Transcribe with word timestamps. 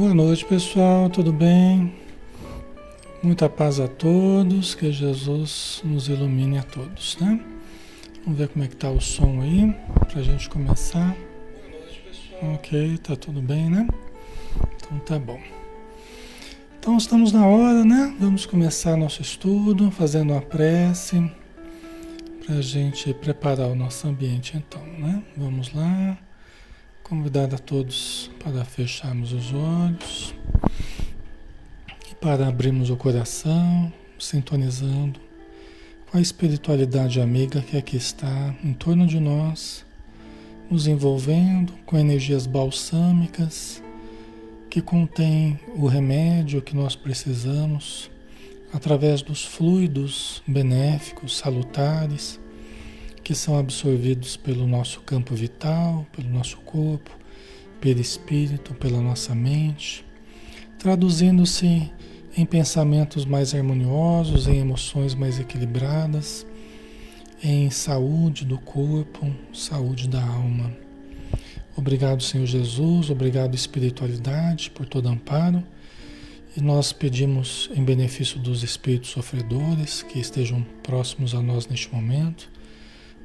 Boa 0.00 0.14
noite, 0.14 0.46
pessoal, 0.46 1.10
tudo 1.10 1.30
bem? 1.30 1.92
Muita 3.22 3.50
paz 3.50 3.78
a 3.78 3.86
todos, 3.86 4.74
que 4.74 4.90
Jesus 4.90 5.82
nos 5.84 6.08
ilumine 6.08 6.56
a 6.56 6.62
todos, 6.62 7.18
né? 7.20 7.38
Vamos 8.24 8.38
ver 8.38 8.48
como 8.48 8.64
é 8.64 8.68
que 8.68 8.76
tá 8.76 8.90
o 8.90 8.98
som 8.98 9.42
aí, 9.42 9.76
pra 10.10 10.22
gente 10.22 10.48
começar. 10.48 11.14
Boa 11.14 11.80
noite, 11.80 12.02
pessoal. 12.08 12.54
Ok, 12.54 12.96
tá 12.96 13.14
tudo 13.14 13.42
bem, 13.42 13.68
né? 13.68 13.86
Então 14.76 14.98
tá 15.00 15.18
bom. 15.18 15.38
Então 16.78 16.96
estamos 16.96 17.30
na 17.30 17.46
hora, 17.46 17.84
né? 17.84 18.16
Vamos 18.18 18.46
começar 18.46 18.96
nosso 18.96 19.20
estudo, 19.20 19.90
fazendo 19.90 20.32
uma 20.32 20.40
prece, 20.40 21.30
pra 22.46 22.62
gente 22.62 23.12
preparar 23.12 23.68
o 23.68 23.74
nosso 23.74 24.08
ambiente 24.08 24.56
então, 24.56 24.82
né? 24.98 25.22
Vamos 25.36 25.74
lá. 25.74 26.16
Convidar 27.10 27.52
a 27.52 27.58
todos 27.58 28.30
para 28.38 28.64
fecharmos 28.64 29.32
os 29.32 29.52
olhos 29.52 30.32
e 32.08 32.14
para 32.14 32.46
abrirmos 32.46 32.88
o 32.88 32.94
coração, 32.94 33.92
sintonizando 34.16 35.18
com 36.08 36.18
a 36.18 36.20
espiritualidade 36.20 37.20
amiga 37.20 37.62
que 37.62 37.76
aqui 37.76 37.96
está 37.96 38.54
em 38.62 38.72
torno 38.72 39.08
de 39.08 39.18
nós, 39.18 39.84
nos 40.70 40.86
envolvendo 40.86 41.72
com 41.84 41.98
energias 41.98 42.46
balsâmicas 42.46 43.82
que 44.70 44.80
contém 44.80 45.58
o 45.74 45.88
remédio 45.88 46.62
que 46.62 46.76
nós 46.76 46.94
precisamos 46.94 48.08
através 48.72 49.20
dos 49.20 49.44
fluidos 49.44 50.44
benéficos, 50.46 51.36
salutares 51.36 52.39
que 53.30 53.34
são 53.36 53.56
absorvidos 53.56 54.36
pelo 54.36 54.66
nosso 54.66 55.02
campo 55.02 55.36
vital, 55.36 56.04
pelo 56.10 56.28
nosso 56.28 56.56
corpo, 56.62 57.16
pelo 57.80 58.00
espírito, 58.00 58.74
pela 58.74 59.00
nossa 59.00 59.36
mente, 59.36 60.04
traduzindo-se 60.80 61.92
em 62.36 62.44
pensamentos 62.44 63.24
mais 63.24 63.54
harmoniosos, 63.54 64.48
em 64.48 64.58
emoções 64.58 65.14
mais 65.14 65.38
equilibradas, 65.38 66.44
em 67.40 67.70
saúde 67.70 68.44
do 68.44 68.58
corpo, 68.58 69.32
saúde 69.52 70.08
da 70.08 70.20
alma. 70.20 70.76
Obrigado, 71.76 72.24
Senhor 72.24 72.46
Jesus, 72.46 73.10
obrigado, 73.10 73.54
espiritualidade, 73.54 74.72
por 74.72 74.86
todo 74.86 75.08
amparo. 75.08 75.62
E 76.56 76.60
nós 76.60 76.92
pedimos, 76.92 77.70
em 77.76 77.84
benefício 77.84 78.40
dos 78.40 78.64
espíritos 78.64 79.10
sofredores 79.10 80.02
que 80.02 80.18
estejam 80.18 80.66
próximos 80.82 81.32
a 81.32 81.40
nós 81.40 81.68
neste 81.68 81.94
momento, 81.94 82.50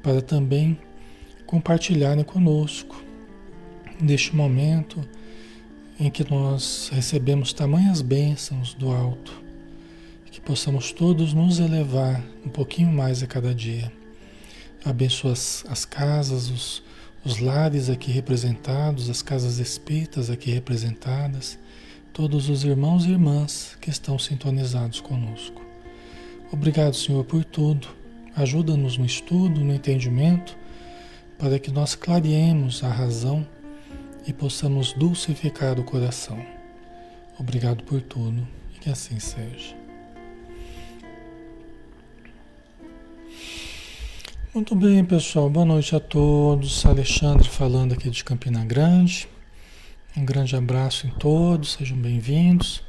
para 0.06 0.22
também 0.22 0.78
compartilharem 1.46 2.22
conosco 2.22 3.02
neste 4.00 4.36
momento 4.36 5.04
em 5.98 6.08
que 6.08 6.30
nós 6.30 6.92
recebemos 6.94 7.52
tamanhas 7.52 8.02
bênçãos 8.02 8.72
do 8.72 8.92
alto, 8.92 9.42
que 10.30 10.40
possamos 10.40 10.92
todos 10.92 11.34
nos 11.34 11.58
elevar 11.58 12.22
um 12.44 12.48
pouquinho 12.48 12.92
mais 12.92 13.20
a 13.20 13.26
cada 13.26 13.52
dia. 13.52 13.92
Abençoa 14.84 15.32
as, 15.32 15.64
as 15.68 15.84
casas, 15.84 16.50
os, 16.50 16.84
os 17.24 17.40
lares 17.40 17.90
aqui 17.90 18.12
representados, 18.12 19.10
as 19.10 19.22
casas 19.22 19.58
espíritas 19.58 20.30
aqui 20.30 20.52
representadas, 20.52 21.58
todos 22.12 22.48
os 22.48 22.62
irmãos 22.62 23.04
e 23.04 23.10
irmãs 23.10 23.76
que 23.80 23.90
estão 23.90 24.20
sintonizados 24.20 25.00
conosco. 25.00 25.60
Obrigado, 26.52 26.94
Senhor, 26.94 27.24
por 27.24 27.44
tudo 27.44 28.05
Ajuda-nos 28.36 28.98
no 28.98 29.06
estudo, 29.06 29.64
no 29.64 29.72
entendimento, 29.72 30.56
para 31.38 31.58
que 31.58 31.72
nós 31.72 31.94
clareemos 31.94 32.84
a 32.84 32.88
razão 32.88 33.46
e 34.26 34.32
possamos 34.32 34.92
dulcificar 34.92 35.80
o 35.80 35.84
coração. 35.84 36.38
Obrigado 37.38 37.82
por 37.84 38.02
tudo 38.02 38.46
e 38.74 38.78
que 38.78 38.90
assim 38.90 39.18
seja. 39.18 39.74
Muito 44.52 44.74
bem, 44.74 45.02
pessoal. 45.02 45.48
Boa 45.48 45.66
noite 45.66 45.96
a 45.96 46.00
todos. 46.00 46.84
Alexandre 46.84 47.48
falando 47.48 47.94
aqui 47.94 48.10
de 48.10 48.22
Campina 48.22 48.64
Grande. 48.66 49.26
Um 50.14 50.24
grande 50.24 50.56
abraço 50.56 51.06
em 51.06 51.10
todos, 51.10 51.72
sejam 51.72 51.96
bem-vindos. 51.96 52.85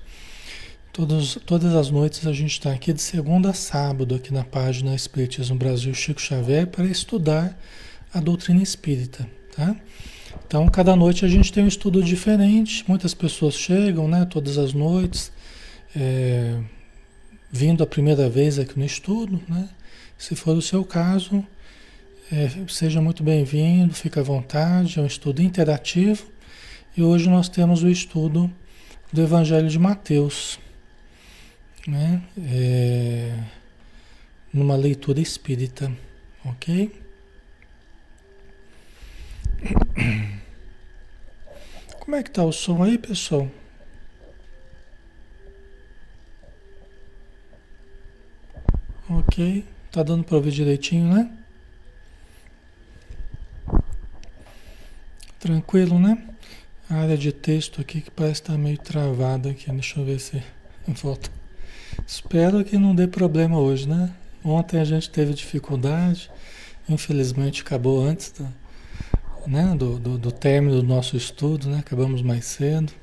Todos, 0.98 1.38
todas 1.46 1.76
as 1.76 1.92
noites 1.92 2.26
a 2.26 2.34
gente 2.34 2.54
está 2.54 2.72
aqui 2.72 2.92
de 2.92 3.04
segunda 3.04 3.52
a 3.52 3.54
sábado, 3.54 4.16
aqui 4.16 4.34
na 4.34 4.44
página 4.44 4.96
Espiritismo 4.96 5.56
Brasil 5.56 5.94
Chico 5.94 6.20
Xavier, 6.20 6.66
para 6.66 6.86
estudar 6.86 7.56
a 8.12 8.20
doutrina 8.20 8.64
espírita, 8.64 9.30
tá? 9.56 9.76
Então, 10.48 10.68
cada 10.70 10.96
noite 10.96 11.24
a 11.24 11.28
gente 11.28 11.54
tem 11.54 11.64
um 11.64 11.68
estudo 11.68 12.02
diferente. 12.02 12.84
Muitas 12.88 13.14
pessoas 13.14 13.54
chegam, 13.54 14.08
né, 14.08 14.26
todas 14.26 14.58
as 14.58 14.74
noites, 14.74 15.32
é, 15.96 16.60
vindo 17.52 17.84
a 17.84 17.86
primeira 17.86 18.28
vez 18.28 18.58
aqui 18.58 18.80
no 18.80 18.84
estudo, 18.84 19.40
né? 19.48 19.70
Se 20.18 20.36
for 20.36 20.58
o 20.58 20.64
seu 20.64 20.84
caso, 20.84 21.46
é, 22.32 22.50
seja 22.68 23.00
muito 23.00 23.22
bem-vindo, 23.22 23.94
fique 23.94 24.18
à 24.18 24.24
vontade, 24.24 24.98
é 24.98 25.02
um 25.04 25.06
estudo 25.06 25.44
interativo. 25.44 26.26
E 26.98 27.04
hoje 27.04 27.30
nós 27.30 27.48
temos 27.48 27.84
o 27.84 27.88
estudo 27.88 28.52
do 29.14 29.22
Evangelho 29.22 29.70
de 29.70 29.78
Mateus 29.78 30.58
né? 31.88 32.22
É, 32.38 33.44
numa 34.54 34.76
leitura 34.76 35.22
espírita, 35.22 35.90
ok? 36.44 37.02
Como 42.00 42.16
é 42.16 42.22
que 42.24 42.30
tá 42.30 42.44
o 42.44 42.52
som 42.52 42.84
aí, 42.84 42.98
pessoal? 42.98 43.50
Ok, 49.10 49.66
tá 49.92 50.04
dando 50.04 50.26
para 50.26 50.36
ouvir 50.36 50.52
direitinho, 50.52 51.14
né? 51.14 51.32
Tranquilo, 55.40 55.98
né? 55.98 56.28
A 56.90 56.96
área 56.96 57.18
de 57.18 57.32
texto 57.32 57.80
aqui 57.80 58.02
que 58.02 58.12
parece 58.12 58.42
estar 58.42 58.54
tá 58.54 58.60
meio 58.60 58.78
travada 58.78 59.52
aqui. 59.52 59.72
Deixa 59.72 60.00
eu 60.00 60.06
ver 60.06 60.20
se 60.20 60.44
volta. 61.02 61.30
Espero 62.06 62.64
que 62.64 62.78
não 62.78 62.94
dê 62.94 63.08
problema 63.08 63.60
hoje, 63.60 63.88
né? 63.88 64.12
Ontem 64.44 64.80
a 64.80 64.84
gente 64.84 65.10
teve 65.10 65.34
dificuldade, 65.34 66.30
infelizmente 66.88 67.62
acabou 67.62 68.02
antes 68.02 68.32
do, 68.32 68.48
né, 69.48 69.76
do, 69.76 70.00
do, 70.00 70.18
do 70.18 70.32
término 70.32 70.82
do 70.82 70.88
nosso 70.88 71.18
estudo, 71.18 71.70
né? 71.70 71.80
Acabamos 71.80 72.22
mais 72.22 72.46
cedo. 72.46 72.94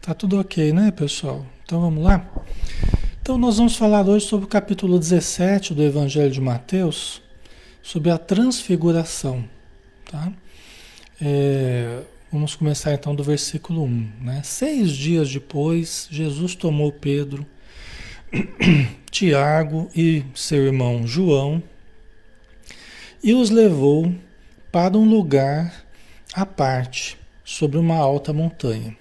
Tá 0.00 0.14
tudo 0.14 0.40
ok, 0.40 0.72
né, 0.72 0.90
pessoal? 0.90 1.44
Então 1.64 1.80
vamos 1.80 2.02
lá? 2.02 2.26
Então 3.20 3.36
nós 3.36 3.58
vamos 3.58 3.76
falar 3.76 4.06
hoje 4.06 4.26
sobre 4.26 4.46
o 4.46 4.48
capítulo 4.48 4.98
17 4.98 5.74
do 5.74 5.82
Evangelho 5.82 6.30
de 6.30 6.40
Mateus, 6.40 7.20
sobre 7.82 8.10
a 8.10 8.16
transfiguração, 8.16 9.44
tá? 10.10 10.32
É, 11.20 12.00
Vamos 12.32 12.54
começar 12.54 12.94
então 12.94 13.12
do 13.12 13.24
versículo 13.24 13.82
1. 13.82 14.12
Né? 14.20 14.42
Seis 14.44 14.92
dias 14.92 15.28
depois, 15.28 16.06
Jesus 16.12 16.54
tomou 16.54 16.92
Pedro, 16.92 17.44
Tiago 19.10 19.90
e 19.96 20.24
seu 20.32 20.64
irmão 20.64 21.04
João 21.04 21.60
e 23.20 23.34
os 23.34 23.50
levou 23.50 24.14
para 24.70 24.96
um 24.96 25.08
lugar 25.08 25.84
à 26.32 26.46
parte, 26.46 27.18
sobre 27.44 27.76
uma 27.76 27.96
alta 27.96 28.32
montanha. 28.32 28.96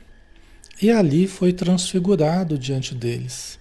E 0.81 0.89
ali 0.89 1.27
foi 1.27 1.53
transfigurado 1.53 2.57
diante 2.57 2.95
deles. 2.95 3.59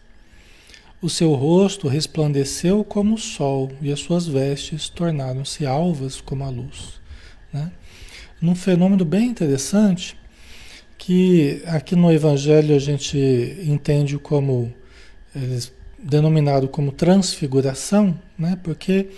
O 1.03 1.11
seu 1.11 1.35
rosto 1.35 1.89
resplandeceu 1.89 2.83
como 2.83 3.17
o 3.17 3.19
sol 3.19 3.71
e 3.83 3.93
as 3.93 4.01
suas 4.01 4.27
vestes 4.27 4.89
tornaram-se 4.89 5.67
alvas 5.67 6.23
como 6.23 6.43
a 6.43 6.49
luz. 6.49 6.99
Né? 7.53 7.71
Num 8.41 8.55
fenômeno 8.55 9.05
bem 9.05 9.27
interessante 9.27 10.17
que 10.97 11.63
aqui 11.67 11.95
no 11.95 12.13
Evangelho 12.13 12.75
a 12.75 12.79
gente 12.79 13.19
entende 13.65 14.19
como 14.19 14.73
denominado 15.99 16.69
como 16.69 16.93
transfiguração, 16.93 18.19
né? 18.39 18.59
Porque 18.63 19.09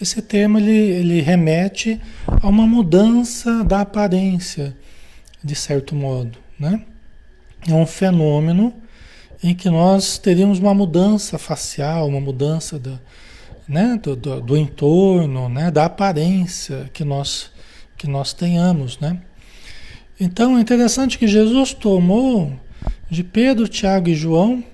esse 0.00 0.22
termo 0.22 0.58
ele, 0.58 0.70
ele 0.70 1.20
remete 1.20 2.00
a 2.26 2.48
uma 2.48 2.66
mudança 2.66 3.64
da 3.64 3.80
aparência, 3.80 4.76
de 5.42 5.54
certo 5.54 5.94
modo, 5.94 6.38
né? 6.58 6.84
É 7.66 7.72
um 7.72 7.86
fenômeno 7.86 8.72
em 9.42 9.54
que 9.54 9.68
nós 9.68 10.18
teríamos 10.18 10.58
uma 10.58 10.74
mudança 10.74 11.38
facial, 11.38 12.08
uma 12.08 12.20
mudança 12.20 12.78
da, 12.78 12.98
né? 13.68 13.98
do, 14.02 14.16
do, 14.16 14.40
do 14.40 14.56
entorno, 14.56 15.48
né? 15.48 15.70
da 15.70 15.84
aparência 15.84 16.90
que 16.92 17.04
nós 17.04 17.50
que 17.98 18.06
nós 18.06 18.32
tenhamos, 18.32 18.98
né? 19.00 19.20
Então 20.18 20.56
é 20.56 20.60
interessante 20.60 21.18
que 21.18 21.26
Jesus 21.26 21.74
tomou 21.74 22.52
de 23.10 23.22
Pedro, 23.22 23.68
Tiago 23.68 24.08
e 24.08 24.14
João, 24.14 24.64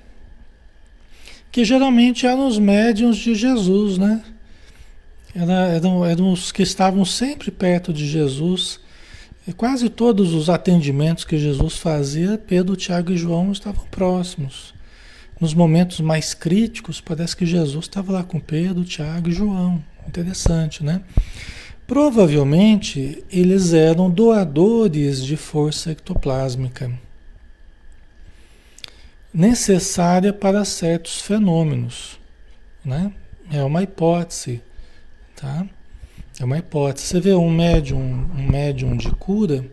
que 1.51 1.65
geralmente 1.65 2.27
eram 2.27 2.47
os 2.47 2.59
médiums 2.59 3.17
de 3.17 3.35
Jesus, 3.35 3.99
né? 3.99 4.23
Era, 5.35 5.69
eram, 5.69 6.05
eram 6.05 6.33
os 6.33 6.53
que 6.53 6.63
estavam 6.63 7.05
sempre 7.05 7.51
perto 7.51 7.93
de 7.93 8.07
Jesus, 8.07 8.79
E 9.47 9.53
quase 9.53 9.91
todos 9.91 10.33
os 10.33 10.49
atendimentos 10.49 11.25
que 11.25 11.37
Jesus 11.37 11.77
fazia, 11.77 12.39
Pedro, 12.39 12.77
Tiago 12.77 13.13
e 13.13 13.17
João 13.17 13.53
estavam 13.53 13.85
próximos. 13.91 14.73
Nos 15.39 15.53
momentos 15.53 16.01
mais 16.01 16.33
críticos, 16.33 16.99
parece 16.99 17.37
que 17.37 17.45
Jesus 17.45 17.85
estava 17.85 18.11
lá 18.13 18.25
com 18.25 18.41
Pedro, 18.41 18.85
Tiago 18.85 19.29
e 19.29 19.33
João. 19.33 19.85
Interessante, 20.09 20.83
né? 20.83 21.03
Provavelmente 21.87 23.23
eles 23.31 23.75
eram 23.75 24.09
doadores 24.11 25.23
de 25.23 25.37
força 25.37 25.93
ectoplásmica 25.93 26.91
necessária 29.33 30.33
para 30.33 30.65
certos 30.65 31.21
fenômenos, 31.21 32.19
né? 32.85 33.13
É 33.51 33.63
uma 33.63 33.83
hipótese, 33.83 34.63
tá? 35.37 35.67
É 36.41 36.45
uma 36.45 36.59
hipótese. 36.59 37.07
Você 37.09 37.21
vê 37.21 37.35
um 37.35 37.51
médium, 37.51 38.01
um 38.01 38.49
médium 38.51 38.97
de 38.97 39.11
cura 39.11 39.65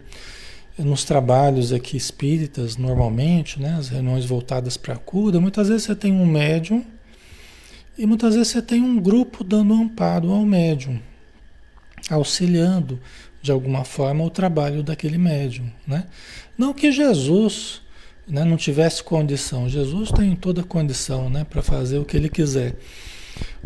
nos 0.78 1.04
trabalhos 1.04 1.72
aqui 1.72 1.96
espíritas, 1.96 2.76
normalmente, 2.76 3.62
né? 3.62 3.76
As 3.78 3.88
reuniões 3.88 4.26
voltadas 4.26 4.76
para 4.76 4.96
a 4.96 4.98
cura, 4.98 5.40
muitas 5.40 5.70
vezes 5.70 5.84
você 5.84 5.96
tem 5.96 6.12
um 6.12 6.26
médium 6.26 6.84
e 7.98 8.06
muitas 8.06 8.34
vezes 8.36 8.50
você 8.50 8.62
tem 8.62 8.82
um 8.82 9.00
grupo 9.00 9.44
dando 9.44 9.74
amparo 9.74 10.32
ao 10.32 10.44
médium, 10.44 11.00
auxiliando 12.12 13.00
de 13.42 13.52
alguma 13.52 13.84
forma 13.84 14.24
o 14.24 14.30
trabalho 14.30 14.84
daquele 14.84 15.18
médium, 15.18 15.72
né? 15.88 16.06
Não 16.58 16.74
que 16.74 16.92
Jesus 16.92 17.82
né, 18.28 18.44
não 18.44 18.56
tivesse 18.56 19.04
condição. 19.04 19.68
Jesus 19.68 20.12
tem 20.12 20.36
toda 20.36 20.64
condição 20.64 21.30
né, 21.30 21.44
para 21.44 21.62
fazer 21.62 21.98
o 21.98 22.06
que 22.06 22.16
ele 22.16 22.30
quiser. 22.30 22.76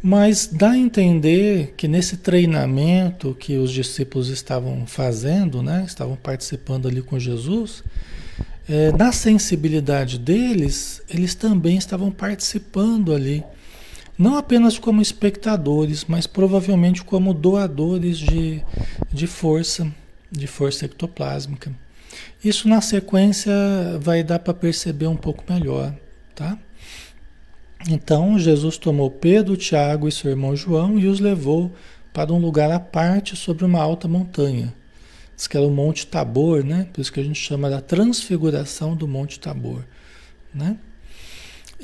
Mas 0.02 0.48
dá 0.48 0.72
a 0.72 0.78
entender 0.78 1.74
que 1.75 1.88
nesse 1.88 2.18
treinamento 2.18 3.36
que 3.40 3.58
os 3.58 3.72
discípulos 3.72 4.30
estavam 4.30 4.86
fazendo, 4.86 5.62
né, 5.62 5.84
estavam 5.86 6.16
participando 6.16 6.88
ali 6.88 7.02
com 7.02 7.20
Jesus, 7.20 7.84
é, 8.68 8.92
na 8.92 9.12
sensibilidade 9.12 10.18
deles, 10.18 11.02
eles 11.10 11.36
também 11.36 11.78
estavam 11.78 12.12
participando 12.12 13.14
ali, 13.14 13.44
não 14.18 14.38
apenas 14.38 14.78
como 14.80 15.02
espectadores, 15.02 16.06
mas 16.06 16.26
provavelmente 16.26 17.04
como 17.04 17.34
doadores 17.34 18.18
de, 18.18 18.64
de 19.12 19.28
força, 19.28 19.92
de 20.32 20.48
força 20.48 20.86
ectoplásmica. 20.86 21.74
Isso 22.44 22.68
na 22.68 22.82
sequência 22.82 23.52
vai 24.00 24.24
dar 24.24 24.40
para 24.40 24.54
perceber 24.54 25.08
um 25.08 25.16
pouco 25.16 25.44
melhor, 25.52 25.94
tá? 26.34 26.58
Então 27.90 28.40
Jesus 28.40 28.78
tomou 28.78 29.12
Pedro, 29.12 29.58
Tiago 29.58 30.08
e 30.08 30.12
seu 30.12 30.32
irmão 30.32 30.56
João 30.56 30.98
e 30.98 31.08
os 31.08 31.20
levou 31.20 31.72
para 32.14 32.32
um 32.32 32.40
lugar 32.40 32.72
à 32.72 32.80
parte 32.80 33.36
sobre 33.36 33.66
uma 33.66 33.82
alta 33.82 34.08
montanha. 34.08 34.74
Diz 35.36 35.48
que 35.48 35.58
era 35.58 35.66
o 35.66 35.72
Monte 35.72 36.08
Tabor, 36.08 36.64
né? 36.64 36.88
Por 36.94 37.02
isso 37.02 37.12
que 37.12 37.20
a 37.20 37.24
gente 37.24 37.40
chama 37.40 37.70
da 37.70 37.82
transfiguração 37.82 38.96
do 38.96 39.08
Monte 39.08 39.40
Tabor, 39.40 39.84
né? 40.54 40.78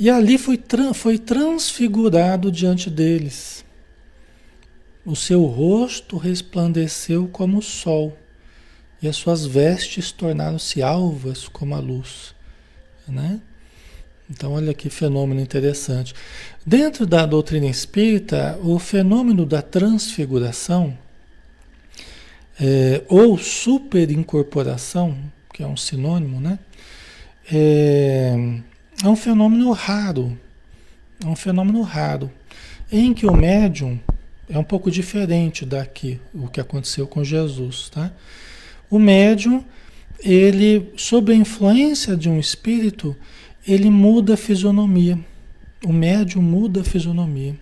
E 0.01 0.09
ali 0.09 0.39
foi, 0.39 0.59
foi 0.95 1.19
transfigurado 1.19 2.51
diante 2.51 2.89
deles. 2.89 3.63
O 5.05 5.15
seu 5.15 5.45
rosto 5.45 6.17
resplandeceu 6.17 7.27
como 7.27 7.59
o 7.59 7.61
sol 7.61 8.17
e 8.99 9.07
as 9.07 9.15
suas 9.15 9.45
vestes 9.45 10.11
tornaram-se 10.11 10.81
alvas 10.81 11.47
como 11.47 11.75
a 11.75 11.79
luz, 11.79 12.33
né? 13.07 13.39
Então, 14.27 14.53
olha 14.53 14.73
que 14.73 14.89
fenômeno 14.89 15.39
interessante. 15.39 16.15
Dentro 16.65 17.05
da 17.05 17.23
doutrina 17.27 17.67
espírita, 17.67 18.57
o 18.63 18.79
fenômeno 18.79 19.45
da 19.45 19.61
transfiguração, 19.61 20.97
é, 22.59 23.03
ou 23.07 23.37
superincorporação, 23.37 25.15
que 25.53 25.61
é 25.61 25.67
um 25.67 25.77
sinônimo, 25.77 26.41
né? 26.41 26.57
É, 27.51 28.61
é 29.03 29.07
um 29.07 29.15
fenômeno 29.15 29.71
raro. 29.71 30.37
É 31.23 31.27
um 31.27 31.35
fenômeno 31.35 31.81
raro. 31.81 32.31
Em 32.91 33.13
que 33.13 33.25
o 33.25 33.35
médium 33.35 33.99
é 34.49 34.57
um 34.57 34.63
pouco 34.63 34.91
diferente 34.91 35.65
daqui, 35.65 36.19
o 36.33 36.47
que 36.47 36.59
aconteceu 36.59 37.07
com 37.07 37.23
Jesus, 37.23 37.89
tá? 37.89 38.11
O 38.89 38.99
médium, 38.99 39.63
ele, 40.19 40.91
sob 40.97 41.31
a 41.31 41.35
influência 41.35 42.17
de 42.17 42.29
um 42.29 42.39
espírito, 42.39 43.15
ele 43.65 43.89
muda 43.89 44.33
a 44.33 44.37
fisionomia. 44.37 45.17
O 45.85 45.93
médium 45.93 46.41
muda 46.41 46.81
a 46.81 46.83
fisionomia. 46.83 47.55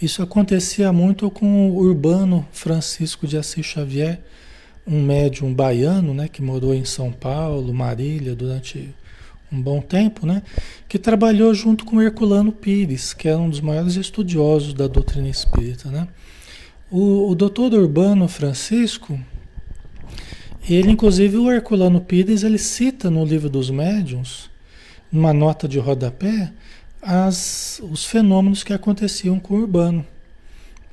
Isso 0.00 0.22
acontecia 0.22 0.92
muito 0.92 1.30
com 1.30 1.70
o 1.70 1.76
urbano 1.76 2.46
Francisco 2.52 3.26
de 3.26 3.36
Assis 3.36 3.66
Xavier, 3.66 4.20
um 4.86 5.02
médium 5.02 5.52
baiano, 5.52 6.14
né, 6.14 6.26
que 6.26 6.40
morou 6.40 6.72
em 6.72 6.86
São 6.86 7.12
Paulo, 7.12 7.74
Marília, 7.74 8.34
durante 8.34 8.94
um 9.52 9.60
bom 9.60 9.80
tempo, 9.80 10.26
né, 10.26 10.42
que 10.88 10.98
trabalhou 10.98 11.52
junto 11.54 11.84
com 11.84 12.00
Herculano 12.00 12.52
Pires, 12.52 13.12
que 13.12 13.28
era 13.28 13.38
um 13.38 13.50
dos 13.50 13.60
maiores 13.60 13.96
estudiosos 13.96 14.74
da 14.74 14.86
doutrina 14.86 15.28
espírita, 15.28 15.88
né. 15.90 16.06
O, 16.90 17.30
o 17.30 17.34
doutor 17.34 17.72
Urbano 17.72 18.26
Francisco, 18.26 19.18
ele, 20.68 20.90
inclusive, 20.90 21.36
o 21.36 21.50
Herculano 21.50 22.00
Pires, 22.00 22.42
ele 22.42 22.58
cita 22.58 23.08
no 23.08 23.24
livro 23.24 23.48
dos 23.48 23.70
médiuns, 23.70 24.50
numa 25.10 25.32
nota 25.32 25.68
de 25.68 25.78
rodapé, 25.78 26.52
as, 27.00 27.80
os 27.82 28.04
fenômenos 28.04 28.62
que 28.62 28.72
aconteciam 28.72 29.38
com 29.38 29.54
o 29.54 29.58
Urbano. 29.58 30.04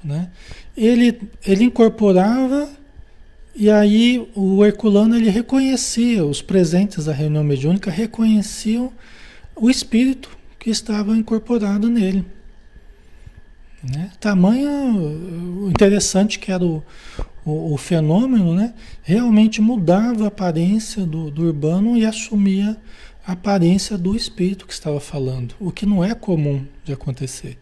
Né? 0.04 0.30
Ele, 0.76 1.20
ele 1.46 1.66
incorporava 1.66 2.70
e 3.60 3.72
aí 3.72 4.30
o 4.36 4.64
Herculano 4.64 5.16
ele 5.16 5.32
reconhecia, 5.32 6.24
os 6.24 6.44
presentes 6.44 7.06
da 7.06 7.12
reunião 7.12 7.44
mediúnica 7.44 7.90
reconheciam 7.90 8.94
o 9.56 9.68
espírito 9.68 10.30
que 10.60 10.70
estava 10.70 11.18
incorporado 11.18 11.90
nele. 11.90 12.24
Né? 13.84 14.12
Tamanho 14.20 15.68
interessante 15.70 16.38
que 16.38 16.52
era 16.52 16.64
o, 16.64 16.84
o, 17.44 17.74
o, 17.74 17.78
fenômeno, 17.78 18.54
né? 18.54 18.76
realmente 19.02 19.60
mudava 19.60 20.26
a 20.26 20.28
aparência 20.28 21.04
do, 21.04 21.32
do 21.32 21.44
urbano 21.44 21.98
e 21.98 22.06
assumia 22.06 22.78
a 23.26 23.32
aparência 23.32 23.98
do 23.98 24.16
espírito 24.16 24.68
que 24.68 24.74
estava 24.74 25.00
falando, 25.00 25.56
o 25.60 25.72
que 25.72 25.86
não 25.86 26.04
é 26.04 26.14
comum 26.14 26.64
de 26.84 26.94
acontecer. 26.94 27.58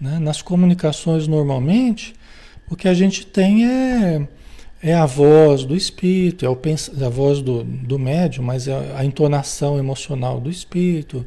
Né? 0.00 0.18
Nas 0.18 0.40
comunicações, 0.40 1.28
normalmente, 1.28 2.14
o 2.70 2.74
que 2.74 2.88
a 2.88 2.94
gente 2.94 3.26
tem 3.26 3.66
é, 3.66 4.26
é 4.86 4.94
a 4.94 5.04
voz 5.04 5.64
do 5.64 5.74
espírito, 5.74 6.46
é 6.46 6.48
o 6.48 6.54
pens 6.54 6.90
a 7.02 7.08
voz 7.08 7.42
do, 7.42 7.64
do 7.64 7.98
médium, 7.98 8.44
mas 8.44 8.68
é 8.68 8.94
a 8.94 9.04
entonação 9.04 9.78
emocional 9.78 10.40
do 10.40 10.48
espírito, 10.48 11.26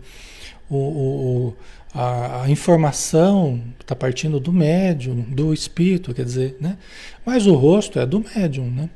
o, 0.70 0.78
o 0.78 1.56
a, 1.94 2.44
a 2.44 2.50
informação 2.50 3.62
está 3.78 3.94
partindo 3.94 4.40
do 4.40 4.54
médium, 4.54 5.22
do 5.22 5.54
espírito, 5.54 6.14
quer 6.14 6.24
dizer, 6.24 6.56
né? 6.62 6.78
Mas 7.26 7.48
o 7.48 7.54
rosto 7.54 8.00
é 8.00 8.06
do 8.06 8.24
médium, 8.34 8.70
né? 8.70 8.90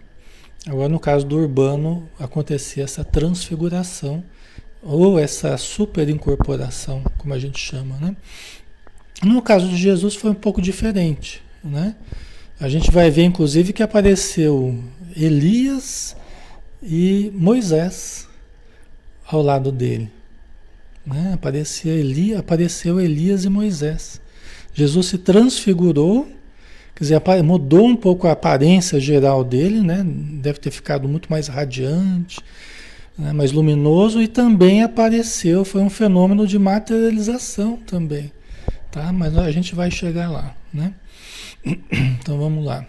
Agora, 0.66 0.88
no 0.88 1.00
caso 1.00 1.26
do 1.26 1.36
urbano, 1.36 2.08
acontecia 2.18 2.86
essa 2.86 3.04
transfiguração 3.04 4.24
ou 4.82 5.20
essa 5.20 5.58
superincorporação, 5.58 7.04
como 7.18 7.34
a 7.34 7.40
gente 7.40 7.60
chama, 7.60 7.98
né? 7.98 8.16
No 9.24 9.42
caso 9.42 9.68
de 9.68 9.76
Jesus 9.76 10.16
foi 10.16 10.32
um 10.32 10.36
pouco 10.36 10.62
diferente, 10.62 11.44
né? 11.62 11.96
A 12.64 12.70
gente 12.70 12.90
vai 12.92 13.12
ver, 13.12 13.24
inclusive, 13.26 13.74
que 13.74 13.84
apareceu 13.84 14.74
Elias 15.18 16.16
e 16.82 17.30
Moisés 17.36 18.26
ao 19.28 19.42
lado 19.42 19.70
dele. 19.70 20.10
Né? 21.06 21.32
Aparecia 21.34 22.40
apareceu 22.40 23.02
Elias 23.02 23.44
e 23.44 23.50
Moisés. 23.50 24.22
Jesus 24.74 25.08
se 25.08 25.18
transfigurou, 25.18 26.26
quer 26.96 27.04
dizer, 27.04 27.22
mudou 27.44 27.86
um 27.86 27.98
pouco 27.98 28.30
a 28.30 28.32
aparência 28.32 28.98
geral 28.98 29.44
dele, 29.44 29.82
né? 29.82 30.02
deve 30.42 30.60
ter 30.60 30.72
ficado 30.72 31.06
muito 31.06 31.30
mais 31.30 31.50
radiante, 31.50 32.40
né? 33.18 33.34
mais 33.34 33.52
luminoso, 33.52 34.22
e 34.22 34.28
também 34.30 34.84
apareceu, 34.84 35.66
foi 35.66 35.82
um 35.82 35.90
fenômeno 35.90 36.48
de 36.48 36.58
materialização 36.58 37.76
também. 37.86 38.32
Tá? 38.90 39.12
Mas 39.12 39.38
a 39.38 39.52
gente 39.52 39.76
vai 39.76 39.92
chegar 39.92 40.32
lá. 40.32 40.56
Né? 40.74 40.94
Então 41.66 42.38
vamos 42.38 42.66
lá. 42.66 42.86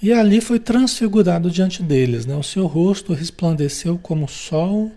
E 0.00 0.12
ali 0.12 0.40
foi 0.40 0.60
transfigurado 0.60 1.50
diante 1.50 1.82
deles, 1.82 2.24
né? 2.24 2.36
o 2.36 2.42
seu 2.42 2.66
rosto 2.66 3.12
resplandeceu 3.12 3.98
como 3.98 4.26
o 4.26 4.28
sol 4.28 4.92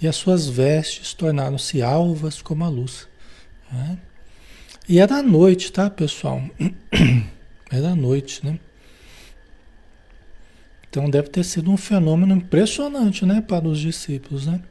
e 0.00 0.06
as 0.06 0.16
suas 0.16 0.46
vestes 0.48 1.14
tornaram-se 1.14 1.80
alvas 1.80 2.42
como 2.42 2.64
a 2.64 2.68
luz. 2.68 3.08
Né? 3.72 3.98
E 4.86 4.98
era 4.98 5.22
noite, 5.22 5.72
tá, 5.72 5.88
pessoal? 5.88 6.42
Era 7.70 7.94
noite, 7.94 8.44
né? 8.44 8.58
Então 10.88 11.10
deve 11.10 11.28
ter 11.28 11.42
sido 11.42 11.72
um 11.72 11.76
fenômeno 11.76 12.36
impressionante, 12.36 13.26
né, 13.26 13.40
para 13.40 13.66
os 13.66 13.80
discípulos, 13.80 14.46
né? 14.46 14.62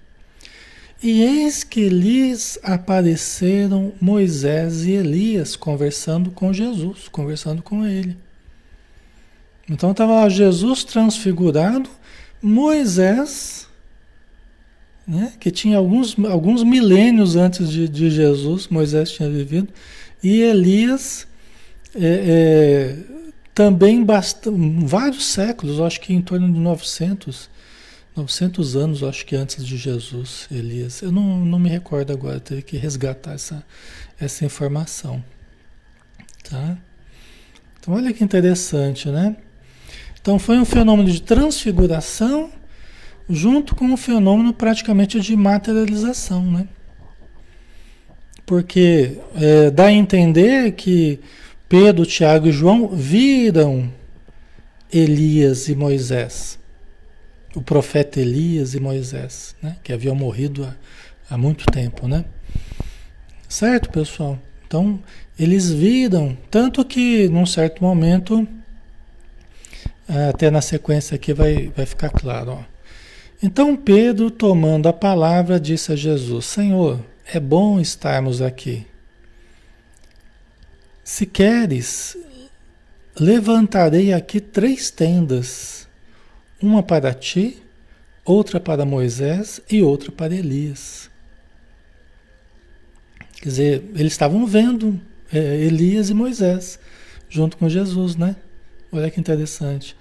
E 1.03 1.21
eis 1.21 1.65
que 1.65 1.89
lhes 1.89 2.57
apareceram 2.63 3.91
Moisés 3.99 4.85
e 4.85 4.91
Elias 4.91 5.53
conversando 5.53 6.31
com 6.31 6.53
Jesus, 6.53 7.09
conversando 7.09 7.61
com 7.61 7.85
ele. 7.85 8.15
Então 9.69 9.91
estava 9.91 10.29
Jesus 10.29 10.85
transfigurado, 10.85 11.89
Moisés, 12.41 13.67
né, 15.05 15.33
que 15.41 15.51
tinha 15.51 15.77
alguns, 15.77 16.17
alguns 16.19 16.63
milênios 16.63 17.35
antes 17.35 17.69
de, 17.69 17.89
de 17.89 18.09
Jesus, 18.09 18.69
Moisés 18.69 19.11
tinha 19.11 19.29
vivido, 19.29 19.67
e 20.23 20.39
Elias 20.41 21.27
é, 21.95 21.99
é, 22.01 22.97
também 23.53 24.05
bastante, 24.05 24.57
vários 24.85 25.25
séculos, 25.25 25.81
acho 25.81 25.99
que 25.99 26.13
em 26.13 26.21
torno 26.21 26.51
de 26.51 26.59
900, 26.59 27.49
900 28.15 28.75
anos, 28.75 29.03
acho 29.03 29.25
que 29.25 29.35
antes 29.35 29.65
de 29.65 29.75
Jesus, 29.75 30.47
Elias. 30.51 31.01
Eu 31.01 31.11
não, 31.11 31.43
não 31.43 31.57
me 31.57 31.69
recordo 31.69 32.13
agora, 32.13 32.39
teria 32.39 32.61
que 32.61 32.77
resgatar 32.77 33.33
essa, 33.33 33.63
essa 34.19 34.45
informação. 34.45 35.23
Tá? 36.47 36.77
Então, 37.79 37.93
olha 37.93 38.13
que 38.13 38.23
interessante, 38.23 39.09
né? 39.09 39.35
Então, 40.21 40.39
foi 40.39 40.57
um 40.57 40.65
fenômeno 40.65 41.11
de 41.11 41.21
transfiguração 41.21 42.51
junto 43.29 43.75
com 43.75 43.85
um 43.85 43.97
fenômeno 43.97 44.53
praticamente 44.53 45.19
de 45.19 45.35
materialização, 45.35 46.49
né? 46.51 46.67
Porque 48.45 49.17
é, 49.35 49.71
dá 49.71 49.85
a 49.85 49.91
entender 49.91 50.73
que 50.73 51.19
Pedro, 51.67 52.05
Tiago 52.05 52.47
e 52.47 52.51
João 52.51 52.89
viram 52.89 53.91
Elias 54.91 55.69
e 55.69 55.75
Moisés, 55.75 56.59
o 57.55 57.61
profeta 57.61 58.19
Elias 58.19 58.73
e 58.73 58.79
Moisés, 58.79 59.55
né? 59.61 59.77
que 59.83 59.93
haviam 59.93 60.15
morrido 60.15 60.65
há, 60.65 61.33
há 61.33 61.37
muito 61.37 61.65
tempo, 61.65 62.07
né? 62.07 62.25
Certo, 63.47 63.89
pessoal? 63.89 64.39
Então, 64.65 64.99
eles 65.37 65.71
viram, 65.71 66.37
tanto 66.49 66.83
que 66.83 67.27
num 67.29 67.45
certo 67.45 67.83
momento, 67.83 68.47
até 70.29 70.49
na 70.49 70.61
sequência 70.61 71.15
aqui 71.15 71.33
vai, 71.33 71.71
vai 71.75 71.85
ficar 71.85 72.09
claro. 72.09 72.51
Ó. 72.51 72.63
Então 73.41 73.75
Pedro, 73.75 74.31
tomando 74.31 74.87
a 74.87 74.93
palavra, 74.93 75.59
disse 75.59 75.91
a 75.91 75.95
Jesus: 75.95 76.45
Senhor, 76.45 76.99
é 77.25 77.39
bom 77.39 77.79
estarmos 77.79 78.41
aqui. 78.41 78.85
Se 81.03 81.25
queres, 81.25 82.17
levantarei 83.19 84.13
aqui 84.13 84.39
três 84.39 84.89
tendas: 84.89 85.82
uma 86.63 86.81
para 86.81 87.13
ti, 87.13 87.61
outra 88.23 88.57
para 88.57 88.85
Moisés 88.85 89.61
e 89.69 89.81
outra 89.81 90.11
para 90.11 90.33
Elias. 90.33 91.11
Quer 93.41 93.49
dizer, 93.49 93.83
eles 93.95 94.13
estavam 94.13 94.45
vendo 94.47 94.99
é, 95.31 95.57
Elias 95.57 96.09
e 96.09 96.13
Moisés 96.13 96.79
junto 97.29 97.57
com 97.57 97.67
Jesus, 97.67 98.15
né? 98.15 98.37
Olha 98.91 99.11
que 99.11 99.19
interessante. 99.19 99.97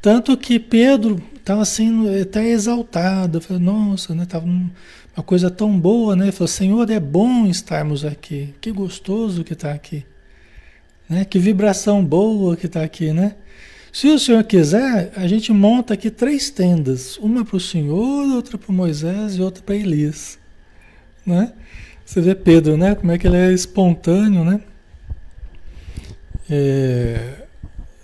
Tanto 0.00 0.36
que 0.36 0.60
Pedro 0.60 1.20
estava 1.34 1.62
assim, 1.62 2.20
até 2.20 2.46
exaltado, 2.46 3.40
falou, 3.40 3.60
nossa, 3.60 4.14
né? 4.14 4.24
Tava 4.24 4.46
uma 4.46 5.24
coisa 5.24 5.50
tão 5.50 5.80
boa, 5.80 6.14
né? 6.14 6.30
Falou, 6.30 6.46
Senhor, 6.46 6.88
é 6.88 7.00
bom 7.00 7.46
estarmos 7.46 8.04
aqui, 8.04 8.54
que 8.60 8.70
gostoso 8.70 9.42
que 9.42 9.54
está 9.54 9.72
aqui, 9.72 10.06
né? 11.08 11.24
Que 11.24 11.40
vibração 11.40 12.04
boa 12.04 12.56
que 12.56 12.66
está 12.66 12.84
aqui, 12.84 13.12
né? 13.12 13.34
Se 13.92 14.08
o 14.08 14.18
Senhor 14.18 14.44
quiser, 14.44 15.12
a 15.16 15.26
gente 15.26 15.52
monta 15.52 15.94
aqui 15.94 16.10
três 16.10 16.50
tendas, 16.50 17.16
uma 17.18 17.44
para 17.44 17.56
o 17.56 17.60
Senhor, 17.60 18.34
outra 18.34 18.58
para 18.58 18.72
Moisés 18.72 19.36
e 19.36 19.42
outra 19.42 19.62
para 19.62 19.74
Elias, 19.74 20.38
né? 21.24 21.52
Você 22.04 22.20
vê 22.20 22.34
Pedro, 22.34 22.76
né? 22.76 22.94
Como 22.94 23.12
é 23.12 23.18
que 23.18 23.26
ele 23.26 23.36
é 23.36 23.52
espontâneo, 23.52 24.44
né? 24.44 24.60
É, 26.50 27.46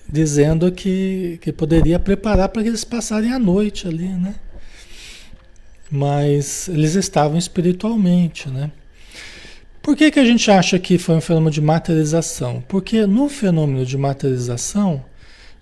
dizendo 0.08 0.70
que, 0.70 1.38
que 1.40 1.52
poderia 1.52 1.98
preparar 1.98 2.48
para 2.48 2.62
eles 2.62 2.84
passarem 2.84 3.32
a 3.32 3.38
noite 3.38 3.88
ali, 3.88 4.08
né? 4.08 4.34
Mas 5.90 6.68
eles 6.68 6.94
estavam 6.94 7.38
espiritualmente, 7.38 8.48
né? 8.48 8.70
Por 9.82 9.94
que, 9.94 10.10
que 10.10 10.18
a 10.18 10.24
gente 10.24 10.50
acha 10.50 10.78
que 10.78 10.96
foi 10.96 11.14
um 11.16 11.20
fenômeno 11.20 11.50
de 11.50 11.60
materialização? 11.60 12.64
Porque 12.66 13.06
no 13.06 13.28
fenômeno 13.28 13.84
de 13.84 13.98
materialização, 13.98 15.04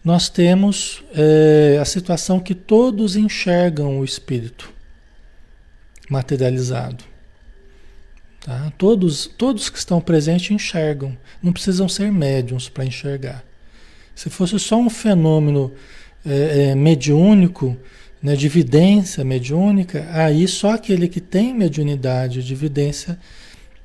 nós 0.05 0.29
temos 0.29 1.05
é, 1.15 1.79
a 1.81 1.85
situação 1.85 2.41
que 2.41 2.55
todos 2.55 3.15
enxergam 3.17 4.01
o 4.01 4.05
espírito 4.05 4.73
materializado. 6.11 7.05
Tá? 8.41 8.73
Todos, 8.77 9.27
todos 9.27 9.71
que 9.71 9.79
estão 9.79 10.01
presentes 10.01 10.51
enxergam, 10.51 11.17
não 11.43 11.53
precisam 11.53 11.89
ser 11.89 12.11
médiums 12.11 12.69
para 12.69 12.85
enxergar. 12.85 13.45
Se 14.15 14.29
fosse 14.29 14.59
só 14.59 14.77
um 14.77 14.91
fenômeno 14.91 15.73
é, 16.27 16.71
é, 16.71 16.75
mediúnico, 16.75 17.77
né, 18.23 18.35
de 18.37 18.47
evidência 18.47 19.25
mediúnica, 19.25 20.07
aí 20.13 20.47
só 20.47 20.73
aquele 20.73 21.09
que 21.09 21.21
tem 21.21 21.55
mediunidade 21.55 22.43
de 22.43 22.53
evidência 22.53 23.19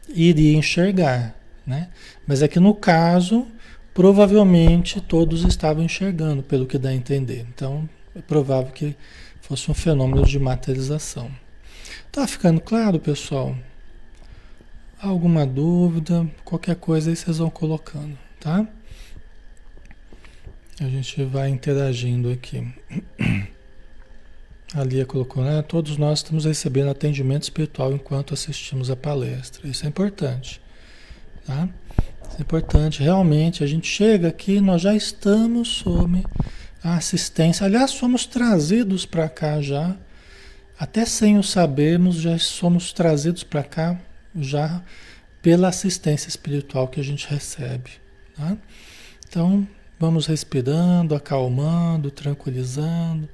iria 0.10 0.58
enxergar. 0.58 1.36
Né? 1.66 1.90
Mas 2.26 2.42
é 2.42 2.48
que 2.48 2.60
no 2.60 2.74
caso, 2.74 3.48
provavelmente 3.98 5.02
todos 5.02 5.44
estavam 5.44 5.84
enxergando, 5.84 6.44
pelo 6.44 6.68
que 6.68 6.78
dá 6.78 6.90
a 6.90 6.94
entender. 6.94 7.48
Então, 7.50 7.90
é 8.16 8.22
provável 8.22 8.72
que 8.72 8.96
fosse 9.42 9.72
um 9.72 9.74
fenômeno 9.74 10.24
de 10.24 10.38
materialização. 10.38 11.32
Tá 12.12 12.28
ficando 12.28 12.62
claro, 12.62 13.00
pessoal? 13.00 13.58
Alguma 15.02 15.48
dúvida, 15.48 16.30
qualquer 16.46 16.76
coisa 16.76 17.10
aí 17.10 17.16
vocês 17.16 17.40
vão 17.40 17.50
colocando, 17.50 18.16
tá? 18.40 18.68
A 20.80 20.88
gente 20.88 21.24
vai 21.24 21.50
interagindo 21.50 22.30
aqui. 22.30 22.72
A 24.76 24.84
Lia 24.84 25.08
colocou, 25.08 25.44
né? 25.44 25.64
Todos 25.64 25.98
nós 25.98 26.20
estamos 26.20 26.46
recebendo 26.46 26.92
atendimento 26.92 27.44
espiritual 27.44 27.92
enquanto 27.92 28.36
assistimos 28.36 28.92
a 28.92 28.96
palestra. 28.96 29.68
Isso 29.68 29.88
é 29.88 29.90
importante. 29.90 30.62
Tá? 31.48 31.68
É 32.38 32.42
importante. 32.42 33.04
Realmente, 33.04 33.64
a 33.64 33.68
gente 33.68 33.88
chega 33.88 34.28
aqui, 34.28 34.60
nós 34.60 34.82
já 34.82 34.96
estamos 34.96 35.68
sob 35.68 36.24
a 36.84 36.96
assistência. 36.96 37.66
Aliás, 37.66 37.92
somos 37.92 38.26
trazidos 38.26 39.06
para 39.06 39.30
cá 39.30 39.62
já. 39.62 39.96
Até 40.80 41.06
sem 41.06 41.38
o 41.38 41.44
sabermos, 41.44 42.18
já 42.18 42.38
somos 42.38 42.94
trazidos 42.94 43.44
para 43.44 43.64
cá 43.64 44.00
já 44.36 44.84
pela 45.42 45.70
assistência 45.70 46.30
espiritual 46.30 46.88
que 46.88 47.00
a 47.00 47.04
gente 47.04 47.28
recebe. 47.28 47.92
Tá? 48.36 48.56
Então, 49.28 49.68
Vamos 50.00 50.28
respirando, 50.28 51.16
acalmando, 51.16 52.12
tranquilizando, 52.12 53.28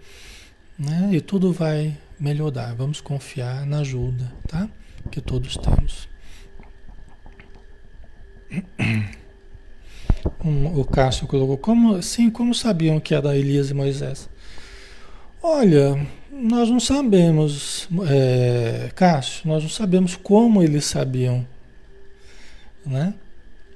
né? 0.79 1.09
E 1.11 1.19
tudo 1.19 1.51
vai 1.51 1.97
melhorar. 2.17 2.73
Vamos 2.73 3.01
confiar 3.01 3.65
na 3.65 3.79
ajuda, 3.79 4.31
tá? 4.47 4.69
Que 5.11 5.19
todos 5.19 5.57
temos. 5.57 6.07
Um, 10.43 10.79
o 10.79 10.85
Cássio 10.85 11.27
colocou, 11.27 11.57
como, 11.57 12.01
sim, 12.01 12.29
como 12.29 12.53
sabiam 12.53 12.99
que 12.99 13.13
era 13.13 13.37
Elias 13.37 13.69
e 13.69 13.73
Moisés? 13.73 14.29
Olha, 15.41 16.05
nós 16.31 16.69
não 16.69 16.79
sabemos, 16.79 17.89
é, 18.09 18.89
Cássio, 18.95 19.47
nós 19.47 19.63
não 19.63 19.69
sabemos 19.69 20.15
como 20.15 20.63
eles 20.63 20.85
sabiam, 20.85 21.45
né? 22.85 23.13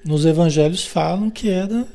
Nos 0.05 0.25
evangelhos 0.25 0.85
falam 0.85 1.29
que 1.29 1.49
era 1.49 1.85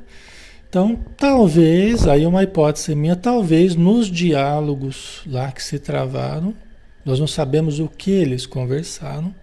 então, 0.72 0.98
talvez, 1.18 2.08
aí 2.08 2.24
uma 2.24 2.42
hipótese 2.42 2.94
minha, 2.94 3.14
talvez 3.14 3.76
nos 3.76 4.06
diálogos 4.06 5.20
lá 5.26 5.52
que 5.52 5.62
se 5.62 5.78
travaram, 5.78 6.54
nós 7.04 7.20
não 7.20 7.26
sabemos 7.26 7.78
o 7.78 7.86
que 7.86 8.10
eles 8.10 8.46
conversaram, 8.46 9.34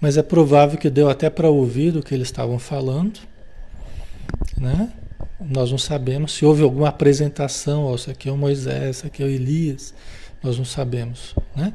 mas 0.00 0.16
é 0.16 0.22
provável 0.22 0.78
que 0.78 0.88
deu 0.90 1.08
até 1.08 1.28
para 1.28 1.48
ouvir 1.50 1.96
o 1.96 2.02
que 2.02 2.14
eles 2.14 2.28
estavam 2.28 2.58
falando, 2.58 3.20
né? 4.56 4.92
Nós 5.40 5.70
não 5.70 5.78
sabemos 5.78 6.32
se 6.32 6.44
houve 6.44 6.62
alguma 6.62 6.88
apresentação, 6.88 7.84
ó, 7.84 7.94
isso 7.94 8.10
aqui 8.10 8.28
é 8.28 8.32
o 8.32 8.36
Moisés, 8.36 8.96
isso 8.96 9.06
aqui 9.06 9.22
é 9.22 9.26
o 9.26 9.28
Elias, 9.28 9.94
nós 10.42 10.58
não 10.58 10.64
sabemos, 10.64 11.34
né? 11.54 11.72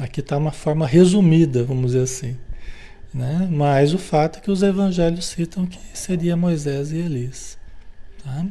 Aqui 0.00 0.20
está 0.20 0.36
uma 0.36 0.52
forma 0.52 0.86
resumida, 0.86 1.64
vamos 1.64 1.86
dizer 1.86 2.02
assim, 2.02 2.36
né? 3.12 3.48
Mas 3.50 3.94
o 3.94 3.98
fato 3.98 4.38
é 4.38 4.42
que 4.42 4.50
os 4.50 4.62
evangelhos 4.62 5.26
citam 5.26 5.66
que 5.66 5.78
seria 5.94 6.36
Moisés 6.36 6.92
e 6.92 6.98
Elias. 6.98 7.58
Tá? 8.22 8.46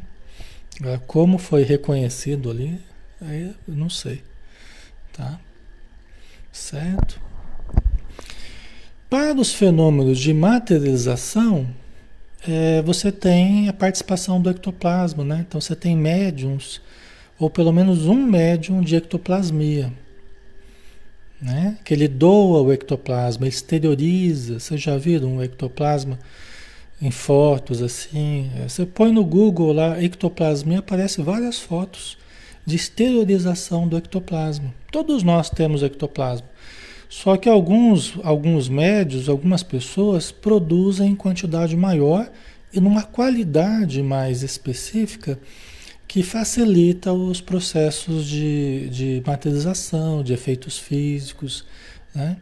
Como 1.08 1.38
foi 1.38 1.64
reconhecido 1.64 2.50
ali, 2.52 2.80
aí 3.22 3.54
eu 3.68 3.74
não 3.74 3.90
sei. 3.90 4.24
Tá? 5.14 5.40
Certo? 6.52 7.27
Para 9.10 9.40
os 9.40 9.54
fenômenos 9.54 10.20
de 10.20 10.34
materialização, 10.34 11.68
é, 12.48 12.82
você 12.82 13.12
tem 13.12 13.70
a 13.70 13.74
participação 13.74 14.42
do 14.42 14.50
ectoplasma, 14.50 15.24
né? 15.24 15.46
Então 15.48 15.62
você 15.62 15.76
tem 15.76 15.96
médiums, 15.96 16.82
ou 17.40 17.50
pelo 17.50 17.72
menos 17.72 18.06
um 18.06 18.22
médium 18.26 18.82
de 18.82 18.96
ectoplasmia, 18.96 19.92
né? 21.42 21.78
Que 21.84 21.94
ele 21.94 22.08
doa 22.08 22.62
o 22.62 22.74
ectoplasma, 22.74 23.48
exterioriza. 23.48 24.60
Vocês 24.60 24.82
já 24.82 24.98
viram 24.98 25.38
um 25.38 25.44
ectoplasma? 25.44 26.20
em 27.02 27.12
fotos 27.12 27.82
assim. 27.82 28.50
É, 28.58 28.68
você 28.68 28.86
põe 28.86 29.12
no 29.12 29.24
Google 29.24 29.72
lá 29.72 30.02
ectoplasmia, 30.02 30.80
aparece 30.80 31.22
várias 31.22 31.60
fotos 31.60 32.18
de 32.66 32.76
exteriorização 32.76 33.88
do 33.88 33.98
ectoplasma. 33.98 34.74
Todos 34.92 35.24
nós 35.24 35.50
temos 35.50 35.84
ectoplasma. 35.84 36.48
Só 37.10 37.38
que 37.38 37.48
alguns, 37.48 38.14
alguns 38.24 38.68
médios, 38.68 39.30
algumas 39.30 39.64
pessoas 39.64 40.32
produzem 40.32 41.12
em 41.12 41.16
quantidade 41.16 41.76
maior 41.76 42.30
e 42.74 42.80
numa 42.80 43.04
qualidade 43.04 44.04
mais 44.04 44.44
específica 44.44 45.40
que 46.08 46.24
facilita 46.24 47.12
os 47.12 47.42
processos 47.42 48.26
de, 48.26 48.90
de 48.90 49.24
materialização, 49.26 50.24
de 50.24 50.34
efeitos 50.34 50.78
físicos. 50.78 51.66
Né? 52.14 52.38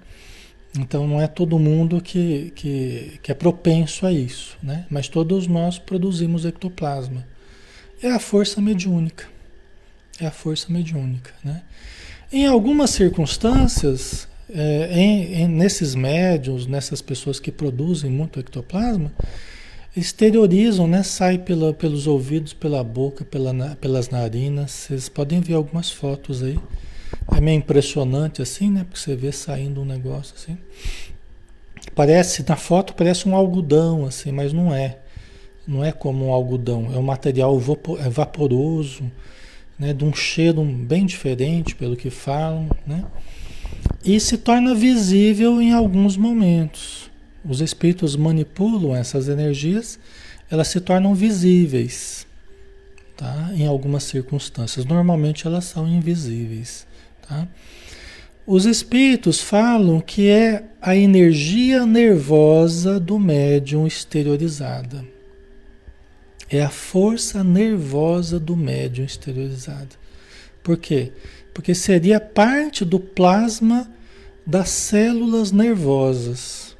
Então 0.78 1.08
não 1.08 1.22
é 1.22 1.28
todo 1.28 1.58
mundo 1.58 2.02
que, 2.02 2.52
que, 2.56 3.20
que, 3.24 3.32
é 3.32 3.36
propenso 3.36 4.06
a 4.06 4.12
isso, 4.12 4.58
né? 4.62 4.86
mas 4.90 5.08
todos 5.08 5.48
nós 5.48 5.80
produzimos 5.80 6.46
ectoplasma. 6.46 7.26
É 8.02 8.12
a 8.12 8.20
força 8.20 8.62
mediúnica. 8.62 9.28
É 10.20 10.28
a 10.28 10.32
força 10.32 10.72
mediúnica. 10.72 11.32
Né? 11.44 11.64
Em 12.32 12.46
algumas 12.46 12.92
circunstâncias, 12.92 14.28
é, 14.50 14.90
em, 14.92 15.42
em, 15.42 15.48
nesses 15.48 15.96
médiums, 15.96 16.68
nessas 16.68 17.02
pessoas 17.02 17.40
que 17.40 17.52
produzem 17.52 18.10
muito 18.10 18.40
ectoplasma, 18.40 19.12
exteriorizam, 19.96 20.88
né? 20.88 21.04
sai 21.04 21.38
pela, 21.38 21.74
pelos 21.74 22.06
ouvidos, 22.06 22.54
pela 22.54 22.84
boca, 22.84 23.24
pela, 23.24 23.54
pelas 23.76 24.10
narinas. 24.10 24.72
Vocês 24.72 25.10
podem 25.10 25.40
ver 25.40 25.54
algumas 25.54 25.90
fotos 25.90 26.44
aí. 26.44 26.60
É 27.36 27.40
meio 27.40 27.58
impressionante 27.58 28.42
assim, 28.42 28.70
né? 28.70 28.84
Porque 28.84 29.00
você 29.00 29.16
vê 29.16 29.32
saindo 29.32 29.82
um 29.82 29.86
negócio 29.86 30.36
assim. 30.36 30.58
Parece, 31.94 32.44
na 32.48 32.56
foto 32.56 32.94
parece 32.94 33.28
um 33.28 33.36
algodão 33.36 34.06
assim, 34.06 34.32
mas 34.32 34.52
não 34.52 34.74
é. 34.74 35.00
Não 35.68 35.84
é 35.84 35.92
como 35.92 36.28
um 36.28 36.34
algodão, 36.34 36.92
é 36.94 36.98
um 36.98 37.02
material 37.02 37.60
é 38.00 38.10
vaporoso, 38.10 39.10
né? 39.80 39.94
De 39.94 40.04
um 40.04 40.14
cheiro 40.14 40.64
bem 40.64 41.06
diferente, 41.06 41.74
pelo 41.74 41.96
que 41.96 42.10
falam, 42.10 42.70
né? 42.86 43.04
E 44.04 44.20
se 44.20 44.38
torna 44.38 44.76
visível 44.76 45.62
em 45.62 45.74
alguns 45.74 46.16
momentos. 46.16 47.10
Os 47.44 47.62
espíritos 47.62 48.16
manipulam 48.16 48.96
essas 48.96 49.28
energias, 49.28 50.00
elas 50.50 50.68
se 50.68 50.80
tornam 50.80 51.14
visíveis, 51.14 52.26
tá? 53.16 53.52
Em 53.54 53.66
algumas 53.66 54.04
circunstâncias. 54.04 54.86
Normalmente 54.86 55.48
elas 55.48 55.66
são 55.66 55.88
invisíveis. 55.88 56.86
Tá? 57.28 57.48
Os 58.48 58.66
espíritos 58.66 59.42
falam 59.42 60.00
que 60.00 60.28
é 60.28 60.64
a 60.80 60.96
energia 60.96 61.86
nervosa 61.86 63.00
do 63.00 63.18
médium 63.18 63.88
exteriorizada. 63.88 65.04
É 66.48 66.62
a 66.62 66.70
força 66.70 67.44
nervosa 67.44 68.40
do 68.40 68.56
médium 68.56 69.04
exteriorizada. 69.04 69.90
Por 70.62 70.78
quê? 70.78 71.12
Porque 71.56 71.74
seria 71.74 72.20
parte 72.20 72.84
do 72.84 73.00
plasma 73.00 73.90
das 74.46 74.70
células 74.70 75.54
nervosas. 75.54 76.76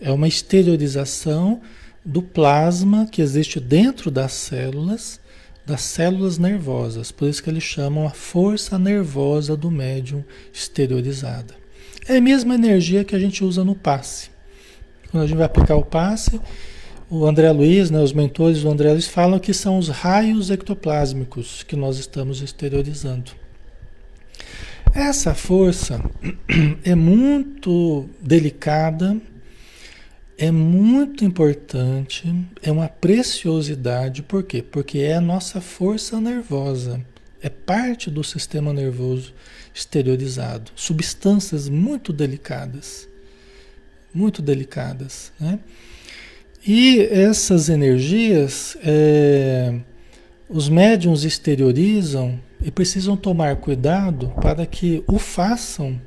É 0.00 0.10
uma 0.10 0.26
exteriorização 0.26 1.60
do 2.02 2.22
plasma 2.22 3.06
que 3.06 3.20
existe 3.20 3.60
dentro 3.60 4.10
das 4.10 4.32
células 4.32 5.20
das 5.64 5.82
células 5.82 6.38
nervosas. 6.38 7.12
Por 7.12 7.28
isso 7.28 7.42
que 7.42 7.48
eles 7.48 7.62
chamam 7.62 8.06
a 8.06 8.10
força 8.10 8.78
nervosa 8.78 9.56
do 9.56 9.70
médium 9.70 10.24
exteriorizada. 10.52 11.54
É 12.08 12.16
a 12.16 12.20
mesma 12.20 12.54
energia 12.54 13.04
que 13.04 13.14
a 13.14 13.18
gente 13.18 13.44
usa 13.44 13.62
no 13.62 13.76
passe. 13.76 14.30
Quando 15.10 15.22
a 15.22 15.26
gente 15.26 15.36
vai 15.36 15.46
aplicar 15.46 15.76
o 15.76 15.84
passe, 15.84 16.40
o 17.08 17.26
André 17.26 17.52
Luiz, 17.52 17.90
né, 17.90 18.00
os 18.00 18.12
mentores 18.12 18.62
do 18.62 18.70
André 18.70 18.90
Luiz 18.90 19.06
falam 19.06 19.38
que 19.38 19.54
são 19.54 19.78
os 19.78 19.88
raios 19.88 20.50
ectoplásmicos 20.50 21.62
que 21.62 21.76
nós 21.76 21.98
estamos 21.98 22.42
exteriorizando. 22.42 23.41
Essa 24.94 25.34
força 25.34 26.00
é 26.84 26.94
muito 26.94 28.08
delicada, 28.20 29.16
é 30.36 30.50
muito 30.50 31.24
importante, 31.24 32.34
é 32.62 32.70
uma 32.70 32.88
preciosidade, 32.88 34.22
por 34.22 34.42
quê? 34.42 34.62
Porque 34.62 34.98
é 34.98 35.14
a 35.14 35.20
nossa 35.20 35.60
força 35.60 36.20
nervosa, 36.20 37.00
é 37.40 37.48
parte 37.48 38.10
do 38.10 38.22
sistema 38.22 38.72
nervoso 38.72 39.32
exteriorizado, 39.74 40.70
substâncias 40.74 41.68
muito 41.68 42.12
delicadas, 42.12 43.08
muito 44.12 44.42
delicadas, 44.42 45.32
né? 45.40 45.58
E 46.66 47.00
essas 47.00 47.68
energias, 47.68 48.76
é, 48.84 49.74
os 50.48 50.68
médiums 50.68 51.24
exteriorizam 51.24 52.38
e 52.62 52.70
precisam 52.70 53.16
tomar 53.16 53.56
cuidado 53.56 54.28
para 54.40 54.64
que 54.64 55.02
o 55.06 55.18
façam 55.18 56.00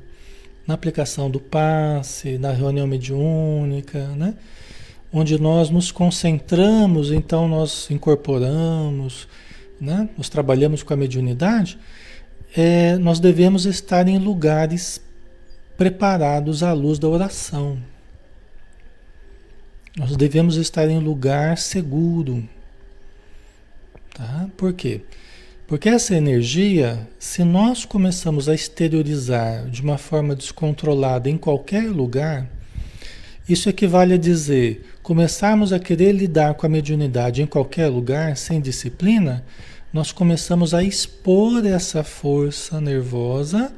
na 0.66 0.74
aplicação 0.74 1.30
do 1.30 1.38
passe, 1.38 2.38
na 2.38 2.50
reunião 2.50 2.86
mediúnica, 2.86 4.08
né? 4.08 4.34
onde 5.12 5.40
nós 5.40 5.70
nos 5.70 5.92
concentramos, 5.92 7.12
então 7.12 7.46
nós 7.46 7.88
incorporamos, 7.90 9.28
né? 9.80 10.08
nós 10.16 10.28
trabalhamos 10.28 10.82
com 10.82 10.92
a 10.92 10.96
mediunidade, 10.96 11.78
é, 12.56 12.96
nós 12.96 13.20
devemos 13.20 13.66
estar 13.66 14.08
em 14.08 14.18
lugares 14.18 15.00
preparados 15.76 16.62
à 16.62 16.72
luz 16.72 16.98
da 16.98 17.08
oração. 17.08 17.78
Nós 19.96 20.16
devemos 20.16 20.56
estar 20.56 20.88
em 20.88 20.98
lugar 20.98 21.58
seguro. 21.58 22.46
Tá? 24.14 24.48
Por 24.56 24.72
quê? 24.72 25.00
Porque 25.00 25.25
porque 25.66 25.88
essa 25.88 26.14
energia, 26.14 27.08
se 27.18 27.42
nós 27.42 27.84
começamos 27.84 28.48
a 28.48 28.54
exteriorizar 28.54 29.68
de 29.68 29.82
uma 29.82 29.98
forma 29.98 30.34
descontrolada 30.34 31.28
em 31.28 31.36
qualquer 31.36 31.90
lugar, 31.90 32.48
isso 33.48 33.68
equivale 33.68 34.14
a 34.14 34.18
dizer, 34.18 34.84
começarmos 35.02 35.72
a 35.72 35.78
querer 35.78 36.12
lidar 36.12 36.54
com 36.54 36.66
a 36.66 36.68
mediunidade 36.68 37.42
em 37.42 37.46
qualquer 37.46 37.88
lugar, 37.88 38.36
sem 38.36 38.60
disciplina, 38.60 39.44
nós 39.92 40.12
começamos 40.12 40.72
a 40.74 40.82
expor 40.84 41.64
essa 41.66 42.04
força 42.04 42.80
nervosa 42.80 43.72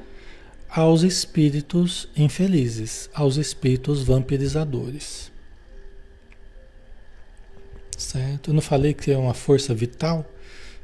aos 0.69 1.03
espíritos 1.03 2.09
infelizes, 2.17 3.09
aos 3.15 3.37
espíritos 3.37 4.03
vampirizadores. 4.03 5.31
Certo? 7.97 8.51
Eu 8.51 8.55
não 8.55 8.63
falei 8.63 8.93
que 8.93 9.11
é 9.11 9.17
uma 9.17 9.35
força 9.35 9.75
vital? 9.75 10.25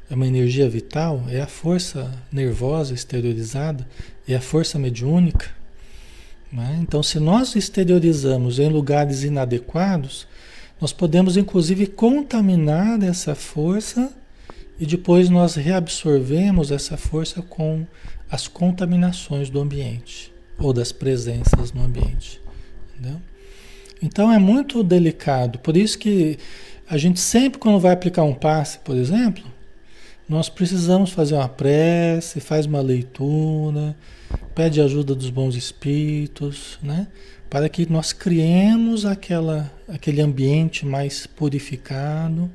É 0.09 0.15
uma 0.15 0.27
energia 0.27 0.69
vital, 0.69 1.23
é 1.29 1.41
a 1.41 1.47
força 1.47 2.11
nervosa 2.31 2.93
exteriorizada, 2.93 3.87
é 4.27 4.35
a 4.35 4.41
força 4.41 4.77
mediúnica. 4.77 5.49
Né? 6.51 6.79
Então, 6.81 7.01
se 7.01 7.19
nós 7.19 7.55
exteriorizamos 7.55 8.59
em 8.59 8.69
lugares 8.69 9.23
inadequados, 9.23 10.27
nós 10.79 10.93
podemos 10.93 11.37
inclusive 11.37 11.87
contaminar 11.87 13.01
essa 13.01 13.33
força 13.33 14.11
e 14.79 14.85
depois 14.85 15.29
nós 15.29 15.55
reabsorvemos 15.55 16.71
essa 16.71 16.97
força 16.97 17.41
com 17.41 17.85
as 18.29 18.47
contaminações 18.47 19.49
do 19.49 19.59
ambiente 19.59 20.33
ou 20.59 20.73
das 20.73 20.91
presenças 20.91 21.71
no 21.71 21.83
ambiente. 21.83 22.41
Entendeu? 22.93 23.21
Então 24.01 24.31
é 24.31 24.37
muito 24.37 24.83
delicado. 24.83 25.59
Por 25.59 25.75
isso 25.75 25.97
que 25.97 26.37
a 26.87 26.97
gente 26.97 27.19
sempre, 27.19 27.59
quando 27.59 27.79
vai 27.79 27.93
aplicar 27.93 28.23
um 28.23 28.33
passe, 28.33 28.77
por 28.79 28.95
exemplo, 28.95 29.43
nós 30.27 30.49
precisamos 30.49 31.11
fazer 31.11 31.35
uma 31.35 31.47
prece, 31.47 32.39
faz 32.39 32.65
uma 32.65 32.81
leitura, 32.81 33.95
pede 34.55 34.81
ajuda 34.81 35.13
dos 35.13 35.29
bons 35.29 35.55
espíritos, 35.55 36.79
né? 36.81 37.07
Para 37.49 37.69
que 37.69 37.89
nós 37.91 38.11
criemos 38.11 39.05
aquela, 39.05 39.71
aquele 39.87 40.21
ambiente 40.21 40.85
mais 40.85 41.27
purificado, 41.27 42.49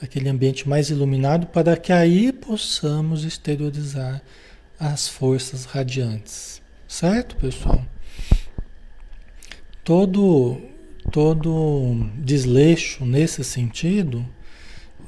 aquele 0.00 0.28
ambiente 0.28 0.68
mais 0.68 0.88
iluminado, 0.88 1.46
para 1.48 1.76
que 1.76 1.92
aí 1.92 2.32
possamos 2.32 3.24
exteriorizar 3.24 4.22
as 4.78 5.08
forças 5.08 5.64
radiantes. 5.64 6.62
Certo, 6.86 7.36
pessoal? 7.36 7.84
Todo, 9.84 10.60
todo 11.10 12.08
desleixo 12.18 13.04
nesse 13.04 13.42
sentido 13.42 14.24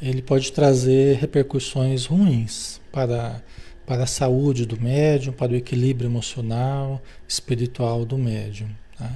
ele 0.02 0.20
pode 0.20 0.50
trazer 0.52 1.16
repercussões 1.18 2.06
ruins 2.06 2.80
para, 2.90 3.40
para 3.86 4.02
a 4.02 4.06
saúde 4.06 4.66
do 4.66 4.78
médium, 4.80 5.32
para 5.32 5.52
o 5.52 5.54
equilíbrio 5.54 6.08
emocional, 6.08 7.00
espiritual 7.28 8.04
do 8.04 8.18
médium. 8.18 8.68
Tá? 8.98 9.10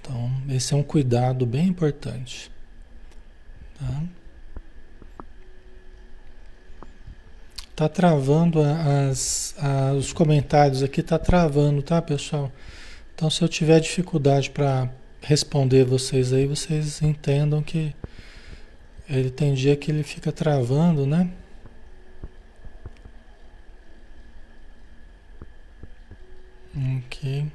Então, 0.00 0.32
esse 0.48 0.74
é 0.74 0.76
um 0.76 0.82
cuidado 0.82 1.46
bem 1.46 1.68
importante. 1.68 2.50
Tá? 3.78 4.02
Tá 7.76 7.88
travando 7.88 8.62
as, 8.62 9.54
as, 9.58 9.96
os 9.96 10.12
comentários 10.12 10.82
aqui, 10.82 11.02
tá 11.02 11.18
travando, 11.18 11.82
tá, 11.82 12.02
pessoal? 12.02 12.50
Então, 13.14 13.30
se 13.30 13.42
eu 13.42 13.48
tiver 13.48 13.78
dificuldade 13.78 14.50
para 14.50 14.90
responder 15.20 15.84
vocês 15.84 16.32
aí, 16.32 16.46
vocês 16.46 17.00
entendam 17.00 17.62
que 17.62 17.94
Ele 19.08 19.30
tem 19.30 19.54
dia 19.54 19.76
que 19.76 19.90
ele 19.90 20.02
fica 20.02 20.32
travando, 20.32 21.06
né? 21.06 21.30
Ok. 26.76 27.46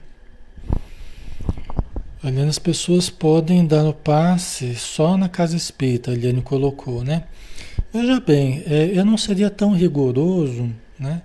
Aliás, 2.23 2.49
as 2.49 2.59
pessoas 2.59 3.09
podem 3.09 3.65
dar 3.65 3.83
o 3.85 3.93
passe 3.93 4.75
só 4.75 5.17
na 5.17 5.27
casa 5.27 5.57
espírita, 5.57 6.11
a 6.11 6.13
Eliane 6.13 6.41
colocou, 6.41 7.03
né? 7.03 7.23
Veja 7.93 8.19
bem, 8.19 8.63
é, 8.65 8.91
eu 8.93 9.03
não 9.03 9.17
seria 9.17 9.49
tão 9.49 9.73
rigoroso, 9.73 10.71
né? 10.99 11.21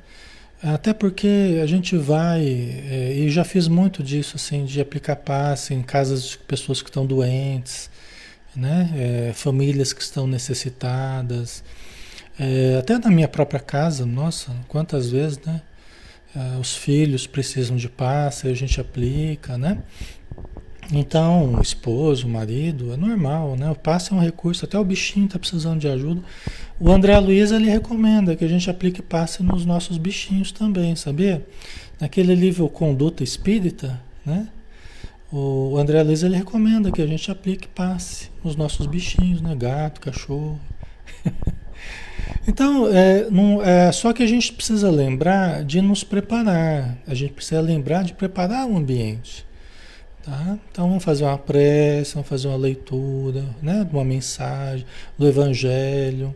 Até 0.62 0.92
porque 0.92 1.60
a 1.62 1.66
gente 1.66 1.96
vai, 1.96 2.42
é, 2.42 3.12
e 3.14 3.28
já 3.30 3.44
fiz 3.44 3.68
muito 3.68 4.02
disso, 4.02 4.36
assim, 4.36 4.64
de 4.64 4.80
aplicar 4.80 5.16
passe 5.16 5.74
em 5.74 5.82
casas 5.82 6.30
de 6.30 6.38
pessoas 6.38 6.82
que 6.82 6.88
estão 6.88 7.06
doentes, 7.06 7.90
né? 8.56 9.28
É, 9.28 9.32
famílias 9.32 9.92
que 9.92 10.02
estão 10.02 10.26
necessitadas. 10.26 11.62
É, 12.38 12.76
até 12.78 12.98
na 12.98 13.10
minha 13.10 13.28
própria 13.28 13.60
casa, 13.60 14.04
nossa, 14.04 14.54
quantas 14.68 15.10
vezes, 15.10 15.38
né? 15.44 15.62
É, 16.34 16.58
os 16.58 16.74
filhos 16.76 17.26
precisam 17.26 17.76
de 17.76 17.88
passe, 17.88 18.48
a 18.48 18.54
gente 18.54 18.80
aplica, 18.80 19.56
né? 19.56 19.78
Então, 20.92 21.54
o 21.54 21.60
esposo, 21.60 22.26
o 22.26 22.30
marido, 22.30 22.92
é 22.92 22.96
normal, 22.96 23.56
né? 23.56 23.70
O 23.70 23.74
passe 23.74 24.12
é 24.12 24.16
um 24.16 24.20
recurso, 24.20 24.64
até 24.64 24.78
o 24.78 24.84
bichinho 24.84 25.26
está 25.26 25.38
precisando 25.38 25.80
de 25.80 25.88
ajuda. 25.88 26.20
O 26.78 26.90
André 26.92 27.18
Luiz, 27.18 27.50
ele 27.50 27.68
recomenda 27.68 28.36
que 28.36 28.44
a 28.44 28.48
gente 28.48 28.70
aplique 28.70 29.02
passe 29.02 29.42
nos 29.42 29.64
nossos 29.64 29.98
bichinhos 29.98 30.52
também, 30.52 30.94
sabia? 30.94 31.44
Naquele 31.98 32.34
livro 32.34 32.68
Conduta 32.68 33.24
Espírita, 33.24 34.00
né? 34.24 34.46
O 35.32 35.76
André 35.76 36.02
Luiz, 36.02 36.22
ele 36.22 36.36
recomenda 36.36 36.92
que 36.92 37.02
a 37.02 37.06
gente 37.06 37.30
aplique 37.30 37.66
passe 37.66 38.30
nos 38.44 38.54
nossos 38.54 38.86
bichinhos, 38.86 39.40
né? 39.40 39.54
Gato, 39.56 40.00
cachorro. 40.00 40.60
então, 42.46 42.86
é, 42.88 43.28
não, 43.28 43.60
é, 43.62 43.90
só 43.90 44.12
que 44.12 44.22
a 44.22 44.26
gente 44.26 44.52
precisa 44.52 44.88
lembrar 44.88 45.64
de 45.64 45.80
nos 45.80 46.04
preparar. 46.04 46.96
A 47.06 47.14
gente 47.14 47.32
precisa 47.32 47.60
lembrar 47.60 48.04
de 48.04 48.14
preparar 48.14 48.66
o 48.66 48.76
ambiente. 48.76 49.44
Tá? 50.26 50.58
Então 50.72 50.88
vamos 50.88 51.04
fazer 51.04 51.22
uma 51.22 51.38
prece, 51.38 52.14
vamos 52.14 52.28
fazer 52.28 52.48
uma 52.48 52.56
leitura, 52.56 53.44
né? 53.62 53.86
Uma 53.92 54.04
mensagem, 54.04 54.84
do 55.16 55.26
Evangelho. 55.26 56.34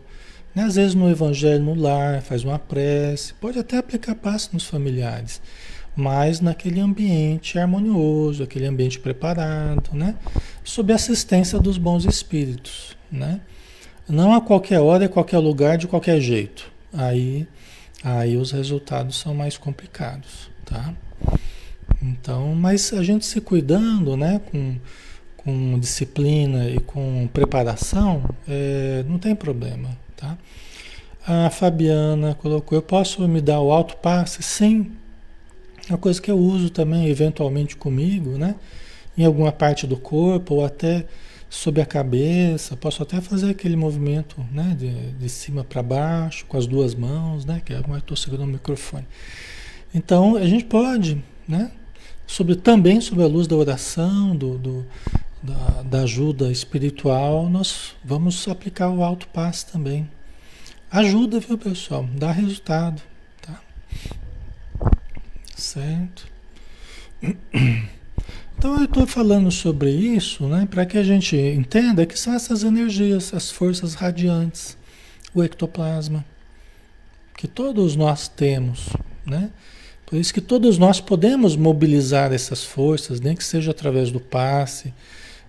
Né? 0.55 0.63
Às 0.63 0.75
vezes 0.75 0.95
no 0.95 1.09
Evangelho 1.09 1.63
no 1.63 1.75
lar, 1.75 2.21
faz 2.21 2.43
uma 2.43 2.57
prece, 2.57 3.33
pode 3.35 3.59
até 3.59 3.77
aplicar 3.77 4.15
passe 4.15 4.49
nos 4.53 4.65
familiares, 4.65 5.41
mas 5.95 6.39
naquele 6.39 6.79
ambiente 6.79 7.59
harmonioso, 7.59 8.43
aquele 8.43 8.65
ambiente 8.65 8.99
preparado, 8.99 9.91
né? 9.93 10.15
Sob 10.63 10.91
assistência 10.93 11.59
dos 11.59 11.77
bons 11.77 12.05
espíritos, 12.05 12.95
né? 13.11 13.41
Não 14.07 14.33
a 14.33 14.41
qualquer 14.41 14.79
hora, 14.79 15.05
a 15.05 15.09
qualquer 15.09 15.37
lugar, 15.37 15.77
de 15.77 15.87
qualquer 15.87 16.19
jeito. 16.19 16.71
Aí, 16.93 17.47
aí 18.03 18.35
os 18.37 18.51
resultados 18.51 19.17
são 19.19 19.33
mais 19.33 19.57
complicados, 19.57 20.49
tá? 20.65 20.93
Então, 22.01 22.55
mas 22.55 22.91
a 22.93 23.03
gente 23.03 23.25
se 23.25 23.39
cuidando, 23.39 24.17
né, 24.17 24.41
com, 24.51 24.75
com 25.37 25.79
disciplina 25.79 26.67
e 26.67 26.79
com 26.79 27.29
preparação, 27.31 28.23
é, 28.47 29.05
não 29.07 29.19
tem 29.19 29.35
problema, 29.35 29.89
tá? 30.15 30.37
A 31.25 31.51
Fabiana 31.51 32.33
colocou, 32.33 32.75
eu 32.75 32.81
posso 32.81 33.27
me 33.27 33.39
dar 33.39 33.61
o 33.61 33.71
alto 33.71 33.95
passe? 33.97 34.41
Sim. 34.41 34.91
Uma 35.91 35.97
coisa 35.97 36.21
que 36.21 36.31
eu 36.31 36.37
uso 36.37 36.69
também, 36.69 37.07
eventualmente 37.07 37.75
comigo, 37.75 38.37
né? 38.37 38.55
Em 39.17 39.25
alguma 39.25 39.51
parte 39.51 39.85
do 39.85 39.97
corpo 39.97 40.55
ou 40.55 40.65
até 40.65 41.05
sob 41.49 41.81
a 41.81 41.85
cabeça. 41.85 42.77
Posso 42.77 43.03
até 43.03 43.19
fazer 43.21 43.51
aquele 43.51 43.75
movimento, 43.75 44.37
né? 44.51 44.75
De, 44.77 45.11
de 45.13 45.29
cima 45.29 45.63
para 45.63 45.83
baixo, 45.83 46.45
com 46.47 46.57
as 46.57 46.65
duas 46.65 46.95
mãos, 46.95 47.45
né? 47.45 47.61
Que 47.63 47.73
é 47.73 47.77
eu 47.77 47.97
estou 47.97 48.17
segurando 48.17 48.49
o 48.49 48.53
microfone. 48.53 49.05
Então, 49.93 50.37
a 50.37 50.45
gente 50.45 50.65
pode, 50.65 51.21
né? 51.47 51.71
sobre, 52.31 52.55
também 52.55 53.01
sob 53.01 53.21
a 53.21 53.27
luz 53.27 53.45
da 53.45 53.57
oração, 53.57 54.33
do, 54.33 54.57
do 54.57 54.85
da, 55.43 55.81
da, 55.81 56.01
ajuda 56.03 56.49
espiritual, 56.49 57.49
nós 57.49 57.93
vamos 58.05 58.47
aplicar 58.47 58.89
o 58.89 59.03
alto 59.03 59.27
passe 59.27 59.65
também. 59.65 60.09
Ajuda, 60.89 61.39
viu, 61.39 61.57
pessoal? 61.57 62.07
Dá 62.15 62.31
resultado? 62.31 63.01
Certo? 65.61 66.27
Então 68.57 68.77
eu 68.79 68.85
estou 68.85 69.05
falando 69.05 69.51
sobre 69.51 69.91
isso, 69.91 70.47
né, 70.47 70.67
para 70.69 70.87
que 70.87 70.97
a 70.97 71.03
gente 71.03 71.35
entenda 71.35 72.05
que 72.05 72.17
são 72.17 72.33
essas 72.33 72.63
energias, 72.63 73.31
as 73.31 73.51
forças 73.51 73.93
radiantes, 73.93 74.75
o 75.35 75.43
ectoplasma, 75.43 76.25
que 77.37 77.47
todos 77.47 77.95
nós 77.95 78.27
temos, 78.27 78.89
né? 79.25 79.51
Por 80.05 80.17
isso 80.17 80.33
que 80.33 80.41
todos 80.41 80.79
nós 80.79 80.99
podemos 80.99 81.55
mobilizar 81.55 82.33
essas 82.33 82.63
forças, 82.63 83.19
nem 83.21 83.35
que 83.35 83.43
seja 83.43 83.69
através 83.69 84.11
do 84.11 84.19
passe, 84.19 84.91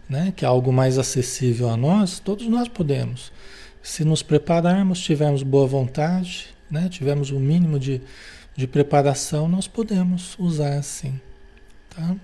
né, 0.09 0.33
que 0.37 0.45
é 0.45 0.49
algo 0.49 0.73
mais 0.73 0.99
acessível 0.99 1.71
a 1.71 1.77
nós, 1.77 2.19
todos 2.19 2.47
nós 2.47 2.69
podemos. 2.69 3.33
Se 3.83 4.05
nos 4.05 4.23
prepararmos, 4.23 5.01
tivermos 5.01 5.43
boa 5.43 5.67
vontade, 5.67 6.49
né, 6.71 6.89
tivermos 6.91 7.31
o 7.31 7.37
um 7.37 7.41
mínimo 7.41 7.79
de, 7.79 8.01
de 8.55 8.67
preparação, 8.67 9.49
nós 9.49 9.67
podemos 9.67 10.37
usar 10.39 10.75
assim. 10.75 11.21
Tá? 11.91 12.17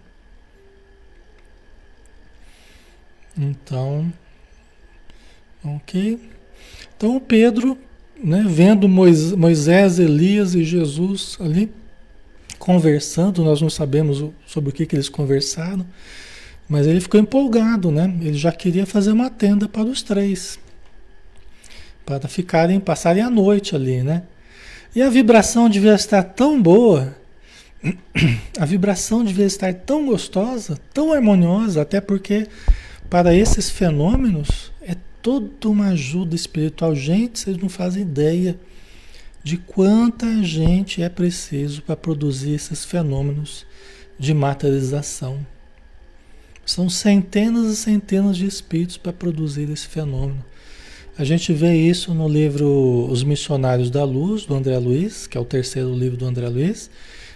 Então, 3.37 4.13
ok? 5.65 6.19
Então 6.97 7.17
o 7.17 7.21
Pedro, 7.21 7.79
né, 8.23 8.45
vendo 8.47 8.89
Moisés, 8.89 9.99
Elias 9.99 10.55
e 10.55 10.65
Jesus 10.65 11.37
ali, 11.41 11.73
conversando, 12.59 13.45
nós 13.45 13.63
não 13.63 13.71
sabemos 13.71 14.33
sobre 14.47 14.71
o 14.71 14.73
que, 14.73 14.85
que 14.85 14.97
eles 14.97 15.09
conversaram, 15.09 15.87
mas 16.69 16.87
ele 16.87 17.01
ficou 17.01 17.21
empolgado, 17.21 17.91
né? 17.91 18.13
Ele 18.21 18.37
já 18.37 18.53
queria 18.53 18.85
fazer 18.85 19.13
uma 19.13 19.31
tenda 19.31 19.69
para 19.69 19.85
os 19.85 20.03
três, 20.03 20.59
para 22.05 22.29
ficarem, 22.29 22.81
passarem 22.81 23.23
a 23.23 23.31
noite 23.31 23.75
ali, 23.75 24.03
né? 24.03 24.25
E 24.95 25.03
a 25.03 25.11
vibração 25.11 25.69
devia 25.69 25.95
estar 25.95 26.23
tão 26.23 26.61
boa, 26.61 27.17
a 28.59 28.65
vibração 28.65 29.23
devia 29.23 29.47
estar 29.47 29.73
tão 29.73 30.07
gostosa, 30.07 30.79
tão 30.93 31.13
harmoniosa, 31.13 31.83
até 31.83 32.01
porque 32.01 32.49
para 33.09 33.35
esses 33.35 33.71
fenômenos 33.71 34.73
é 34.83 34.97
toda 35.23 35.69
uma 35.69 35.89
ajuda 35.89 36.35
espiritual. 36.35 36.95
Gente, 36.95 37.39
vocês 37.39 37.57
não 37.57 37.69
fazem 37.69 38.03
ideia 38.03 38.59
de 39.43 39.57
quanta 39.57 40.43
gente 40.43 41.03
é 41.03 41.09
preciso 41.09 41.83
para 41.83 41.97
produzir 41.97 42.53
esses 42.53 42.85
fenômenos 42.85 43.65
de 44.19 44.35
materialização. 44.35 45.47
São 46.67 46.91
centenas 46.91 47.73
e 47.73 47.77
centenas 47.77 48.37
de 48.37 48.47
espíritos 48.47 48.99
para 48.99 49.13
produzir 49.13 49.71
esse 49.71 49.87
fenômeno. 49.87 50.45
A 51.19 51.25
gente 51.25 51.53
vê 51.53 51.75
isso 51.75 52.15
no 52.15 52.29
livro 52.29 53.09
Os 53.11 53.25
Missionários 53.25 53.91
da 53.91 54.05
Luz, 54.05 54.47
do 54.47 54.55
André 54.55 54.79
Luiz, 54.79 55.27
que 55.27 55.37
é 55.37 55.41
o 55.41 55.45
terceiro 55.45 55.93
livro 55.93 56.17
do 56.17 56.25
André 56.25 56.49
Luiz, 56.49 56.89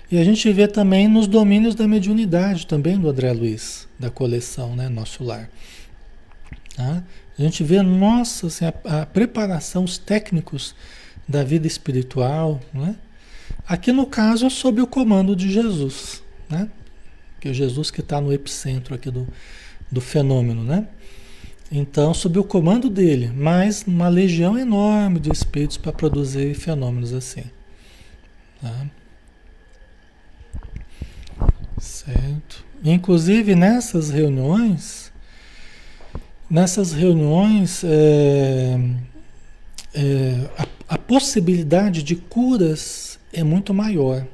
e 0.08 0.18
a 0.18 0.24
gente 0.24 0.52
vê 0.52 0.68
também 0.68 1.08
nos 1.08 1.26
domínios 1.26 1.74
da 1.74 1.88
mediunidade, 1.88 2.64
também 2.64 2.96
do 2.96 3.08
André 3.08 3.32
Luiz, 3.32 3.88
da 3.98 4.08
coleção, 4.08 4.76
né, 4.76 4.88
Nosso 4.88 5.24
Lar. 5.24 5.50
Tá? 6.76 7.02
A 7.36 7.42
gente 7.42 7.64
vê, 7.64 7.82
nossa, 7.82 8.46
assim, 8.46 8.66
a, 8.66 9.02
a 9.02 9.06
preparação, 9.06 9.82
os 9.82 9.98
técnicos 9.98 10.76
da 11.26 11.42
vida 11.42 11.66
espiritual, 11.66 12.60
né? 12.72 12.94
Aqui 13.66 13.90
no 13.90 14.06
caso, 14.06 14.48
sob 14.48 14.80
o 14.80 14.86
comando 14.86 15.34
de 15.34 15.50
Jesus, 15.50 16.22
né? 16.48 16.70
Que 17.40 17.48
é 17.48 17.52
Jesus 17.52 17.90
que 17.90 18.00
está 18.00 18.20
no 18.20 18.32
epicentro 18.32 18.94
aqui 18.94 19.10
do, 19.10 19.26
do 19.90 20.00
fenômeno, 20.00 20.62
né? 20.62 20.86
Então, 21.74 22.12
sob 22.12 22.38
o 22.38 22.44
comando 22.44 22.90
dele, 22.90 23.32
mas 23.34 23.82
uma 23.86 24.06
legião 24.06 24.58
enorme 24.58 25.18
de 25.18 25.32
espíritos 25.32 25.78
para 25.78 25.90
produzir 25.90 26.54
fenômenos 26.54 27.14
assim. 27.14 27.44
Tá? 28.60 28.86
Certo. 31.78 32.62
Inclusive 32.84 33.54
nessas 33.54 34.10
reuniões, 34.10 35.10
nessas 36.50 36.92
reuniões, 36.92 37.82
é, 37.84 38.78
é, 39.94 40.50
a, 40.58 40.94
a 40.94 40.98
possibilidade 40.98 42.02
de 42.02 42.16
curas 42.16 43.18
é 43.32 43.42
muito 43.42 43.72
maior. 43.72 44.26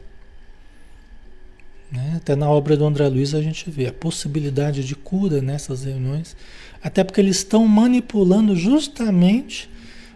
Né? 1.90 2.14
Até 2.16 2.35
na 2.35 2.51
obra 2.51 2.77
do 2.77 2.85
André 2.85 3.09
Luiz 3.09 3.35
a 3.35 3.40
gente 3.40 3.70
vê 3.70 3.87
a 3.87 3.92
possibilidade 3.92 4.85
de 4.85 4.94
cura 4.94 5.40
nessas 5.40 5.85
reuniões, 5.85 6.37
até 6.83 7.03
porque 7.03 7.21
eles 7.21 7.38
estão 7.38 7.67
manipulando 7.67 8.55
justamente 8.55 9.69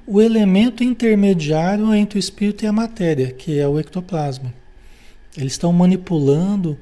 o 0.06 0.20
elemento 0.20 0.82
intermediário 0.82 1.94
entre 1.94 2.18
o 2.18 2.20
espírito 2.20 2.64
e 2.64 2.66
a 2.66 2.72
matéria, 2.72 3.32
que 3.32 3.58
é 3.58 3.66
o 3.66 3.78
ectoplasma. 3.78 4.52
Eles 5.36 5.52
estão 5.52 5.72
manipulando 5.72 6.78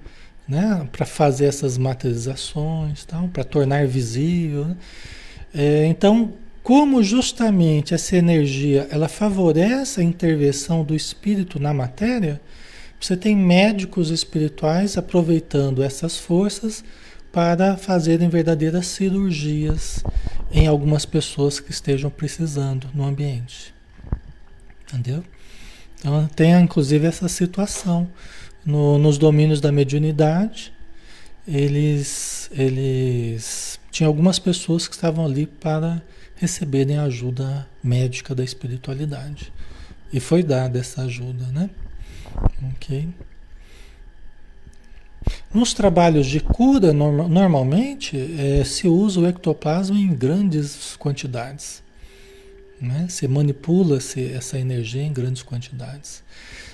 né, 0.48 0.88
para 0.90 1.06
fazer 1.06 1.46
essas 1.46 1.78
materializações, 1.78 3.06
para 3.32 3.44
tornar 3.44 3.86
visível. 3.86 4.64
Né? 4.64 4.76
É, 5.54 5.86
então, 5.86 6.32
como 6.62 7.02
justamente 7.02 7.94
essa 7.94 8.16
energia 8.16 8.88
ela 8.90 9.08
favorece 9.08 10.00
a 10.00 10.04
intervenção 10.04 10.82
do 10.82 10.94
espírito 10.94 11.60
na 11.60 11.72
matéria, 11.72 12.40
você 13.00 13.16
tem 13.16 13.34
médicos 13.34 14.10
espirituais 14.10 14.98
aproveitando 14.98 15.82
essas 15.82 16.18
forças 16.18 16.84
para 17.32 17.76
fazerem 17.76 18.28
verdadeiras 18.28 18.86
cirurgias 18.86 20.02
em 20.50 20.66
algumas 20.66 21.04
pessoas 21.04 21.60
que 21.60 21.70
estejam 21.70 22.10
precisando 22.10 22.88
no 22.92 23.04
ambiente. 23.04 23.72
Entendeu? 24.88 25.24
Então 25.98 26.26
tem 26.28 26.52
inclusive 26.60 27.06
essa 27.06 27.28
situação 27.28 28.08
no, 28.64 28.98
nos 28.98 29.18
domínios 29.18 29.60
da 29.60 29.70
mediunidade. 29.70 30.72
Eles, 31.46 32.50
eles 32.52 33.78
tinham 33.90 34.08
algumas 34.08 34.38
pessoas 34.38 34.88
que 34.88 34.94
estavam 34.94 35.24
ali 35.24 35.46
para 35.46 36.02
receberem 36.36 36.98
ajuda 36.98 37.68
médica 37.82 38.34
da 38.34 38.42
espiritualidade. 38.42 39.52
E 40.12 40.18
foi 40.18 40.42
dada 40.42 40.78
essa 40.78 41.02
ajuda, 41.02 41.46
né? 41.46 41.70
Ok. 42.74 43.08
Nos 45.52 45.74
trabalhos 45.74 46.28
de 46.28 46.38
cura, 46.38 46.92
norma, 46.92 47.26
normalmente, 47.26 48.16
é, 48.38 48.62
se 48.62 48.86
usa 48.86 49.18
o 49.18 49.26
ectoplasma 49.26 49.98
em 49.98 50.14
grandes 50.14 50.94
quantidades. 50.96 51.82
Né? 52.80 53.06
Se 53.08 53.26
manipula-se 53.26 54.32
essa 54.32 54.56
energia 54.56 55.02
em 55.02 55.12
grandes 55.12 55.42
quantidades. 55.42 56.22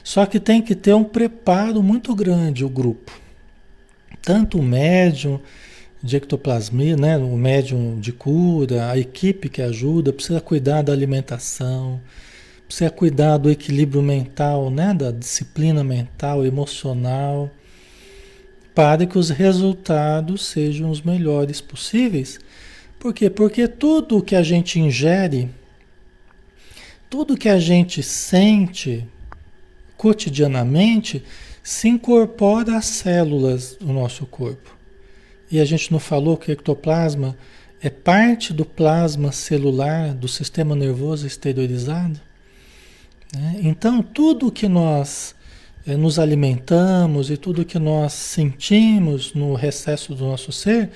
Só 0.04 0.26
que 0.26 0.38
tem 0.38 0.60
que 0.60 0.74
ter 0.74 0.94
um 0.94 1.04
preparo 1.04 1.82
muito 1.82 2.14
grande 2.14 2.66
o 2.66 2.68
grupo. 2.68 3.18
Tanto 4.20 4.58
o 4.58 4.62
médium 4.62 5.40
de 6.02 6.16
ectoplasmia, 6.16 6.98
né? 6.98 7.16
o 7.16 7.34
médium 7.34 7.98
de 7.98 8.12
cura, 8.12 8.90
a 8.90 8.98
equipe 8.98 9.48
que 9.48 9.62
ajuda, 9.62 10.12
precisa 10.12 10.38
cuidar 10.38 10.82
da 10.82 10.92
alimentação, 10.92 11.98
precisa 12.66 12.90
cuidar 12.90 13.38
do 13.38 13.50
equilíbrio 13.50 14.02
mental, 14.02 14.70
né? 14.70 14.92
da 14.92 15.10
disciplina 15.10 15.82
mental, 15.82 16.44
emocional, 16.44 17.50
para 18.76 19.06
que 19.06 19.16
os 19.16 19.30
resultados 19.30 20.44
sejam 20.44 20.90
os 20.90 21.00
melhores 21.00 21.62
possíveis. 21.62 22.38
Por 22.98 23.14
quê? 23.14 23.30
Porque 23.30 23.66
tudo 23.66 24.22
que 24.22 24.36
a 24.36 24.42
gente 24.42 24.78
ingere, 24.78 25.48
tudo 27.08 27.38
que 27.38 27.48
a 27.48 27.58
gente 27.58 28.02
sente 28.02 29.08
cotidianamente, 29.96 31.24
se 31.62 31.88
incorpora 31.88 32.76
às 32.76 32.84
células 32.84 33.76
do 33.80 33.94
nosso 33.94 34.26
corpo. 34.26 34.76
E 35.50 35.58
a 35.58 35.64
gente 35.64 35.90
não 35.90 35.98
falou 35.98 36.36
que 36.36 36.50
o 36.50 36.52
ectoplasma 36.52 37.34
é 37.80 37.88
parte 37.88 38.52
do 38.52 38.66
plasma 38.66 39.32
celular 39.32 40.12
do 40.12 40.28
sistema 40.28 40.76
nervoso 40.76 41.26
exteriorizado? 41.26 42.20
Né? 43.34 43.56
Então, 43.62 44.02
tudo 44.02 44.52
que 44.52 44.68
nós 44.68 45.34
nos 45.94 46.18
alimentamos 46.18 47.30
e 47.30 47.36
tudo 47.36 47.64
que 47.64 47.78
nós 47.78 48.12
sentimos 48.12 49.34
no 49.34 49.54
recesso 49.54 50.14
do 50.14 50.24
nosso 50.24 50.50
ser 50.50 50.90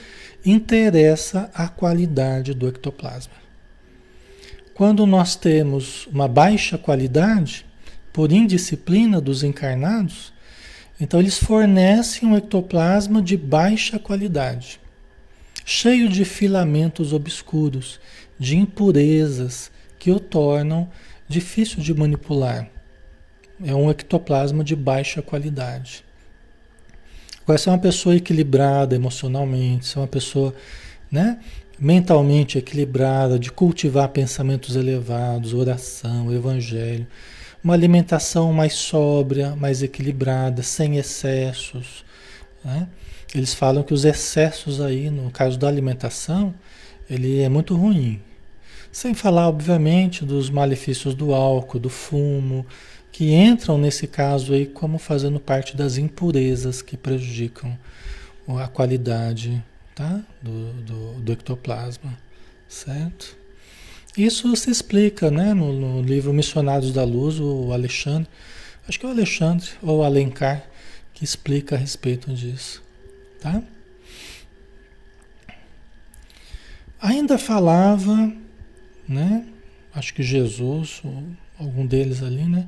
interessa 0.45 1.51
a 1.55 1.69
qualidade 1.69 2.55
do 2.55 2.67
ectoplasma. 2.67 3.35
Quando 4.75 5.07
nós 5.07 5.37
temos 5.37 6.07
uma 6.07 6.27
baixa 6.27 6.77
qualidade, 6.79 7.67
por 8.13 8.33
indisciplina 8.33 9.21
dos 9.21 9.43
encarnados, 9.43 10.33
então 11.01 11.21
eles 11.21 11.39
fornecem 11.39 12.29
um 12.29 12.37
ectoplasma 12.37 13.23
de 13.23 13.37
baixa 13.37 13.99
qualidade, 13.99 14.81
cheio 15.65 16.09
de 16.09 16.25
filamentos 16.25 17.13
obscuros, 17.13 18.01
de 18.39 18.57
impurezas 18.57 19.71
que 19.99 20.11
o 20.11 20.19
tornam 20.19 20.89
difícil 21.29 21.81
de 21.81 21.95
manipular. 21.95 22.69
É 23.65 23.75
um 23.75 23.91
ectoplasma 23.91 24.65
de 24.65 24.75
baixa 24.75 25.21
qualidade. 25.21 26.05
Agora, 27.43 27.59
se 27.59 27.69
é 27.69 27.73
uma 27.73 27.79
pessoa 27.79 28.17
equilibrada 28.17 28.95
emocionalmente, 28.95 29.87
se 29.87 29.97
é 29.99 30.01
uma 30.01 30.07
pessoa 30.07 30.55
né, 31.11 31.39
mentalmente 31.79 32.59
equilibrada, 32.59 33.39
de 33.39 33.51
cultivar 33.51 34.09
pensamentos 34.11 34.77
elevados, 34.77 35.53
oração, 35.53 36.33
evangelho, 36.33 37.07
uma 37.63 37.75
alimentação 37.75 38.53
mais 38.53 38.75
sóbria, 38.75 39.57
mais 39.57 39.83
equilibrada, 39.83 40.63
sem 40.63 40.97
excessos. 40.97 42.05
Né? 42.65 42.87
Eles 43.35 43.55
falam 43.55 43.83
que 43.83 43.95
os 43.95 44.05
excessos 44.05 44.81
aí, 44.81 45.11
no 45.11 45.31
caso 45.31 45.59
da 45.59 45.69
alimentação, 45.69 46.55
ele 47.09 47.41
é 47.41 47.49
muito 47.49 47.77
ruim. 47.77 48.21
Sem 48.93 49.15
falar, 49.15 49.49
obviamente, 49.49 50.25
dos 50.25 50.51
malefícios 50.51 51.15
do 51.15 51.33
álcool, 51.33 51.79
do 51.79 51.89
fumo, 51.89 52.67
que 53.13 53.33
entram 53.33 53.77
nesse 53.77 54.07
caso 54.07 54.55
aí 54.55 54.67
como 54.67 54.99
fazendo 54.99 55.41
parte 55.41 55.77
das 55.77 55.97
impurezas 55.97 56.83
que 56.83 56.97
prejudicam 56.97 57.77
a 58.59 58.67
qualidade 58.67 59.63
tá? 59.95 60.21
do, 60.43 60.73
do, 60.83 61.13
do 61.21 61.33
ectoplasma, 61.33 62.17
certo? 62.69 63.37
Isso 64.17 64.55
se 64.57 64.71
explica 64.71 65.31
né, 65.31 65.55
no, 65.55 65.73
no, 65.73 66.03
livro 66.03 66.33
Missionários 66.33 66.93
da 66.93 67.05
Luz, 67.05 67.39
o 67.39 67.73
Alexandre, 67.73 68.29
acho 68.89 68.99
que 68.99 69.07
é 69.07 69.09
o 69.09 69.13
Alexandre 69.13 69.69
ou 69.81 70.03
Alencar, 70.03 70.65
que 71.15 71.25
explica 71.25 71.77
a 71.77 71.79
respeito 71.79 72.33
disso. 72.33 72.83
Tá? 73.41 73.63
Ainda 77.01 77.39
falava, 77.39 78.33
né, 79.09 79.47
acho 79.95 80.13
que 80.13 80.23
Jesus, 80.23 81.01
ou 81.05 81.23
algum 81.59 81.87
deles 81.87 82.23
ali, 82.23 82.45
né, 82.45 82.67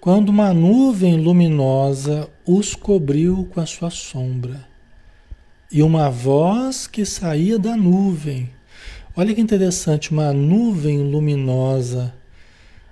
quando 0.00 0.28
uma 0.28 0.52
nuvem 0.52 1.16
luminosa 1.16 2.28
os 2.46 2.74
cobriu 2.74 3.48
com 3.52 3.60
a 3.60 3.66
sua 3.66 3.90
sombra, 3.90 4.66
e 5.70 5.82
uma 5.82 6.08
voz 6.08 6.86
que 6.86 7.04
saía 7.04 7.58
da 7.58 7.76
nuvem 7.76 8.50
Olha 9.18 9.34
que 9.34 9.40
interessante, 9.40 10.12
uma 10.12 10.32
nuvem 10.32 10.98
luminosa 10.98 12.14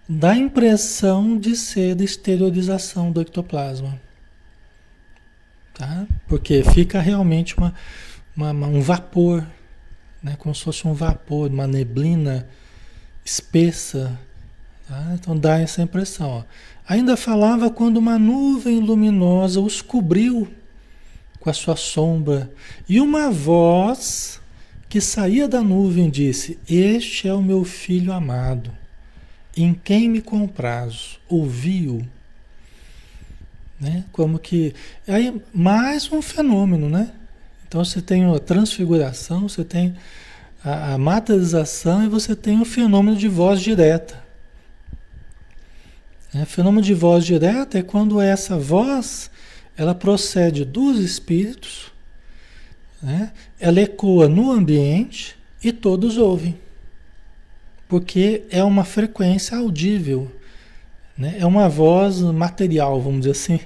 dá 0.08 0.32
a 0.32 0.36
impressão 0.36 1.38
de 1.38 1.54
ser 1.54 2.00
a 2.00 2.02
exteriorização 2.02 3.12
do 3.12 3.20
ectoplasma. 3.20 3.96
Tá? 5.72 6.04
Porque 6.26 6.64
fica 6.64 7.00
realmente 7.00 7.56
uma, 7.56 7.72
uma, 8.36 8.50
um 8.50 8.80
vapor, 8.80 9.46
né? 10.20 10.34
como 10.36 10.52
se 10.52 10.64
fosse 10.64 10.88
um 10.88 10.94
vapor, 10.94 11.48
uma 11.48 11.68
neblina 11.68 12.48
espessa. 13.24 14.18
Tá? 14.88 15.12
Então 15.14 15.38
dá 15.38 15.60
essa 15.60 15.80
impressão. 15.80 16.28
Ó. 16.28 16.42
Ainda 16.88 17.16
falava 17.16 17.68
quando 17.68 17.96
uma 17.96 18.18
nuvem 18.18 18.78
luminosa 18.78 19.60
os 19.60 19.82
cobriu 19.82 20.46
com 21.40 21.50
a 21.50 21.52
sua 21.52 21.76
sombra 21.76 22.50
e 22.88 23.00
uma 23.00 23.30
voz 23.30 24.40
que 24.88 25.00
saía 25.00 25.48
da 25.48 25.62
nuvem 25.62 26.08
disse: 26.08 26.58
Este 26.68 27.28
é 27.28 27.34
o 27.34 27.42
meu 27.42 27.64
filho 27.64 28.12
amado, 28.12 28.70
em 29.56 29.74
quem 29.74 30.08
me 30.08 30.20
comprazo. 30.20 31.18
Ouviu. 31.28 32.06
Né? 33.80 34.04
Como 34.12 34.38
que. 34.38 34.72
Aí, 35.08 35.42
mais 35.52 36.10
um 36.10 36.22
fenômeno, 36.22 36.88
né? 36.88 37.12
Então 37.66 37.84
você 37.84 38.00
tem 38.00 38.24
a 38.32 38.38
transfiguração, 38.38 39.48
você 39.48 39.64
tem 39.64 39.94
a, 40.64 40.94
a 40.94 40.98
materialização 40.98 42.04
e 42.04 42.08
você 42.08 42.36
tem 42.36 42.60
o 42.60 42.64
fenômeno 42.64 43.16
de 43.16 43.28
voz 43.28 43.60
direta. 43.60 44.25
Né? 46.36 46.44
fenômeno 46.44 46.84
de 46.84 46.92
voz 46.92 47.24
direta 47.24 47.78
é 47.78 47.82
quando 47.82 48.20
essa 48.20 48.58
voz 48.58 49.30
ela 49.74 49.94
procede 49.94 50.64
dos 50.64 50.98
espíritos 50.98 51.92
né? 53.02 53.32
ela 53.58 53.80
ecoa 53.80 54.28
no 54.28 54.50
ambiente 54.50 55.36
e 55.62 55.72
todos 55.72 56.18
ouvem. 56.18 56.58
Porque 57.88 58.44
é 58.50 58.62
uma 58.62 58.84
frequência 58.84 59.56
audível, 59.56 60.30
né? 61.16 61.36
é 61.38 61.46
uma 61.46 61.68
voz 61.68 62.20
material, 62.20 63.00
vamos 63.00 63.20
dizer 63.20 63.30
assim, 63.30 63.60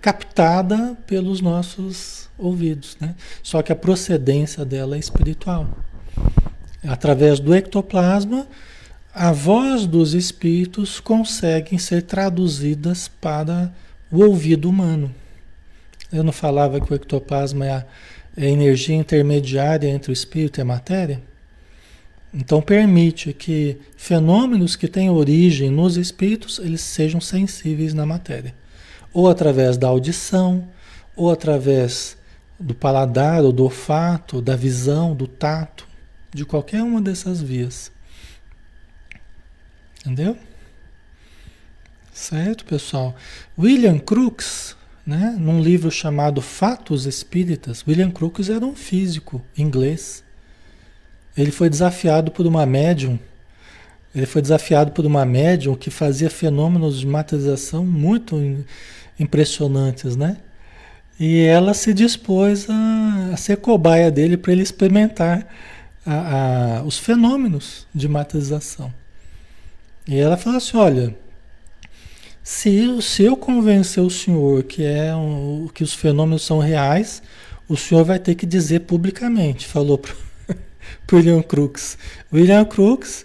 captada 0.00 0.96
pelos 1.06 1.40
nossos 1.40 2.30
ouvidos. 2.38 2.96
Né? 3.00 3.14
Só 3.42 3.60
que 3.60 3.72
a 3.72 3.76
procedência 3.76 4.64
dela 4.64 4.96
é 4.96 4.98
espiritual. 4.98 5.68
Através 6.82 7.40
do 7.40 7.54
ectoplasma, 7.54 8.46
a 9.14 9.30
voz 9.30 9.86
dos 9.86 10.12
espíritos 10.12 10.98
conseguem 10.98 11.78
ser 11.78 12.02
traduzidas 12.02 13.06
para 13.06 13.72
o 14.10 14.24
ouvido 14.24 14.68
humano. 14.68 15.14
Eu 16.12 16.24
não 16.24 16.32
falava 16.32 16.80
que 16.80 16.92
o 16.92 16.96
ectoplasma 16.96 17.64
é 17.64 17.70
a 17.70 17.86
é 18.36 18.50
energia 18.50 18.96
intermediária 18.96 19.88
entre 19.88 20.10
o 20.10 20.12
espírito 20.12 20.58
e 20.58 20.62
a 20.62 20.64
matéria. 20.64 21.22
Então 22.32 22.60
permite 22.60 23.32
que 23.32 23.78
fenômenos 23.96 24.74
que 24.74 24.88
têm 24.88 25.08
origem 25.08 25.70
nos 25.70 25.96
espíritos, 25.96 26.58
eles 26.58 26.80
sejam 26.80 27.20
sensíveis 27.20 27.94
na 27.94 28.04
matéria. 28.04 28.52
Ou 29.12 29.28
através 29.28 29.76
da 29.76 29.86
audição, 29.86 30.66
ou 31.14 31.30
através 31.30 32.16
do 32.58 32.74
paladar, 32.74 33.44
ou 33.44 33.52
do 33.52 33.62
olfato, 33.62 34.42
da 34.42 34.56
visão, 34.56 35.14
do 35.14 35.28
tato, 35.28 35.86
de 36.34 36.44
qualquer 36.44 36.82
uma 36.82 37.00
dessas 37.00 37.40
vias. 37.40 37.93
Entendeu? 40.04 40.36
Certo, 42.12 42.66
pessoal? 42.66 43.16
William 43.58 43.98
Crookes, 43.98 44.76
né, 45.06 45.34
num 45.38 45.62
livro 45.62 45.90
chamado 45.90 46.42
Fatos 46.42 47.06
Espíritas, 47.06 47.82
William 47.88 48.10
Crookes 48.10 48.50
era 48.50 48.64
um 48.66 48.74
físico 48.74 49.42
inglês. 49.56 50.22
Ele 51.34 51.50
foi 51.50 51.70
desafiado 51.70 52.30
por 52.30 52.46
uma 52.46 52.66
médium. 52.66 53.18
Ele 54.14 54.26
foi 54.26 54.42
desafiado 54.42 54.92
por 54.92 55.06
uma 55.06 55.24
médium 55.24 55.74
que 55.74 55.90
fazia 55.90 56.28
fenômenos 56.28 57.00
de 57.00 57.06
materialização 57.06 57.84
muito 57.84 58.36
impressionantes, 59.18 60.16
né? 60.16 60.36
E 61.18 61.40
ela 61.40 61.72
se 61.72 61.94
dispôs 61.94 62.68
a, 62.68 63.30
a 63.32 63.36
ser 63.38 63.56
cobaia 63.56 64.10
dele 64.10 64.36
para 64.36 64.52
ele 64.52 64.62
experimentar 64.62 65.46
a, 66.04 66.78
a, 66.78 66.82
os 66.82 66.98
fenômenos 66.98 67.86
de 67.94 68.06
materialização. 68.06 68.92
E 70.06 70.18
ela 70.18 70.36
falou 70.36 70.58
assim: 70.58 70.76
olha, 70.76 71.16
se, 72.42 73.00
se 73.00 73.22
eu 73.22 73.36
convencer 73.36 74.02
o 74.02 74.10
senhor 74.10 74.62
que, 74.64 74.84
é 74.84 75.14
um, 75.16 75.68
que 75.72 75.82
os 75.82 75.94
fenômenos 75.94 76.42
são 76.42 76.58
reais, 76.58 77.22
o 77.68 77.76
senhor 77.76 78.04
vai 78.04 78.18
ter 78.18 78.34
que 78.34 78.44
dizer 78.44 78.80
publicamente, 78.80 79.66
falou 79.66 79.96
para 79.96 80.12
William 81.10 81.42
Crookes. 81.42 81.96
William 82.32 82.64
Crookes, 82.66 83.24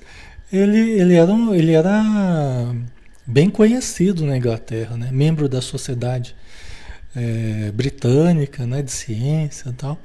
ele, 0.52 0.78
ele, 0.78 1.16
era, 1.16 1.32
um, 1.32 1.54
ele 1.54 1.74
era 1.74 2.74
bem 3.28 3.50
conhecido 3.50 4.26
na 4.26 4.38
Inglaterra, 4.38 4.96
né? 4.96 5.10
membro 5.12 5.50
da 5.50 5.62
sociedade 5.62 6.36
é, 7.16 7.72
britânica, 7.72 8.66
né, 8.66 8.82
de 8.82 8.92
ciência 8.92 9.70
e 9.70 9.74
tal. 9.74 10.00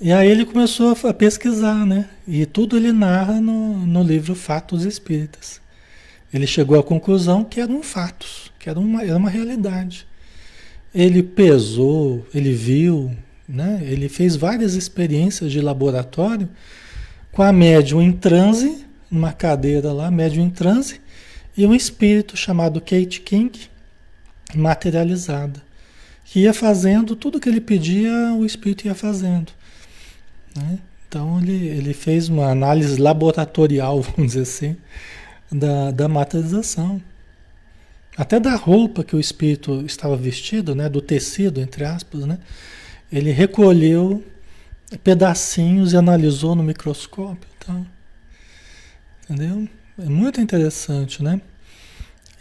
E 0.00 0.12
aí 0.12 0.28
ele 0.28 0.44
começou 0.44 0.94
a 1.04 1.14
pesquisar, 1.14 1.86
né? 1.86 2.06
E 2.28 2.44
tudo 2.44 2.76
ele 2.76 2.92
narra 2.92 3.40
no, 3.40 3.86
no 3.86 4.02
livro 4.02 4.34
Fatos 4.34 4.84
Espíritas. 4.84 5.58
Ele 6.32 6.46
chegou 6.46 6.78
à 6.78 6.82
conclusão 6.82 7.44
que 7.44 7.60
eram 7.60 7.82
fatos, 7.82 8.50
que 8.58 8.68
era 8.68 8.78
uma, 8.78 9.02
era 9.02 9.16
uma 9.16 9.30
realidade. 9.30 10.06
Ele 10.94 11.22
pesou, 11.22 12.26
ele 12.34 12.52
viu, 12.52 13.14
né? 13.48 13.80
ele 13.82 14.08
fez 14.08 14.36
várias 14.36 14.74
experiências 14.74 15.52
de 15.52 15.60
laboratório 15.60 16.48
com 17.32 17.42
a 17.42 17.52
médium 17.52 18.02
em 18.02 18.12
transe, 18.12 18.84
numa 19.10 19.32
cadeira 19.32 19.92
lá, 19.92 20.10
médium 20.10 20.46
em 20.46 20.50
transe, 20.50 21.00
e 21.56 21.66
um 21.66 21.74
espírito 21.74 22.36
chamado 22.36 22.80
Kate 22.80 23.20
King, 23.20 23.58
materializada 24.54 25.66
que 26.26 26.40
ia 26.40 26.52
fazendo 26.52 27.14
tudo 27.14 27.38
que 27.38 27.48
ele 27.48 27.60
pedia, 27.60 28.34
o 28.36 28.44
espírito 28.44 28.84
ia 28.84 28.94
fazendo. 28.94 29.52
Né? 30.54 30.78
Então 31.08 31.40
ele, 31.40 31.68
ele 31.68 31.94
fez 31.94 32.28
uma 32.28 32.50
análise 32.50 33.00
laboratorial, 33.00 34.02
vamos 34.16 34.32
dizer 34.32 34.42
assim, 34.42 34.76
da, 35.50 35.90
da 35.90 36.08
materialização. 36.08 37.00
Até 38.16 38.40
da 38.40 38.54
roupa 38.54 39.04
que 39.04 39.14
o 39.14 39.20
espírito 39.20 39.84
estava 39.84 40.16
vestido, 40.16 40.74
né? 40.74 40.88
do 40.88 41.00
tecido, 41.00 41.60
entre 41.60 41.84
aspas, 41.84 42.24
né? 42.24 42.38
ele 43.12 43.30
recolheu 43.30 44.24
pedacinhos 45.04 45.92
e 45.92 45.96
analisou 45.96 46.54
no 46.54 46.62
microscópio. 46.62 47.48
Então, 47.58 47.86
entendeu? 49.24 49.68
É 49.98 50.08
muito 50.08 50.40
interessante, 50.40 51.22
né? 51.22 51.40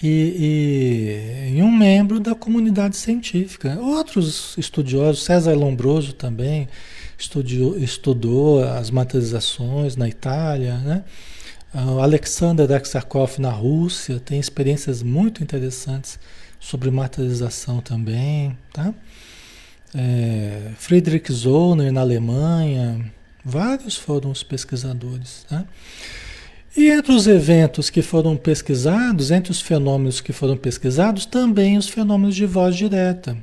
e, 0.01 1.51
e, 1.51 1.57
e, 1.57 1.63
um 1.63 1.71
membro 1.71 2.19
da 2.19 2.35
comunidade 2.35 2.95
científica. 2.95 3.79
Outros 3.79 4.55
estudiosos, 4.57 5.23
César 5.23 5.55
Lombroso 5.55 6.13
também 6.13 6.67
estudiou, 7.17 7.77
estudou 7.77 8.63
as 8.63 8.91
materializações 8.91 9.95
na 9.95 10.07
Itália, 10.07 10.77
né? 10.79 11.03
O 11.77 11.99
Alexander 11.99 12.71
Aksakov 12.71 13.37
na 13.37 13.51
Rússia 13.51 14.17
tem 14.17 14.39
experiências 14.39 15.03
muito 15.03 15.43
interessantes 15.43 16.17
sobre 16.57 16.89
materialização 16.89 17.81
também, 17.81 18.57
tá? 18.71 18.93
É, 19.93 20.71
Friedrich 20.77 21.29
Zollner 21.33 21.91
na 21.91 21.99
Alemanha, 21.99 23.11
vários 23.43 23.97
foram 23.97 24.31
os 24.31 24.41
pesquisadores, 24.41 25.45
tá? 25.49 25.65
E 26.77 26.89
entre 26.89 27.11
os 27.11 27.27
eventos 27.27 27.89
que 27.89 28.01
foram 28.01 28.37
pesquisados, 28.37 29.29
entre 29.29 29.51
os 29.51 29.59
fenômenos 29.59 30.21
que 30.21 30.31
foram 30.31 30.55
pesquisados, 30.55 31.25
também 31.25 31.77
os 31.77 31.89
fenômenos 31.89 32.37
de 32.37 32.45
voz 32.45 32.77
direta, 32.77 33.37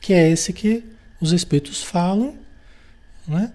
que 0.00 0.12
é 0.12 0.28
esse 0.28 0.52
que 0.52 0.84
os 1.20 1.30
espíritos 1.30 1.80
falam, 1.80 2.36
né? 3.26 3.52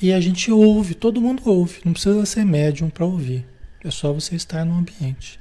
E 0.00 0.12
a 0.12 0.20
gente 0.20 0.50
ouve, 0.50 0.94
todo 0.94 1.20
mundo 1.20 1.42
ouve, 1.44 1.80
não 1.84 1.92
precisa 1.92 2.24
ser 2.24 2.44
médium 2.44 2.88
para 2.88 3.04
ouvir, 3.04 3.46
é 3.84 3.90
só 3.90 4.12
você 4.12 4.34
estar 4.34 4.64
no 4.64 4.78
ambiente, 4.78 5.38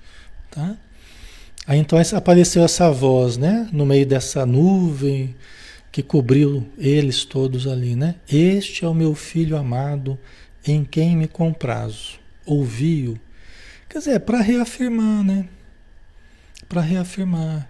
tá? 0.51 0.75
Aí 1.65 1.79
então 1.79 1.99
apareceu 2.15 2.63
essa 2.63 2.91
voz, 2.91 3.37
né? 3.37 3.69
No 3.71 3.85
meio 3.85 4.05
dessa 4.05 4.45
nuvem 4.45 5.35
que 5.91 6.03
cobriu 6.03 6.67
eles 6.77 7.23
todos 7.23 7.67
ali, 7.67 7.95
né? 7.95 8.15
Este 8.27 8.83
é 8.83 8.87
o 8.87 8.93
meu 8.93 9.15
filho 9.15 9.55
amado, 9.55 10.17
em 10.65 10.83
quem 10.83 11.15
me 11.15 11.27
comprazo 11.27 12.19
ouviu. 12.49 13.17
Quer 13.87 13.99
dizer, 13.99 14.11
é 14.11 14.19
para 14.19 14.41
reafirmar, 14.41 15.23
né? 15.23 15.47
Para 16.67 16.81
reafirmar. 16.81 17.69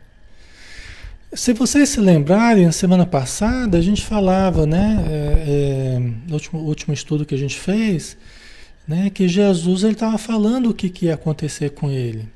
Se 1.32 1.54
vocês 1.54 1.90
se 1.90 2.00
lembrarem, 2.00 2.66
na 2.66 2.72
semana 2.72 3.06
passada 3.06 3.78
a 3.78 3.82
gente 3.82 4.04
falava, 4.04 4.66
né? 4.66 5.06
É, 5.08 5.44
é, 5.48 6.00
no 6.00 6.34
último, 6.34 6.60
último 6.62 6.94
estudo 6.94 7.24
que 7.24 7.36
a 7.36 7.38
gente 7.38 7.58
fez, 7.60 8.18
né? 8.88 9.12
Que 9.12 9.28
Jesus 9.28 9.84
estava 9.84 10.18
falando 10.18 10.72
o 10.72 10.74
que, 10.74 10.90
que 10.90 11.06
ia 11.06 11.14
acontecer 11.14 11.70
com 11.70 11.92
ele. 11.92 12.28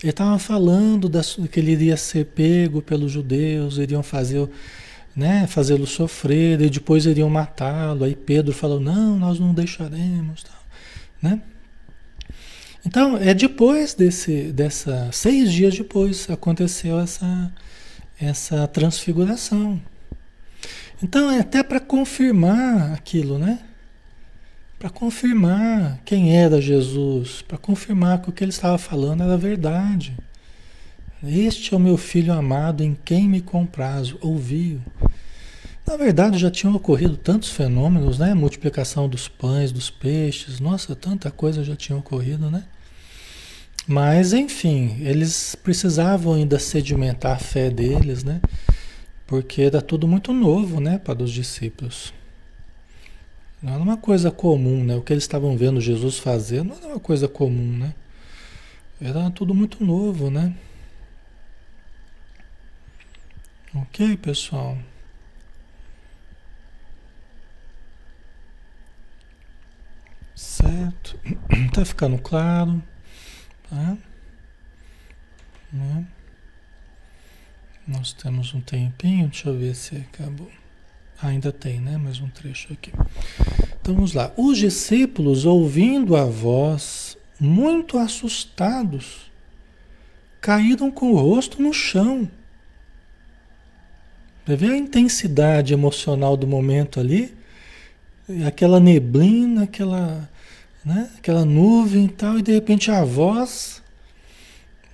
Ele 0.00 0.10
estava 0.10 0.38
falando 0.38 1.08
da, 1.08 1.20
que 1.50 1.58
ele 1.58 1.72
iria 1.72 1.96
ser 1.96 2.26
pego 2.26 2.80
pelos 2.80 3.10
judeus, 3.10 3.78
iriam 3.78 4.04
fazer, 4.04 4.48
né, 5.14 5.48
fazê-lo 5.48 5.86
sofrer, 5.88 6.60
e 6.60 6.70
depois 6.70 7.06
iriam 7.06 7.28
matá-lo. 7.28 8.04
Aí 8.04 8.14
Pedro 8.14 8.54
falou: 8.54 8.78
Não, 8.78 9.18
nós 9.18 9.40
não 9.40 9.52
deixaremos. 9.52 10.44
Tal, 10.44 10.62
né? 11.20 11.42
Então, 12.86 13.16
é 13.16 13.34
depois 13.34 13.94
desse, 13.94 14.52
dessa, 14.52 15.10
seis 15.12 15.52
dias 15.52 15.76
depois, 15.76 16.30
aconteceu 16.30 17.00
essa, 17.00 17.52
essa 18.20 18.66
transfiguração. 18.66 19.80
Então, 21.02 21.30
é 21.30 21.40
até 21.40 21.62
para 21.62 21.78
confirmar 21.78 22.92
aquilo, 22.92 23.38
né? 23.38 23.60
Para 24.78 24.90
confirmar 24.90 26.00
quem 26.04 26.36
era 26.36 26.60
Jesus, 26.60 27.42
para 27.42 27.58
confirmar 27.58 28.20
que 28.20 28.30
o 28.30 28.32
que 28.32 28.44
ele 28.44 28.50
estava 28.50 28.78
falando 28.78 29.22
era 29.22 29.36
verdade. 29.36 30.16
Este 31.22 31.74
é 31.74 31.76
o 31.76 31.80
meu 31.80 31.96
filho 31.96 32.32
amado 32.32 32.82
em 32.82 32.96
quem 33.04 33.28
me 33.28 33.40
comprazo, 33.40 34.18
ouviu. 34.20 34.80
Na 35.86 35.96
verdade, 35.96 36.38
já 36.38 36.50
tinham 36.50 36.74
ocorrido 36.74 37.16
tantos 37.16 37.50
fenômenos, 37.50 38.18
né? 38.18 38.34
Multiplicação 38.34 39.08
dos 39.08 39.26
pães, 39.26 39.72
dos 39.72 39.90
peixes, 39.90 40.60
nossa, 40.60 40.94
tanta 40.94 41.30
coisa 41.30 41.64
já 41.64 41.74
tinha 41.74 41.98
ocorrido, 41.98 42.50
né? 42.50 42.64
Mas, 43.88 44.34
enfim, 44.34 44.98
eles 45.00 45.54
precisavam 45.54 46.34
ainda 46.34 46.58
sedimentar 46.58 47.36
a 47.36 47.38
fé 47.38 47.70
deles, 47.70 48.22
né? 48.22 48.38
Porque 49.26 49.62
era 49.62 49.80
tudo 49.80 50.06
muito 50.06 50.30
novo, 50.30 50.78
né, 50.78 50.98
para 50.98 51.22
os 51.22 51.32
discípulos. 51.32 52.12
Não 53.62 53.72
era 53.72 53.82
uma 53.82 53.96
coisa 53.96 54.30
comum, 54.30 54.84
né? 54.84 54.94
O 54.94 55.00
que 55.00 55.10
eles 55.10 55.24
estavam 55.24 55.56
vendo 55.56 55.80
Jesus 55.80 56.18
fazer 56.18 56.62
não 56.62 56.76
era 56.76 56.88
uma 56.88 57.00
coisa 57.00 57.26
comum, 57.26 57.78
né? 57.78 57.94
Era 59.00 59.30
tudo 59.30 59.54
muito 59.54 59.82
novo, 59.82 60.30
né? 60.30 60.54
Ok, 63.74 64.18
pessoal? 64.18 64.76
Certo? 70.34 71.18
Tá 71.72 71.84
ficando 71.86 72.18
claro? 72.18 72.82
Tá? 73.68 73.96
Né? 75.72 76.06
Nós 77.86 78.12
temos 78.12 78.54
um 78.54 78.60
tempinho, 78.60 79.28
deixa 79.28 79.48
eu 79.48 79.58
ver 79.58 79.74
se 79.74 79.96
acabou. 79.96 80.50
Ah, 81.20 81.28
ainda 81.28 81.50
tem, 81.50 81.80
né? 81.80 81.96
Mais 81.96 82.20
um 82.20 82.28
trecho 82.28 82.72
aqui. 82.72 82.92
Então 83.80 83.94
vamos 83.94 84.14
lá. 84.14 84.32
Os 84.36 84.58
discípulos, 84.58 85.44
ouvindo 85.44 86.16
a 86.16 86.24
voz, 86.24 87.16
muito 87.40 87.98
assustados, 87.98 89.30
caíram 90.40 90.90
com 90.90 91.12
o 91.12 91.16
rosto 91.16 91.60
no 91.60 91.72
chão. 91.72 92.30
Vê 94.46 94.70
a 94.70 94.76
intensidade 94.76 95.72
emocional 95.72 96.36
do 96.36 96.46
momento 96.46 97.00
ali? 97.00 97.36
aquela 98.46 98.78
neblina, 98.78 99.62
aquela, 99.62 100.28
né, 100.88 101.10
aquela 101.18 101.44
nuvem 101.44 102.06
e 102.06 102.08
tal, 102.08 102.38
e 102.38 102.42
de 102.42 102.50
repente 102.50 102.90
a 102.90 103.04
voz, 103.04 103.82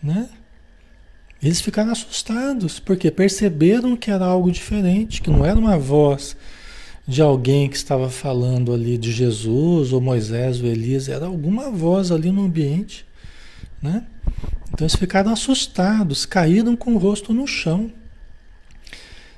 né? 0.02 0.28
Eles 1.40 1.60
ficaram 1.60 1.92
assustados, 1.92 2.80
porque 2.80 3.12
perceberam 3.12 3.96
que 3.96 4.10
era 4.10 4.24
algo 4.24 4.50
diferente, 4.50 5.22
que 5.22 5.30
não 5.30 5.44
era 5.44 5.56
uma 5.56 5.78
voz 5.78 6.36
de 7.06 7.22
alguém 7.22 7.68
que 7.68 7.76
estava 7.76 8.10
falando 8.10 8.72
ali 8.72 8.98
de 8.98 9.12
Jesus, 9.12 9.92
ou 9.92 10.00
Moisés, 10.00 10.60
ou 10.60 10.66
Elias, 10.66 11.08
era 11.08 11.26
alguma 11.26 11.70
voz 11.70 12.10
ali 12.10 12.32
no 12.32 12.44
ambiente, 12.44 13.06
né? 13.80 14.04
Então 14.72 14.84
eles 14.84 14.96
ficaram 14.96 15.32
assustados, 15.32 16.26
caíram 16.26 16.74
com 16.74 16.94
o 16.94 16.98
rosto 16.98 17.32
no 17.32 17.46
chão. 17.46 17.92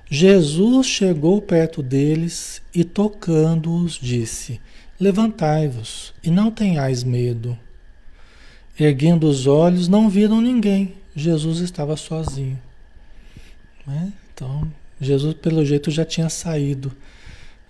Jesus 0.08 0.86
chegou 0.86 1.42
perto 1.42 1.82
deles 1.82 2.62
e, 2.72 2.82
tocando-os, 2.82 3.98
disse: 4.00 4.58
Levantai-vos 4.98 6.14
e 6.22 6.30
não 6.30 6.50
tenhais 6.50 7.04
medo. 7.04 7.58
Erguendo 8.78 9.28
os 9.28 9.46
olhos, 9.46 9.88
não 9.88 10.08
viram 10.08 10.40
ninguém. 10.40 10.94
Jesus 11.14 11.60
estava 11.60 11.96
sozinho. 11.96 12.58
Né? 13.86 14.12
Então, 14.32 14.70
Jesus, 15.00 15.34
pelo 15.34 15.64
jeito, 15.64 15.90
já 15.90 16.04
tinha 16.04 16.28
saído 16.28 16.92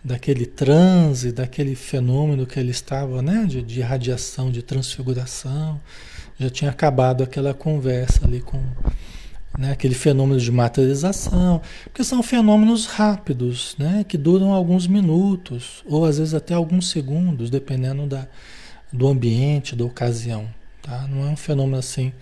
daquele 0.02 0.46
transe, 0.46 1.32
daquele 1.32 1.74
fenômeno 1.74 2.46
que 2.46 2.58
ele 2.60 2.70
estava, 2.70 3.20
né? 3.20 3.44
De, 3.44 3.60
de 3.60 3.80
radiação, 3.80 4.50
de 4.50 4.62
transfiguração. 4.62 5.80
Já 6.38 6.48
tinha 6.48 6.70
acabado 6.70 7.24
aquela 7.24 7.52
conversa 7.52 8.24
ali 8.24 8.40
com 8.40 8.62
né? 9.58 9.72
aquele 9.72 9.94
fenômeno 9.94 10.38
de 10.38 10.50
materialização, 10.52 11.60
porque 11.84 12.04
são 12.04 12.22
fenômenos 12.22 12.86
rápidos, 12.86 13.74
né? 13.78 14.04
que 14.06 14.18
duram 14.18 14.52
alguns 14.52 14.86
minutos, 14.86 15.82
ou 15.86 16.04
às 16.04 16.18
vezes 16.18 16.34
até 16.34 16.54
alguns 16.54 16.90
segundos, 16.90 17.50
dependendo 17.50 18.06
da, 18.06 18.26
do 18.92 19.06
ambiente, 19.06 19.74
da 19.74 19.84
ocasião. 19.84 20.48
Tá? 20.82 21.06
Não 21.08 21.26
é 21.26 21.30
um 21.30 21.36
fenômeno 21.36 21.78
assim. 21.78 22.12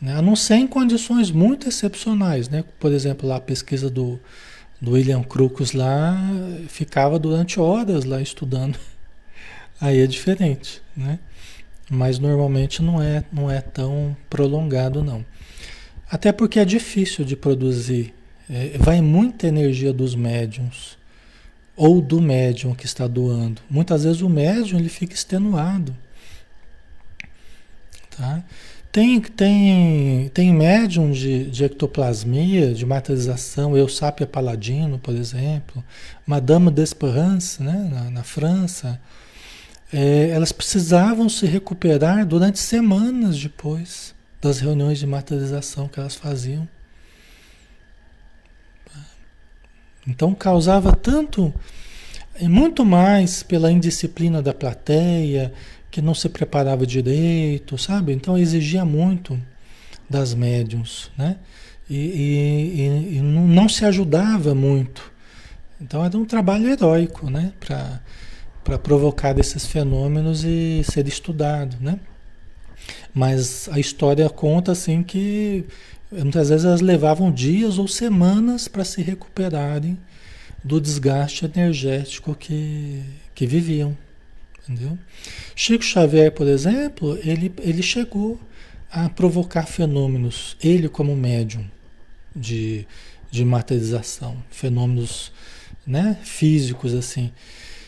Né? 0.00 0.14
A 0.16 0.22
não 0.22 0.34
ser 0.34 0.56
em 0.56 0.66
condições 0.66 1.30
muito 1.30 1.68
excepcionais. 1.68 2.48
Né? 2.48 2.64
Por 2.80 2.90
exemplo, 2.92 3.28
lá 3.28 3.36
a 3.36 3.40
pesquisa 3.40 3.88
do, 3.88 4.18
do 4.80 4.92
William 4.92 5.22
Crookes 5.22 5.72
lá 5.72 6.18
ficava 6.68 7.18
durante 7.18 7.60
horas 7.60 8.04
lá 8.04 8.20
estudando. 8.20 8.78
Aí 9.80 10.00
é 10.00 10.06
diferente, 10.06 10.80
né? 10.96 11.18
Mas 11.90 12.18
normalmente 12.18 12.80
não 12.80 13.02
é, 13.02 13.24
não 13.32 13.50
é 13.50 13.60
tão 13.60 14.16
prolongado 14.30 15.02
não. 15.02 15.24
Até 16.12 16.30
porque 16.30 16.60
é 16.60 16.64
difícil 16.66 17.24
de 17.24 17.34
produzir. 17.34 18.12
É, 18.50 18.76
vai 18.76 19.00
muita 19.00 19.46
energia 19.46 19.94
dos 19.94 20.14
médiums 20.14 20.98
ou 21.74 22.02
do 22.02 22.20
médium 22.20 22.74
que 22.74 22.84
está 22.84 23.06
doando. 23.06 23.62
Muitas 23.70 24.04
vezes 24.04 24.20
o 24.20 24.28
médium 24.28 24.78
ele 24.78 24.90
fica 24.90 25.14
extenuado. 25.14 25.96
Tá? 28.14 28.44
Tem, 28.92 29.22
tem, 29.22 30.30
tem 30.34 30.52
médium 30.52 31.12
de, 31.12 31.50
de 31.50 31.64
ectoplasmia, 31.64 32.74
de 32.74 32.84
materialização, 32.84 33.74
Eusapia 33.74 34.26
Paladino, 34.26 34.98
por 34.98 35.14
exemplo, 35.14 35.82
Madame 36.26 36.70
d'Esperance, 36.70 37.62
né, 37.62 37.88
na, 37.90 38.10
na 38.10 38.22
França. 38.22 39.00
É, 39.90 40.28
elas 40.28 40.52
precisavam 40.52 41.26
se 41.30 41.46
recuperar 41.46 42.26
durante 42.26 42.58
semanas 42.58 43.38
depois 43.40 44.11
das 44.42 44.58
reuniões 44.58 44.98
de 44.98 45.06
materialização 45.06 45.86
que 45.86 46.00
elas 46.00 46.16
faziam. 46.16 46.68
Então 50.04 50.34
causava 50.34 50.92
tanto, 50.92 51.54
muito 52.40 52.84
mais 52.84 53.44
pela 53.44 53.70
indisciplina 53.70 54.42
da 54.42 54.52
plateia, 54.52 55.52
que 55.92 56.02
não 56.02 56.12
se 56.12 56.28
preparava 56.28 56.84
direito, 56.84 57.78
sabe? 57.78 58.12
Então 58.12 58.36
exigia 58.36 58.84
muito 58.84 59.40
das 60.10 60.34
médiums, 60.34 61.08
né? 61.16 61.36
E, 61.88 61.96
e, 61.96 62.80
e, 62.80 63.16
e 63.18 63.20
não 63.20 63.68
se 63.68 63.84
ajudava 63.84 64.56
muito. 64.56 65.12
Então 65.80 66.04
era 66.04 66.18
um 66.18 66.24
trabalho 66.24 66.68
heróico, 66.68 67.30
né? 67.30 67.52
Para 67.60 68.78
provocar 68.78 69.38
esses 69.38 69.66
fenômenos 69.66 70.42
e 70.42 70.82
ser 70.84 71.06
estudado, 71.06 71.76
né? 71.80 72.00
Mas 73.14 73.68
a 73.70 73.78
história 73.78 74.28
conta 74.28 74.72
assim 74.72 75.02
que 75.02 75.64
muitas 76.10 76.48
vezes 76.48 76.64
elas 76.64 76.80
levavam 76.80 77.30
dias 77.32 77.78
ou 77.78 77.88
semanas 77.88 78.68
para 78.68 78.84
se 78.84 79.02
recuperarem 79.02 79.98
do 80.62 80.80
desgaste 80.80 81.44
energético 81.44 82.34
que, 82.34 83.02
que 83.34 83.46
viviam. 83.46 83.96
Entendeu? 84.62 84.96
Chico 85.56 85.84
Xavier, 85.84 86.30
por 86.30 86.46
exemplo, 86.46 87.18
ele, 87.22 87.52
ele 87.60 87.82
chegou 87.82 88.40
a 88.90 89.08
provocar 89.08 89.66
fenômenos, 89.66 90.56
ele 90.62 90.88
como 90.88 91.16
médium 91.16 91.64
de, 92.34 92.86
de 93.30 93.44
materialização, 93.44 94.36
fenômenos 94.50 95.32
né, 95.86 96.16
físicos 96.22 96.94
assim. 96.94 97.32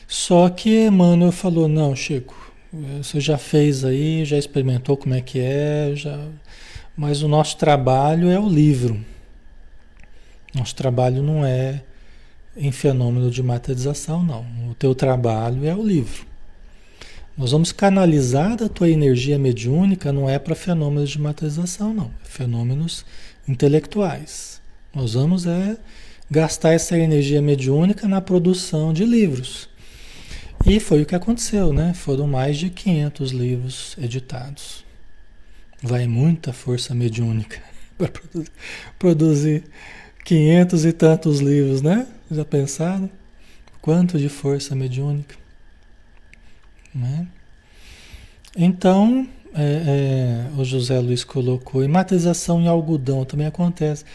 Só 0.07 0.49
que 0.49 0.87
Emmanuel 0.87 1.31
falou, 1.31 1.69
não, 1.69 1.95
Chico, 1.95 2.44
você 3.03 3.21
já 3.21 3.39
fez 3.39 3.85
aí, 3.85 4.25
já 4.25 4.37
experimentou 4.37 4.97
como 4.97 5.15
é 5.15 5.21
que 5.21 5.39
é, 5.39 5.93
já... 5.95 6.29
mas 6.97 7.23
o 7.23 7.29
nosso 7.29 7.57
trabalho 7.57 8.29
é 8.29 8.39
o 8.39 8.49
livro. 8.49 9.01
Nosso 10.55 10.75
trabalho 10.75 11.23
não 11.23 11.45
é 11.45 11.83
em 12.57 12.73
fenômeno 12.73 13.31
de 13.31 13.43
materialização, 13.43 14.23
não. 14.23 14.45
O 14.71 14.75
teu 14.75 14.95
trabalho 14.95 15.67
é 15.67 15.75
o 15.75 15.83
livro. 15.87 16.27
Nós 17.37 17.51
vamos 17.51 17.73
canalizar 17.73 18.63
a 18.63 18.69
tua 18.69 18.89
energia 18.89 19.39
mediúnica, 19.39 20.13
não 20.13 20.31
é 20.31 20.39
para 20.39 20.55
fenômenos 20.55 21.11
de 21.11 21.21
materialização, 21.21 21.93
não. 21.93 22.11
É 22.25 22.29
fenômenos 22.29 23.05
intelectuais. 23.47 24.61
Nós 24.95 25.15
vamos 25.15 25.45
é 25.45 25.77
gastar 26.31 26.73
essa 26.73 26.97
energia 26.97 27.43
mediúnica 27.43 28.07
na 28.07 28.21
produção 28.21 28.93
de 28.93 29.05
livros. 29.05 29.69
E 30.67 30.81
foi 30.81 31.03
o 31.03 31.07
que 31.07 31.15
aconteceu, 31.15 31.75
né? 31.75 31.93
Foram 31.93 32.27
mais 32.27 32.57
de 32.57 32.71
500 32.71 33.33
livros 33.33 33.97
editados. 34.01 34.83
Vai 35.83 36.07
muita 36.07 36.55
força 36.55 36.95
mediúnica 36.95 37.61
para 37.99 38.11
produzir 38.99 39.65
500 40.25 40.87
e 40.87 40.93
tantos 40.93 41.41
livros, 41.41 41.83
né? 41.83 42.07
Já 42.31 42.47
pensaram? 42.47 43.11
Quanto 43.83 44.19
de 44.19 44.31
força 44.31 44.75
mediúnica? 44.75 45.37
Né? 46.95 47.27
Então, 48.57 49.29
é, 49.55 50.49
é, 50.57 50.59
o 50.59 50.65
José 50.65 50.99
Luiz 50.99 51.25
colocou, 51.25 51.87
Matização 51.89 52.63
em 52.63 52.69
algodão 52.69 53.27
também 53.27 53.47
acontece. 53.47 54.07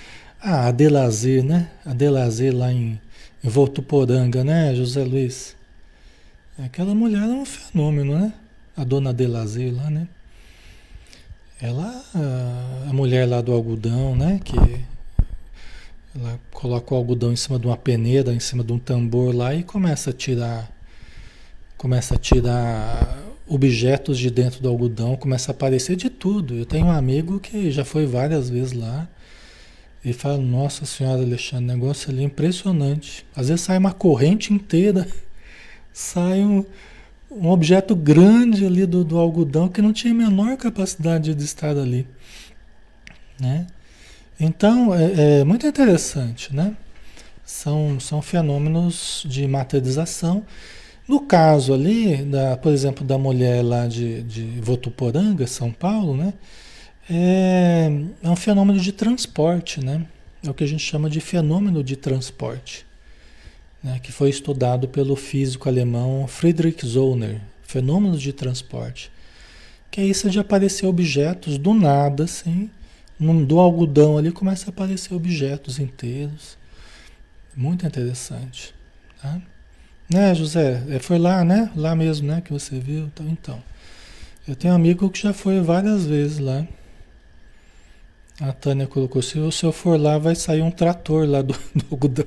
Ah, 0.41 0.67
a 0.67 0.71
Delazer, 0.71 1.43
né? 1.43 1.69
A 1.85 1.93
Delazer 1.93 2.55
lá 2.55 2.73
em, 2.73 2.99
em 3.43 3.49
né, 4.43 4.73
José 4.73 5.03
Luiz? 5.03 5.58
Aquela 6.63 6.93
mulher 6.93 7.23
é 7.23 7.27
um 7.27 7.45
fenômeno, 7.45 8.19
né? 8.19 8.33
A 8.75 8.83
dona 8.83 9.13
Delazer 9.13 9.73
lá, 9.73 9.89
né? 9.89 10.09
Ela, 11.61 12.03
a, 12.89 12.91
mulher 12.91 13.25
lá 13.25 13.39
do 13.39 13.53
algodão, 13.53 14.13
né? 14.13 14.41
Que 14.43 14.57
ela 16.13 16.37
coloca 16.51 16.93
o 16.93 16.97
algodão 16.97 17.31
em 17.31 17.37
cima 17.37 17.57
de 17.57 17.65
uma 17.65 17.77
peneira, 17.77 18.33
em 18.33 18.41
cima 18.41 18.61
de 18.61 18.73
um 18.73 18.79
tambor 18.79 19.33
lá 19.33 19.55
e 19.55 19.63
começa 19.63 20.09
a 20.09 20.13
tirar, 20.13 20.69
começa 21.77 22.15
a 22.15 22.17
tirar 22.17 23.17
objetos 23.47 24.19
de 24.19 24.29
dentro 24.29 24.61
do 24.61 24.67
algodão, 24.67 25.15
começa 25.15 25.51
a 25.51 25.53
aparecer 25.53 25.95
de 25.95 26.09
tudo. 26.09 26.55
Eu 26.55 26.65
tenho 26.65 26.87
um 26.87 26.91
amigo 26.91 27.39
que 27.39 27.71
já 27.71 27.85
foi 27.85 28.05
várias 28.05 28.49
vezes 28.49 28.73
lá 28.73 29.07
e 30.03 30.11
fala, 30.11 30.37
nossa 30.37 30.85
senhora 30.85 31.21
Alexandre, 31.21 31.65
negócio 31.65 32.11
ali 32.11 32.21
impressionante. 32.21 33.25
Às 33.33 33.47
vezes 33.47 33.61
sai 33.61 33.77
uma 33.77 33.93
corrente 33.93 34.53
inteira 34.53 35.07
sai 35.99 36.39
um, 36.39 36.65
um 37.29 37.49
objeto 37.49 37.93
grande 37.93 38.65
ali 38.65 38.85
do, 38.85 39.03
do 39.03 39.17
algodão 39.19 39.67
que 39.67 39.81
não 39.81 39.91
tinha 39.91 40.13
a 40.13 40.15
menor 40.15 40.55
capacidade 40.55 41.35
de 41.35 41.43
estar 41.43 41.77
ali. 41.77 42.07
Né? 43.37 43.67
Então, 44.39 44.95
é, 44.95 45.39
é, 45.39 45.43
muito 45.43 45.67
interessante, 45.67 46.55
né? 46.55 46.75
São, 47.43 47.99
são 47.99 48.21
fenômenos 48.21 49.25
de 49.27 49.45
materialização. 49.45 50.45
No 51.05 51.19
caso 51.21 51.73
ali, 51.73 52.23
da, 52.23 52.55
por 52.55 52.71
exemplo, 52.71 53.05
da 53.05 53.17
mulher 53.17 53.61
lá 53.61 53.85
de, 53.85 54.23
de 54.23 54.61
Votuporanga, 54.61 55.45
São 55.47 55.69
Paulo, 55.69 56.15
né? 56.15 56.33
É, 57.09 57.91
é 58.23 58.29
um 58.29 58.35
fenômeno 58.37 58.79
de 58.79 58.93
transporte, 58.93 59.83
né? 59.83 60.05
É 60.45 60.49
o 60.49 60.53
que 60.53 60.63
a 60.63 60.67
gente 60.67 60.83
chama 60.83 61.09
de 61.09 61.19
fenômeno 61.19 61.83
de 61.83 61.97
transporte 61.97 62.88
né, 63.83 63.99
que 63.99 64.11
foi 64.11 64.29
estudado 64.29 64.87
pelo 64.87 65.15
físico 65.15 65.69
alemão 65.69 66.27
Friedrich 66.27 66.85
Zollner, 66.85 67.41
fenômenos 67.63 68.21
de 68.21 68.33
transporte. 68.33 69.11
Que 69.91 70.01
é 70.01 70.05
isso 70.05 70.29
de 70.29 70.39
aparecer 70.39 70.85
objetos 70.85 71.57
do 71.57 71.73
nada, 71.73 72.25
assim, 72.25 72.69
do 73.19 73.59
algodão 73.59 74.17
ali 74.17 74.31
começa 74.31 74.67
a 74.67 74.69
aparecer 74.69 75.13
objetos 75.13 75.79
inteiros. 75.79 76.57
Muito 77.55 77.85
interessante. 77.85 78.73
Tá? 79.21 79.41
Né, 80.09 80.33
José? 80.33 80.83
É, 80.89 80.99
foi 80.99 81.19
lá, 81.19 81.43
né? 81.43 81.71
Lá 81.75 81.95
mesmo, 81.95 82.27
né? 82.27 82.41
Que 82.41 82.53
você 82.53 82.79
viu. 82.79 83.05
Então, 83.05 83.27
então. 83.27 83.63
Eu 84.47 84.55
tenho 84.55 84.73
um 84.73 84.75
amigo 84.75 85.09
que 85.09 85.21
já 85.21 85.33
foi 85.33 85.59
várias 85.61 86.05
vezes 86.05 86.39
lá. 86.39 86.65
A 88.39 88.53
Tânia 88.53 88.87
colocou: 88.87 89.21
se 89.21 89.37
o 89.37 89.51
senhor 89.51 89.73
for 89.73 89.99
lá, 89.99 90.17
vai 90.17 90.35
sair 90.35 90.61
um 90.61 90.71
trator 90.71 91.27
lá 91.27 91.41
do 91.41 91.53
algodão. 91.91 92.25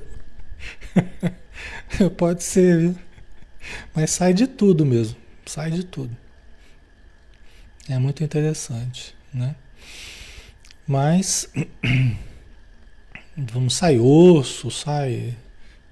Pode 2.17 2.43
ser, 2.43 2.79
viu? 2.79 2.95
Mas 3.93 4.11
sai 4.11 4.33
de 4.33 4.47
tudo 4.47 4.85
mesmo. 4.85 5.17
Sai 5.45 5.71
de 5.71 5.83
tudo. 5.83 6.15
É 7.89 7.97
muito 7.97 8.23
interessante. 8.23 9.15
né? 9.33 9.55
Mas 10.87 11.49
vamos 13.35 13.75
sai 13.75 13.99
osso, 13.99 14.69
sai 14.71 15.35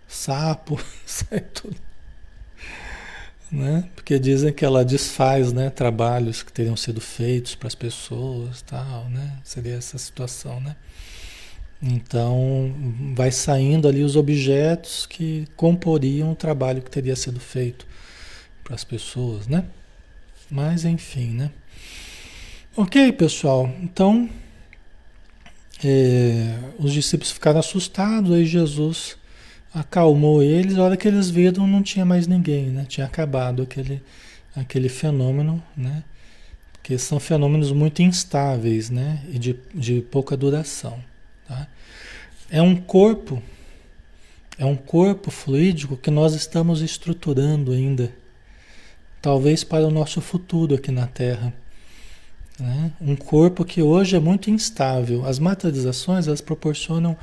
sapo, 0.08 0.80
sai 1.06 1.40
tudo. 1.42 1.78
Né? 3.52 3.90
Porque 3.96 4.18
dizem 4.18 4.54
que 4.54 4.64
ela 4.64 4.86
desfaz, 4.86 5.52
né, 5.52 5.70
trabalhos 5.70 6.42
que 6.42 6.54
teriam 6.54 6.78
sido 6.78 7.02
feitos 7.02 7.54
para 7.54 7.68
as 7.68 7.76
pessoas, 7.76 8.62
tal, 8.62 9.10
né? 9.10 9.40
Seria 9.44 9.76
essa 9.76 9.98
situação, 9.98 10.62
né? 10.62 10.78
Então, 11.82 12.74
vai 13.16 13.32
saindo 13.32 13.88
ali 13.88 14.04
os 14.04 14.16
objetos 14.16 15.06
que 15.08 15.48
comporiam 15.56 16.32
o 16.32 16.36
trabalho 16.36 16.82
que 16.82 16.92
teria 16.92 17.16
sido 17.16 17.40
feito 17.40 17.88
para 18.64 18.76
as 18.76 18.84
pessoas, 18.84 19.48
né? 19.48 19.66
Mas 20.50 20.86
enfim, 20.86 21.32
né? 21.32 21.52
Ok, 22.78 23.12
pessoal. 23.14 23.70
Então, 23.82 24.30
é, 25.84 26.58
os 26.78 26.94
discípulos 26.94 27.32
ficaram 27.32 27.60
assustados, 27.60 28.32
aí 28.32 28.46
Jesus 28.46 29.18
acalmou 29.74 30.44
eles. 30.44 30.78
A 30.78 30.84
hora 30.84 30.98
que 30.98 31.08
eles 31.08 31.30
viram, 31.30 31.66
não 31.66 31.82
tinha 31.82 32.06
mais 32.06 32.28
ninguém, 32.28 32.68
né? 32.68 32.86
Tinha 32.88 33.08
acabado 33.08 33.64
aquele, 33.64 34.02
aquele 34.56 34.90
fenômeno, 34.90 35.62
né? 35.76 36.04
Porque 36.74 36.98
são 36.98 37.20
fenômenos 37.20 37.72
muito 37.72 38.02
instáveis, 38.02 38.90
né? 38.90 39.22
E 39.32 39.40
de, 39.40 39.56
de 39.74 40.02
pouca 40.02 40.38
duração, 40.38 41.00
tá? 41.52 41.68
É 42.50 42.62
um 42.62 42.76
corpo, 42.76 43.42
é 44.58 44.66
um 44.66 44.76
corpo 44.76 45.30
fluídico 45.30 45.98
que 45.98 46.10
nós 46.10 46.34
estamos 46.34 46.82
estruturando 46.82 47.74
ainda, 47.74 48.14
talvez 49.22 49.64
para 49.64 49.86
o 49.86 49.92
nosso 49.92 50.22
futuro 50.22 50.76
aqui 50.76 50.92
na 50.92 51.08
Terra. 51.08 51.54
Né? 52.58 52.92
Um 53.02 53.16
corpo 53.16 53.66
que 53.66 53.82
hoje 53.82 54.16
é 54.16 54.20
muito 54.20 54.50
instável. 54.50 55.26
As 55.26 55.40
materializações 55.40 56.28
elas 56.28 56.42
proporcionam 56.42 57.18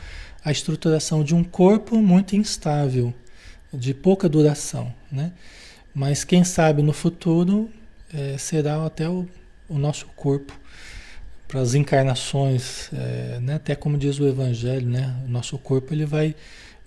a 0.45 0.51
estruturação 0.51 1.25
de 1.25 1.35
um 1.35 1.43
corpo 1.45 1.97
muito 1.97 2.37
instável, 2.37 3.15
de 3.73 3.95
pouca 3.95 4.29
duração. 4.29 4.93
Né? 5.11 5.33
Mas 5.95 6.25
quem 6.25 6.45
sabe 6.45 6.83
no 6.83 6.93
futuro 6.93 7.71
é, 8.13 8.37
será 8.39 8.85
até 8.85 9.09
o, 9.09 9.27
o, 9.69 9.79
nosso 9.79 10.07
corpo 10.17 10.53
para 11.49 11.61
as 11.61 11.75
encarnações, 11.75 12.91
é, 12.93 13.41
né? 13.41 13.55
até 13.55 13.75
como 13.75 13.99
diz 13.99 14.21
o 14.21 14.29
Evangelho, 14.29 14.87
né? 14.87 15.21
o 15.27 15.29
nosso 15.29 15.59
corpo 15.59 15.93
ele 15.93 16.05
vai, 16.05 16.37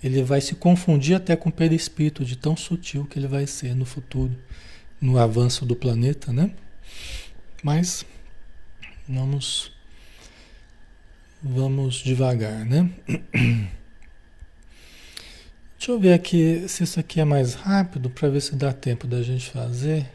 ele 0.01 0.23
vai 0.23 0.39
se 0.39 0.55
confundir 0.55 1.15
até 1.15 1.35
com 1.35 1.49
o 1.49 1.51
perispírito, 1.51 2.23
de 2.23 2.37
tão 2.37 2.55
sutil 2.55 3.05
que 3.05 3.19
ele 3.19 3.27
vai 3.27 3.45
ser 3.47 3.75
no 3.75 3.85
futuro, 3.85 4.31
no 5.01 5.17
avanço 5.17 5.65
do 5.65 5.75
planeta. 5.75 6.31
Né? 6.31 6.51
Mas 7.63 8.05
Vamos 9.13 9.71
vamos 11.43 11.95
devagar, 11.95 12.63
né? 12.65 12.89
Deixa 15.77 15.91
eu 15.91 15.99
ver 15.99 16.13
aqui 16.13 16.65
se 16.69 16.83
isso 16.83 16.97
aqui 16.97 17.19
é 17.19 17.25
mais 17.25 17.55
rápido 17.55 18.09
para 18.09 18.29
ver 18.29 18.39
se 18.41 18.55
dá 18.55 18.71
tempo 18.71 19.05
da 19.07 19.21
gente 19.21 19.49
fazer. 19.49 20.07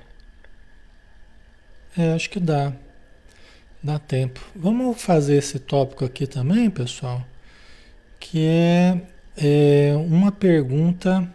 É, 1.99 2.12
acho 2.14 2.30
que 2.30 2.40
dá. 2.40 2.72
Dá 3.87 4.01
tempo. 4.01 4.41
Vamos 4.57 5.01
fazer 5.01 5.37
esse 5.37 5.61
tópico 5.61 6.05
aqui 6.05 6.26
também, 6.26 6.68
pessoal, 6.68 7.24
que 8.18 8.45
é, 8.45 9.01
é 9.37 9.95
uma 9.97 10.32
pergunta 10.32 11.32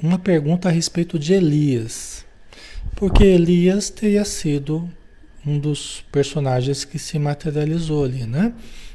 uma 0.00 0.16
pergunta 0.16 0.68
a 0.68 0.70
respeito 0.70 1.18
de 1.18 1.32
Elias. 1.32 2.24
Porque 2.94 3.24
Elias 3.24 3.90
teria 3.90 4.24
sido 4.24 4.88
um 5.44 5.58
dos 5.58 6.04
personagens 6.12 6.84
que 6.84 7.00
se 7.00 7.18
materializou 7.18 8.04
ali, 8.04 8.24
né? 8.24 8.54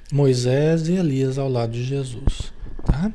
Moisés 0.10 0.88
e 0.88 0.94
Elias 0.94 1.38
ao 1.38 1.50
lado 1.50 1.74
de 1.74 1.84
Jesus, 1.84 2.54
tá? 2.86 3.12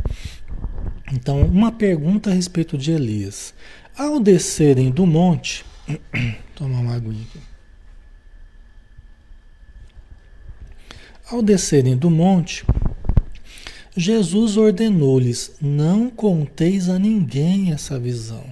Então, 1.10 1.40
uma 1.40 1.72
pergunta 1.72 2.28
a 2.28 2.34
respeito 2.34 2.76
de 2.76 2.92
Elias. 2.92 3.54
Ao 3.96 4.20
descerem 4.20 4.90
do 4.90 5.06
monte, 5.06 5.64
tomar 6.54 6.80
uma 6.80 6.96
aguinha 6.96 7.22
aqui. 7.22 7.51
Ao 11.32 11.40
descerem 11.40 11.96
do 11.96 12.10
monte, 12.10 12.62
Jesus 13.96 14.58
ordenou-lhes: 14.58 15.56
Não 15.62 16.10
conteis 16.10 16.90
a 16.90 16.98
ninguém 16.98 17.72
essa 17.72 17.98
visão, 17.98 18.44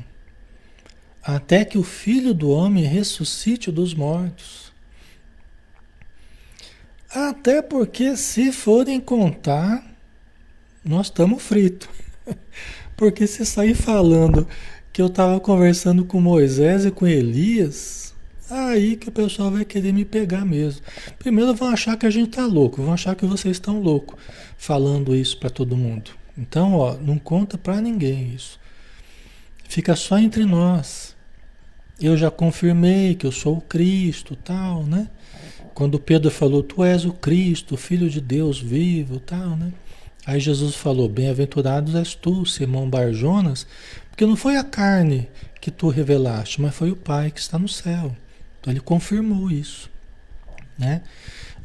até 1.23 1.63
que 1.63 1.77
o 1.77 1.83
filho 1.83 2.33
do 2.33 2.49
homem 2.49 2.85
ressuscite 2.85 3.71
dos 3.71 3.93
mortos. 3.93 4.73
Até 7.11 7.61
porque 7.61 8.17
se 8.17 8.51
forem 8.51 8.99
contar, 8.99 9.85
nós 10.83 11.09
estamos 11.09 11.43
fritos. 11.43 11.91
Porque 12.97 13.27
se 13.27 13.45
sair 13.45 13.75
falando 13.75 14.47
que 14.93 15.03
eu 15.03 15.07
estava 15.07 15.41
conversando 15.41 16.05
com 16.05 16.21
Moisés 16.21 16.85
e 16.85 16.91
com 16.91 17.07
Elias, 17.07 18.10
aí 18.51 18.97
que 18.97 19.09
o 19.09 19.13
pessoal 19.13 19.51
vai 19.51 19.65
querer 19.65 19.93
me 19.93 20.05
pegar 20.05 20.45
mesmo. 20.45 20.83
Primeiro 21.19 21.55
vão 21.55 21.69
achar 21.69 21.97
que 21.97 22.07
a 22.07 22.11
gente 22.11 22.31
tá 22.31 22.47
louco, 22.47 22.83
vão 22.83 22.93
achar 22.93 23.15
que 23.15 23.27
vocês 23.27 23.57
estão 23.57 23.81
loucos 23.81 24.19
falando 24.59 25.15
isso 25.15 25.39
para 25.39 25.51
todo 25.51 25.77
mundo. 25.77 26.11
Então, 26.37 26.75
ó, 26.75 26.95
não 26.95 27.19
conta 27.19 27.59
para 27.59 27.81
ninguém 27.81 28.35
isso. 28.35 28.59
Fica 29.69 29.95
só 29.95 30.19
entre 30.19 30.45
nós. 30.45 31.17
Eu 32.01 32.17
já 32.17 32.31
confirmei 32.31 33.15
que 33.15 33.27
eu 33.27 33.33
sou 33.33 33.59
o 33.59 33.61
Cristo, 33.61 34.35
tal, 34.35 34.85
né? 34.85 35.09
Quando 35.75 36.01
Pedro 36.01 36.31
falou, 36.31 36.63
Tu 36.63 36.83
és 36.83 37.05
o 37.05 37.13
Cristo, 37.13 37.77
Filho 37.77 38.09
de 38.09 38.21
Deus 38.21 38.59
vivo, 38.59 39.21
tal, 39.21 39.57
né? 39.57 39.73
Aí 40.27 40.39
Jesus 40.39 40.75
falou, 40.75 41.09
bem-aventurados 41.09 41.95
és 41.95 42.15
tu, 42.15 42.45
Simão 42.45 42.89
Barjonas, 42.89 43.67
porque 44.11 44.27
não 44.27 44.37
foi 44.37 44.57
a 44.57 44.65
carne 44.65 45.29
que 45.61 45.71
tu 45.71 45.89
revelaste, 45.89 46.61
mas 46.61 46.75
foi 46.75 46.91
o 46.91 46.97
Pai 46.97 47.31
que 47.31 47.41
está 47.41 47.59
no 47.59 47.69
céu. 47.69 48.15
Então 48.61 48.73
ele 48.73 48.81
confirmou 48.81 49.51
isso, 49.51 49.91
né? 50.79 51.03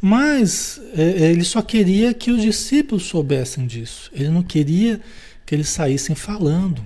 Mas 0.01 0.79
é, 0.95 1.03
é 1.03 1.31
ele 1.31 1.43
só 1.43 1.61
queria 1.61 2.13
que 2.13 2.31
os 2.31 2.41
discípulos 2.41 3.03
soubessem 3.03 3.65
disso. 3.65 4.09
Ele 4.13 4.29
não 4.29 4.43
queria 4.43 5.01
que 5.45 5.53
eles 5.53 5.69
saíssem 5.69 6.15
falando. 6.15 6.85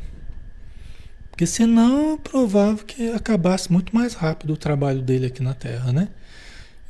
Porque 1.30 1.45
senão 1.45 2.18
provável 2.18 2.86
que 2.86 3.12
acabasse 3.12 3.72
muito 3.72 3.95
mais 3.95 4.14
rápido 4.14 4.53
o 4.53 4.57
trabalho 4.57 5.01
dele 5.01 5.28
aqui 5.28 5.41
na 5.41 5.53
Terra, 5.53 5.93
né? 5.93 6.10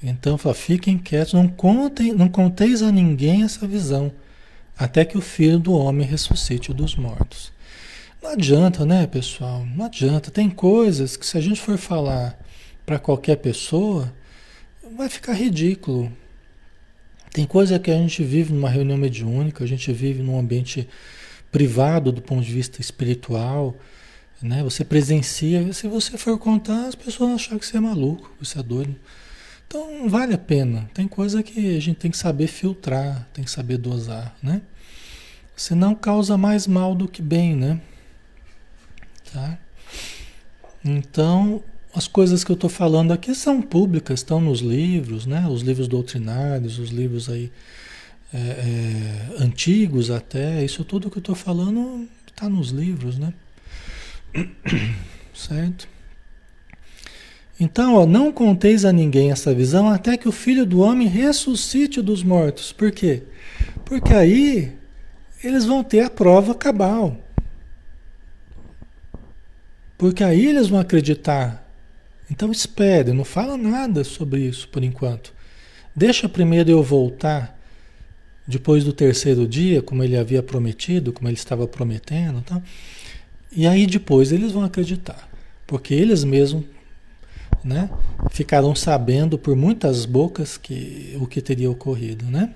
Então 0.02 0.38
fala, 0.38 0.56
fiquem 0.56 0.98
quietos, 0.98 1.34
não 1.34 1.48
contem, 1.48 2.14
não 2.14 2.30
conteis 2.30 2.82
a 2.82 2.92
ninguém 2.92 3.44
essa 3.44 3.68
visão, 3.68 4.12
até 4.78 5.04
que 5.04 5.18
o 5.18 5.22
filho 5.22 5.60
do 5.60 5.74
homem 5.74 6.08
ressuscite 6.08 6.74
dos 6.74 6.96
mortos. 6.96 7.52
Não 8.22 8.32
adianta, 8.32 8.86
né, 8.86 9.06
pessoal? 9.08 9.66
Não 9.66 9.86
adianta. 9.86 10.32
Tem 10.32 10.50
coisas 10.50 11.16
que 11.16 11.26
se 11.26 11.38
a 11.38 11.42
gente 11.42 11.60
for 11.60 11.78
falar 11.78 12.38
para 12.90 12.98
qualquer 12.98 13.36
pessoa, 13.36 14.12
vai 14.98 15.08
ficar 15.08 15.34
ridículo. 15.34 16.12
Tem 17.32 17.46
coisa 17.46 17.78
que 17.78 17.92
a 17.92 17.94
gente 17.94 18.24
vive 18.24 18.52
numa 18.52 18.68
reunião 18.68 18.98
mediúnica, 18.98 19.64
a 19.64 19.68
gente 19.68 19.94
vive 19.94 20.24
num 20.24 20.40
ambiente 20.40 20.90
privado 21.52 22.12
do 22.12 22.20
ponto 22.20 22.44
de 22.44 22.52
vista 22.52 22.82
espiritual, 22.82 23.76
né? 24.42 24.64
Você 24.64 24.84
presencia, 24.84 25.72
se 25.72 25.88
você 25.88 26.18
for 26.18 26.40
contar, 26.40 26.88
as 26.88 26.96
pessoas 26.96 27.18
vão 27.18 27.36
achar 27.36 27.60
que 27.60 27.66
você 27.68 27.78
é 27.78 27.80
maluco, 27.80 28.34
você 28.42 28.58
é 28.58 28.64
doido. 28.64 28.96
Então 29.68 30.10
vale 30.10 30.34
a 30.34 30.40
pena. 30.40 30.90
Tem 30.92 31.08
coisa 31.08 31.44
que 31.44 31.78
a 31.78 31.80
gente 31.80 31.98
tem 31.98 32.10
que 32.10 32.18
saber 32.18 32.48
filtrar, 32.48 33.30
tem 33.32 33.44
que 33.44 33.52
saber 33.52 33.78
dosar, 33.78 34.36
né? 34.42 34.64
Senão 35.56 35.94
causa 35.94 36.36
mais 36.40 36.66
mal 36.66 36.96
do 36.96 37.08
que 37.08 37.22
bem, 37.22 37.56
né? 37.56 37.80
Tá? 39.32 39.60
Então, 40.84 41.64
as 41.94 42.08
coisas 42.08 42.44
que 42.44 42.52
eu 42.52 42.56
estou 42.56 42.70
falando 42.70 43.12
aqui 43.12 43.34
são 43.34 43.62
públicas, 43.62 44.20
estão 44.20 44.40
nos 44.40 44.60
livros, 44.60 45.26
né? 45.26 45.48
Os 45.48 45.62
livros 45.62 45.88
doutrinários, 45.88 46.78
os 46.78 46.90
livros 46.90 47.30
aí 47.30 47.52
é, 48.34 48.38
é, 48.38 49.44
antigos 49.44 50.12
até, 50.12 50.64
isso 50.64 50.84
tudo 50.84 51.10
que 51.10 51.18
eu 51.18 51.22
estou 51.22 51.36
falando 51.36 52.08
está 52.28 52.48
nos 52.48 52.70
livros, 52.70 53.18
né? 53.18 53.34
Certo? 55.34 55.88
Então, 57.60 57.96
ó, 57.96 58.06
não 58.06 58.32
conteis 58.32 58.86
a 58.86 58.92
ninguém 58.94 59.32
essa 59.32 59.54
visão 59.54 59.90
até 59.90 60.16
que 60.16 60.30
o 60.30 60.32
filho 60.32 60.66
do 60.66 60.80
homem 60.80 61.08
ressuscite 61.08 62.02
dos 62.02 62.24
mortos. 62.24 62.72
Por 62.72 62.92
quê? 62.92 63.24
Porque 63.84 64.14
aí 64.14 64.78
eles 65.44 65.66
vão 65.66 65.84
ter 65.84 66.02
a 66.02 66.10
prova 66.10 66.56
cabal. 66.56 67.18
Porque 69.98 70.24
aí 70.24 70.46
eles 70.46 70.70
vão 70.70 70.80
acreditar. 70.80 71.69
Então 72.30 72.52
espere, 72.52 73.12
não 73.14 73.26
fala 73.26 73.58
nada 73.58 74.04
sobre 74.04 74.42
isso 74.42 74.68
por 74.70 74.84
enquanto. 74.84 75.34
Deixa 75.96 76.30
primeiro 76.30 76.70
eu 76.70 76.84
voltar 76.84 77.58
depois 78.48 78.84
do 78.84 78.94
terceiro 78.94 79.48
dia, 79.48 79.82
como 79.82 80.04
ele 80.04 80.18
havia 80.18 80.42
prometido, 80.42 81.12
como 81.12 81.28
ele 81.28 81.36
estava 81.36 81.68
prometendo, 81.68 82.42
tá? 82.42 82.62
E 83.52 83.68
aí 83.68 83.86
depois 83.86 84.32
eles 84.32 84.52
vão 84.52 84.64
acreditar, 84.64 85.30
porque 85.66 85.94
eles 85.94 86.24
mesmos 86.24 86.64
né? 87.64 87.90
Ficaram 88.32 88.74
sabendo 88.76 89.38
por 89.38 89.56
muitas 89.56 90.06
bocas 90.06 90.58
que 90.58 91.18
o 91.20 91.28
que 91.28 91.42
teria 91.42 91.70
ocorrido, 91.70 92.26
né? 92.26 92.54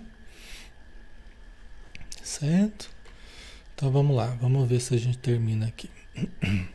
Certo? 2.21 2.89
Então 3.75 3.91
vamos 3.91 4.15
lá, 4.15 4.27
vamos 4.41 4.67
ver 4.67 4.79
se 4.79 4.93
a 4.93 4.97
gente 4.97 5.17
termina 5.17 5.67
aqui. 5.67 5.89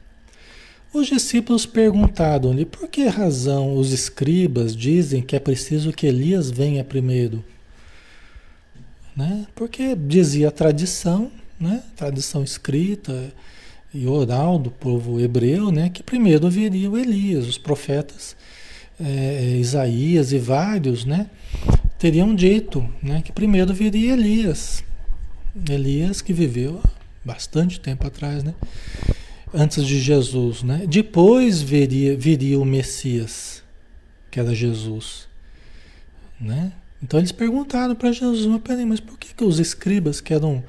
Os 0.93 1.07
discípulos 1.07 1.67
perguntaram-lhe 1.67 2.65
por 2.65 2.89
que 2.89 3.07
razão 3.07 3.77
os 3.77 3.93
escribas 3.93 4.75
dizem 4.75 5.21
que 5.21 5.37
é 5.37 5.39
preciso 5.39 5.93
que 5.93 6.07
Elias 6.07 6.51
venha 6.51 6.83
primeiro. 6.83 7.45
Né? 9.15 9.47
Porque 9.55 9.95
dizia 9.95 10.49
a 10.49 10.51
tradição, 10.51 11.31
né? 11.61 11.83
tradição 11.95 12.43
escrita 12.43 13.33
e 13.93 14.07
oral 14.07 14.59
do 14.59 14.71
povo 14.71 15.21
hebreu, 15.21 15.71
né? 15.71 15.91
que 15.91 16.03
primeiro 16.03 16.49
viria 16.49 16.91
o 16.91 16.97
Elias, 16.97 17.47
os 17.47 17.59
profetas 17.59 18.35
é, 18.99 19.57
Isaías 19.61 20.33
e 20.33 20.39
vários, 20.39 21.05
né? 21.05 21.29
teriam 21.99 22.35
dito 22.35 22.89
né? 23.03 23.21
que 23.23 23.33
primeiro 23.33 23.75
viria 23.75 24.15
Elias. 24.15 24.83
Elias 25.69 26.23
que 26.23 26.33
viveu 26.33 26.81
bastante 27.25 27.79
tempo 27.79 28.07
atrás, 28.07 28.43
né? 28.43 28.55
Antes 29.53 29.85
de 29.85 30.01
Jesus, 30.01 30.63
né? 30.63 30.85
Depois 30.87 31.61
viria, 31.63 32.17
viria 32.17 32.59
o 32.59 32.65
Messias, 32.65 33.63
que 34.31 34.39
era 34.41 34.55
Jesus, 34.55 35.29
né? 36.41 36.73
Então 37.03 37.21
eles 37.21 37.33
perguntaram 37.33 37.95
para 37.95 38.13
Jesus, 38.13 38.47
mas 38.47 38.61
peraí, 38.63 38.85
mas 38.85 39.01
por 39.01 39.19
que, 39.19 39.35
que 39.35 39.45
os 39.45 39.59
escribas, 39.59 40.21
que 40.21 40.35
eram 40.35 40.63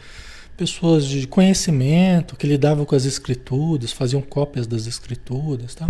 pessoas 0.55 1.05
de 1.05 1.25
conhecimento, 1.25 2.35
que 2.35 2.45
lidavam 2.45 2.85
com 2.85 2.95
as 2.95 3.05
escrituras, 3.05 3.91
faziam 3.91 4.21
cópias 4.21 4.67
das 4.67 4.87
escrituras, 4.87 5.73
tá? 5.73 5.87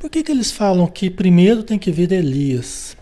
Por 0.00 0.08
que, 0.08 0.22
que 0.22 0.32
eles 0.32 0.52
falam 0.52 0.86
que 0.86 1.10
primeiro 1.10 1.62
tem 1.62 1.78
que 1.78 1.90
vir 1.90 2.12
Elias? 2.12 2.96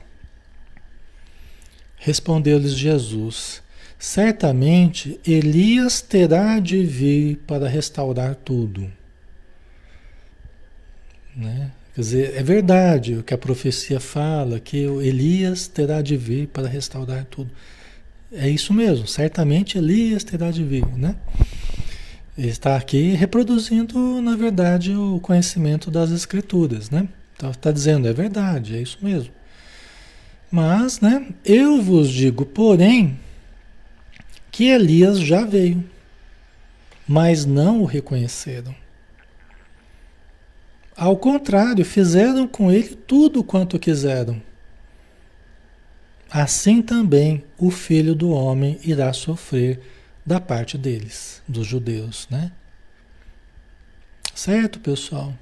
Respondeu-lhes 1.97 2.73
Jesus: 2.73 3.62
Certamente 3.99 5.21
Elias 5.27 6.01
terá 6.01 6.59
de 6.61 6.85
vir 6.85 7.39
para 7.47 7.69
restaurar 7.69 8.35
tudo. 8.35 8.91
Né? 11.37 11.70
Quer 11.95 12.01
dizer, 12.01 12.34
é 12.34 12.43
verdade 12.43 13.14
o 13.16 13.22
que 13.22 13.34
a 13.34 13.39
profecia 13.39 14.01
fala, 14.01 14.59
que 14.59 14.78
Elias 14.78 15.66
terá 15.66 16.01
de 16.01 16.16
vir 16.16 16.49
para 16.49 16.66
restaurar 16.66 17.24
tudo. 17.26 17.51
É 18.32 18.49
isso 18.49 18.72
mesmo, 18.72 19.07
certamente 19.07 19.78
Elias 19.78 20.24
terá 20.24 20.51
de 20.51 20.64
vir, 20.64 20.87
né? 20.97 21.14
Ele 22.37 22.49
está 22.49 22.76
aqui 22.76 23.12
reproduzindo, 23.12 24.20
na 24.20 24.37
verdade, 24.37 24.95
o 24.95 25.20
conhecimento 25.20 25.91
das 25.91 26.11
escrituras, 26.11 26.91
né? 26.91 27.09
Então 27.34 27.51
está 27.51 27.70
dizendo, 27.70 28.09
é 28.09 28.12
verdade, 28.12 28.76
é 28.76 28.82
isso 28.82 28.99
mesmo. 29.01 29.32
Mas, 30.51 31.01
né, 31.01 31.28
eu 31.45 31.82
vos 31.82 32.11
digo, 32.11 32.45
porém, 32.45 33.18
que 34.51 34.64
Elias 34.64 35.18
já 35.18 35.45
veio, 35.45 35.84
mas 37.07 37.45
não 37.45 37.82
o 37.82 37.84
reconheceram. 37.84 38.74
Ao 40.97 41.16
contrário, 41.16 41.84
fizeram 41.84 42.49
com 42.49 42.72
ele 42.72 42.97
tudo 42.97 43.44
quanto 43.44 43.78
quiseram. 43.78 44.40
Assim 46.30 46.80
também 46.80 47.44
o 47.59 47.70
filho 47.70 48.14
do 48.14 48.30
homem 48.30 48.78
irá 48.82 49.12
sofrer 49.12 49.80
da 50.24 50.40
parte 50.40 50.76
deles, 50.76 51.42
dos 51.47 51.66
judeus, 51.66 52.26
né? 52.30 52.51
Certo, 54.34 54.80
pessoal? 54.80 55.34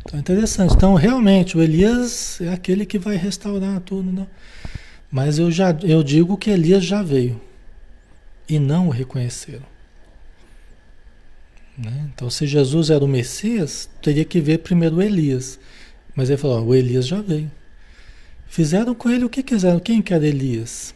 Então, 0.00 0.18
interessante. 0.18 0.74
Então, 0.74 0.94
realmente, 0.94 1.58
o 1.58 1.62
Elias 1.62 2.40
é 2.40 2.48
aquele 2.48 2.86
que 2.86 2.98
vai 2.98 3.16
restaurar 3.16 3.80
tudo, 3.80 4.10
não? 4.10 4.26
Mas 5.10 5.38
eu 5.38 5.50
já 5.50 5.76
eu 5.82 6.02
digo 6.02 6.36
que 6.36 6.50
Elias 6.50 6.84
já 6.84 7.02
veio 7.02 7.40
e 8.48 8.58
não 8.58 8.88
o 8.88 8.90
reconheceram. 8.90 9.77
Né? 11.78 12.10
Então, 12.12 12.28
se 12.28 12.44
Jesus 12.46 12.90
era 12.90 13.04
o 13.04 13.08
Messias, 13.08 13.88
teria 14.02 14.24
que 14.24 14.40
ver 14.40 14.58
primeiro 14.58 15.00
Elias. 15.00 15.60
Mas 16.14 16.28
ele 16.28 16.36
falou: 16.36 16.66
o 16.66 16.74
Elias 16.74 17.06
já 17.06 17.20
veio. 17.20 17.50
Fizeram 18.48 18.94
com 18.94 19.08
ele 19.08 19.24
o 19.24 19.30
que 19.30 19.42
quiseram. 19.42 19.78
Quem 19.78 20.02
que 20.02 20.12
era 20.12 20.26
Elias? 20.26 20.92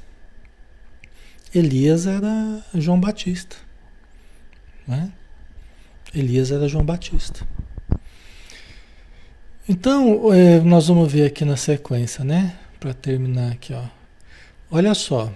Elias 1.55 2.07
era 2.07 2.65
João 2.75 2.99
Batista. 2.99 3.57
Né? 4.89 5.13
Elias 6.13 6.51
era 6.51 6.67
João 6.67 6.85
Batista. 6.85 7.47
Então, 9.69 10.33
é, 10.35 10.61
nós 10.61 10.89
vamos 10.89 11.13
ver 11.13 11.27
aqui 11.27 11.45
na 11.45 11.57
sequência, 11.57 12.25
né? 12.25 12.57
Para 12.81 12.93
terminar 12.93 13.53
aqui, 13.53 13.73
ó. 13.73 13.85
Olha 14.71 14.95
só. 14.95 15.33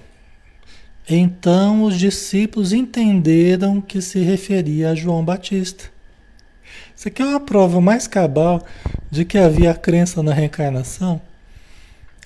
Então 1.09 1.85
os 1.85 1.97
discípulos 1.97 2.73
entenderam 2.73 3.81
que 3.81 4.03
se 4.03 4.19
referia 4.21 4.91
a 4.91 4.95
João 4.95 5.25
Batista. 5.25 5.85
Isso 6.97 7.07
aqui 7.07 7.23
é 7.23 7.25
uma 7.25 7.39
prova 7.39 7.81
mais 7.81 8.09
cabal 8.09 8.67
de 9.11 9.25
que 9.25 9.39
havia 9.39 9.73
crença 9.73 10.23
na 10.23 10.33
reencarnação 10.33 11.21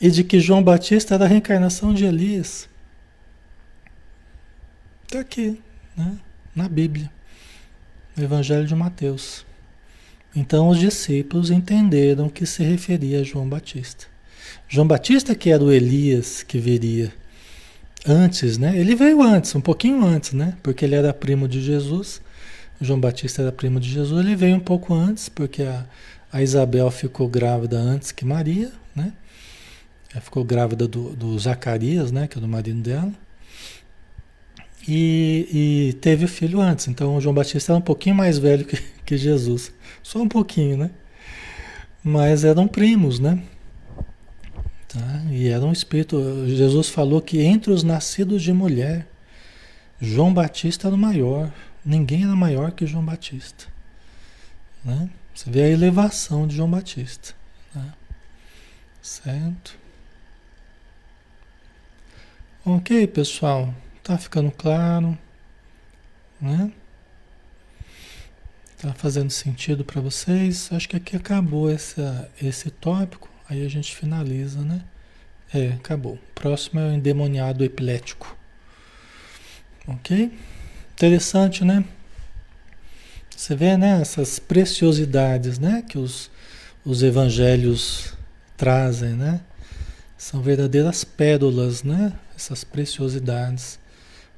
e 0.00 0.10
de 0.10 0.24
que 0.24 0.40
João 0.40 0.62
Batista 0.62 1.14
era 1.14 1.24
a 1.24 1.28
reencarnação 1.28 1.92
de 1.92 2.06
Elias. 2.06 2.68
Está 5.06 5.20
aqui, 5.20 5.60
né? 5.94 6.16
na 6.54 6.68
Bíblia, 6.68 7.10
no 8.16 8.24
Evangelho 8.24 8.66
de 8.66 8.74
Mateus. 8.74 9.44
Então 10.34 10.68
os 10.68 10.78
discípulos 10.78 11.50
entenderam 11.50 12.28
que 12.30 12.46
se 12.46 12.62
referia 12.62 13.20
a 13.20 13.24
João 13.24 13.46
Batista. 13.46 14.06
João 14.68 14.86
Batista 14.86 15.34
que 15.34 15.50
era 15.50 15.62
o 15.62 15.70
Elias 15.70 16.42
que 16.42 16.58
viria 16.58 17.12
antes, 18.06 18.58
né? 18.58 18.78
Ele 18.78 18.94
veio 18.94 19.22
antes, 19.22 19.54
um 19.54 19.60
pouquinho 19.60 20.04
antes, 20.04 20.32
né? 20.32 20.56
Porque 20.62 20.84
ele 20.84 20.94
era 20.94 21.12
primo 21.12 21.46
de 21.48 21.60
Jesus. 21.60 22.20
João 22.80 22.98
Batista 22.98 23.42
era 23.42 23.52
primo 23.52 23.78
de 23.78 23.90
Jesus. 23.90 24.24
Ele 24.24 24.34
veio 24.34 24.56
um 24.56 24.60
pouco 24.60 24.94
antes, 24.94 25.28
porque 25.28 25.62
a, 25.62 25.84
a 26.32 26.42
Isabel 26.42 26.90
ficou 26.90 27.28
grávida 27.28 27.78
antes 27.78 28.12
que 28.12 28.24
Maria, 28.24 28.72
né? 28.94 29.12
Ela 30.12 30.20
ficou 30.20 30.44
grávida 30.44 30.88
do, 30.88 31.10
do 31.10 31.38
Zacarias, 31.38 32.10
né? 32.10 32.26
Que 32.26 32.38
é 32.38 32.40
do 32.40 32.48
marido 32.48 32.80
dela. 32.80 33.12
E, 34.88 35.90
e, 35.90 35.92
teve 36.00 36.24
o 36.24 36.28
filho 36.28 36.60
antes. 36.60 36.88
Então, 36.88 37.16
o 37.16 37.20
João 37.20 37.34
Batista 37.34 37.72
era 37.72 37.78
um 37.78 37.82
pouquinho 37.82 38.14
mais 38.14 38.38
velho 38.38 38.64
que, 38.64 38.76
que 39.04 39.16
Jesus. 39.16 39.72
Só 40.02 40.20
um 40.20 40.28
pouquinho, 40.28 40.76
né? 40.76 40.90
Mas 42.02 42.44
eram 42.44 42.66
primos, 42.66 43.20
né? 43.20 43.42
Tá? 44.92 45.22
E 45.30 45.48
era 45.48 45.64
um 45.64 45.72
espírito. 45.72 46.48
Jesus 46.48 46.88
falou 46.88 47.22
que 47.22 47.40
entre 47.40 47.70
os 47.72 47.84
nascidos 47.84 48.42
de 48.42 48.52
mulher, 48.52 49.06
João 50.00 50.34
Batista 50.34 50.88
era 50.88 50.94
o 50.94 50.98
maior. 50.98 51.52
Ninguém 51.84 52.24
era 52.24 52.34
maior 52.34 52.72
que 52.72 52.86
João 52.86 53.04
Batista. 53.04 53.66
Né? 54.84 55.08
Você 55.32 55.48
vê 55.48 55.62
a 55.62 55.68
elevação 55.68 56.46
de 56.46 56.56
João 56.56 56.68
Batista. 56.68 57.34
Né? 57.72 57.92
Certo? 59.00 59.78
Ok, 62.64 63.06
pessoal. 63.06 63.72
Tá 64.02 64.18
ficando 64.18 64.50
claro? 64.50 65.16
Né? 66.40 66.72
Tá 68.82 68.92
fazendo 68.94 69.30
sentido 69.30 69.84
para 69.84 70.00
vocês? 70.00 70.68
Acho 70.72 70.88
que 70.88 70.96
aqui 70.96 71.14
acabou 71.16 71.70
essa, 71.70 72.28
esse 72.42 72.70
tópico. 72.70 73.29
Aí 73.50 73.66
a 73.66 73.68
gente 73.68 73.96
finaliza, 73.96 74.60
né? 74.60 74.80
É, 75.52 75.72
acabou. 75.72 76.16
Próximo 76.36 76.78
é 76.78 76.86
o 76.86 76.92
endemoniado 76.92 77.64
epilético. 77.64 78.36
Ok? 79.88 80.32
Interessante, 80.92 81.64
né? 81.64 81.84
Você 83.36 83.56
vê, 83.56 83.76
né? 83.76 84.00
Essas 84.00 84.38
preciosidades, 84.38 85.58
né? 85.58 85.82
Que 85.82 85.98
os, 85.98 86.30
os 86.84 87.02
evangelhos 87.02 88.14
trazem, 88.56 89.14
né? 89.14 89.40
São 90.16 90.40
verdadeiras 90.40 91.02
pérolas, 91.02 91.82
né? 91.82 92.12
Essas 92.36 92.62
preciosidades 92.62 93.80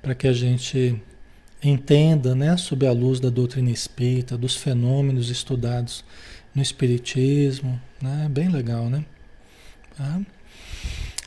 para 0.00 0.14
que 0.14 0.26
a 0.26 0.32
gente 0.32 0.98
entenda, 1.62 2.34
né? 2.34 2.56
Sob 2.56 2.86
a 2.86 2.92
luz 2.92 3.20
da 3.20 3.28
doutrina 3.28 3.70
espírita, 3.70 4.38
dos 4.38 4.56
fenômenos 4.56 5.28
estudados 5.28 6.02
no 6.54 6.62
Espiritismo, 6.62 7.80
né? 8.00 8.28
Bem 8.30 8.48
legal, 8.48 8.88
né? 8.88 9.04
Tá? 9.96 10.20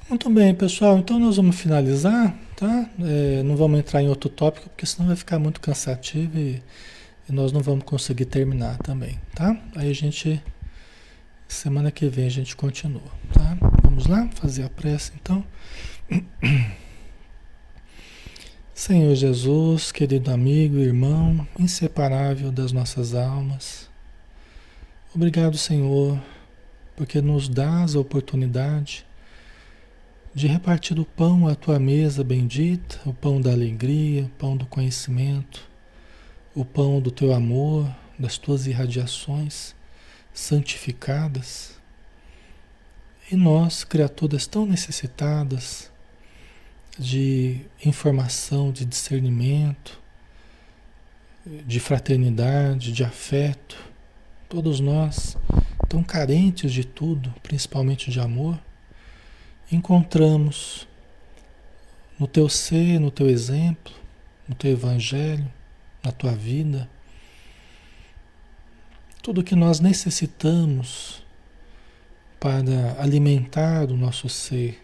Muito 0.08 0.30
bem, 0.30 0.54
pessoal. 0.54 1.00
Então 1.00 1.18
nós 1.18 1.38
vamos 1.38 1.60
finalizar, 1.60 2.38
tá? 2.56 2.90
É, 3.00 3.42
não 3.44 3.56
vamos 3.56 3.80
entrar 3.80 4.04
em 4.04 4.08
outro 4.08 4.30
tópico, 4.30 4.70
porque 4.70 4.86
senão 4.86 5.08
vai 5.08 5.16
ficar 5.16 5.40
muito 5.40 5.60
cansativo 5.60 6.38
e, 6.38 6.62
e 7.28 7.32
nós 7.32 7.52
não 7.52 7.62
vamos 7.62 7.86
conseguir 7.86 8.26
terminar 8.26 8.78
também, 8.78 9.20
tá? 9.34 9.58
Aí 9.76 9.90
a 9.90 9.96
gente, 9.96 10.42
semana 11.48 11.90
que 11.92 12.08
vem 12.08 12.28
a 12.28 12.30
gente 12.30 12.56
continua, 12.56 13.02
tá? 13.34 13.58
Vamos 13.84 14.06
lá 14.06 14.30
fazer 14.36 14.64
a 14.64 14.70
prece, 14.70 15.12
então. 15.16 15.44
Senhor 18.76 19.16
Jesus, 19.16 19.92
querido 19.92 20.30
amigo, 20.30 20.78
irmão, 20.78 21.48
inseparável 21.58 22.52
das 22.52 22.72
nossas 22.72 23.16
almas, 23.16 23.90
Obrigado, 25.16 25.58
Senhor, 25.58 26.22
porque 26.94 27.22
nos 27.22 27.48
dás 27.48 27.96
a 27.96 28.00
oportunidade 28.02 29.06
de 30.34 30.46
repartir 30.46 31.00
o 31.00 31.06
pão 31.06 31.48
à 31.48 31.56
tua 31.56 31.80
mesa 31.80 32.22
bendita, 32.22 33.00
o 33.06 33.14
pão 33.14 33.40
da 33.40 33.50
alegria, 33.54 34.26
o 34.26 34.30
pão 34.32 34.58
do 34.58 34.66
conhecimento, 34.66 35.66
o 36.54 36.66
pão 36.66 37.00
do 37.00 37.12
teu 37.12 37.34
amor, 37.34 37.90
das 38.20 38.38
tuas 38.38 38.68
irradiações 38.68 39.74
santificadas. 40.34 41.80
E 43.32 43.38
nós, 43.38 43.86
criaturas 43.86 44.46
tão 44.46 44.66
necessitadas 44.66 45.90
de 47.00 47.62
informação, 47.86 48.70
de 48.70 48.84
discernimento, 48.84 49.98
de 51.66 51.80
fraternidade, 51.80 52.92
de 52.92 53.06
afeto, 53.06 53.95
todos 54.48 54.80
nós 54.80 55.38
tão 55.90 56.04
carentes 56.04 56.72
de 56.72 56.84
tudo, 56.84 57.34
principalmente 57.42 58.12
de 58.12 58.20
amor, 58.20 58.60
encontramos 59.72 60.88
no 62.20 62.28
teu 62.28 62.48
ser, 62.48 63.00
no 63.00 63.12
teu 63.12 63.30
exemplo, 63.30 63.94
no 64.48 64.56
teu 64.56 64.72
evangelho, 64.72 65.52
na 66.04 66.12
tua 66.12 66.32
vida, 66.32 66.90
tudo 69.22 69.44
que 69.44 69.56
nós 69.56 69.80
necessitamos 69.80 71.24
para 72.40 73.02
alimentar 73.02 73.86
o 73.86 73.98
nosso 73.98 74.30
ser 74.30 74.82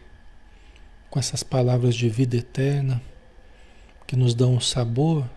com 1.09 1.20
essas 1.20 1.43
palavras 1.43 1.93
de 1.93 2.09
vida 2.09 2.38
eterna 2.38 3.01
que 4.07 4.16
nos 4.16 4.34
dão 4.34 4.55
o 4.55 4.62
sabor 4.62 5.30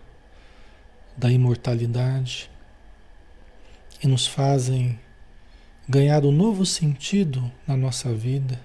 da 1.15 1.31
imortalidade 1.31 2.49
e 4.03 4.07
nos 4.07 4.27
fazem 4.27 4.99
ganhar 5.87 6.25
um 6.25 6.31
novo 6.31 6.65
sentido 6.65 7.51
na 7.67 7.77
nossa 7.77 8.13
vida 8.13 8.59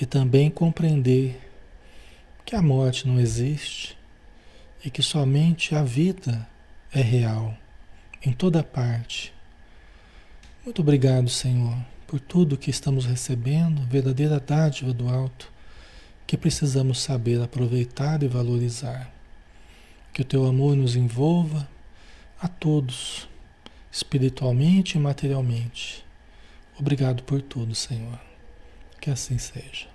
e 0.00 0.06
também 0.06 0.50
compreender 0.50 1.40
que 2.44 2.54
a 2.54 2.62
morte 2.62 3.06
não 3.06 3.18
existe 3.18 3.96
e 4.84 4.90
que 4.90 5.02
somente 5.02 5.74
a 5.74 5.82
vida 5.82 6.46
é 6.92 7.00
real 7.00 7.56
em 8.22 8.32
toda 8.32 8.62
parte. 8.62 9.32
Muito 10.64 10.80
obrigado, 10.80 11.28
Senhor, 11.28 11.76
por 12.06 12.20
tudo 12.20 12.56
que 12.56 12.70
estamos 12.70 13.04
recebendo, 13.04 13.82
verdadeira 13.82 14.40
dádiva 14.40 14.92
do 14.92 15.08
alto, 15.08 15.52
que 16.26 16.36
precisamos 16.36 17.02
saber 17.02 17.42
aproveitar 17.42 18.22
e 18.22 18.28
valorizar. 18.28 19.12
Que 20.12 20.22
o 20.22 20.24
teu 20.24 20.46
amor 20.46 20.76
nos 20.76 20.96
envolva 20.96 21.68
a 22.40 22.48
todos, 22.48 23.28
espiritualmente 23.94 24.98
e 24.98 25.00
materialmente. 25.00 26.04
Obrigado 26.76 27.22
por 27.22 27.40
tudo, 27.40 27.76
Senhor. 27.76 28.18
Que 29.00 29.08
assim 29.08 29.38
seja. 29.38 29.86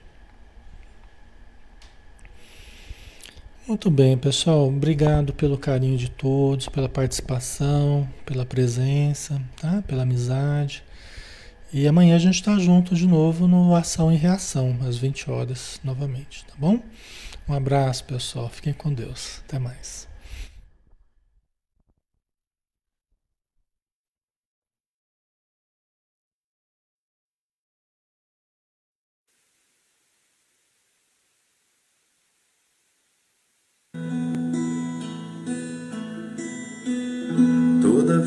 Muito 3.67 3.91
bem, 3.91 4.17
pessoal. 4.17 4.69
Obrigado 4.69 5.33
pelo 5.33 5.57
carinho 5.57 5.97
de 5.97 6.09
todos, 6.09 6.69
pela 6.69 6.87
participação, 6.87 8.07
pela 8.25 8.45
presença, 8.45 9.41
tá? 9.59 9.83
pela 9.85 10.03
amizade. 10.03 10.81
E 11.71 11.85
amanhã 11.85 12.15
a 12.15 12.19
gente 12.19 12.35
está 12.35 12.57
junto 12.57 12.95
de 12.95 13.05
novo 13.05 13.49
no 13.49 13.75
Ação 13.75 14.11
e 14.13 14.15
Reação, 14.15 14.79
às 14.87 14.97
20 14.97 15.29
horas, 15.29 15.79
novamente, 15.83 16.45
tá 16.45 16.53
bom? 16.57 16.79
Um 17.47 17.53
abraço, 17.53 18.05
pessoal. 18.05 18.47
Fiquem 18.49 18.73
com 18.73 18.93
Deus. 18.93 19.41
Até 19.45 19.59
mais. 19.59 20.08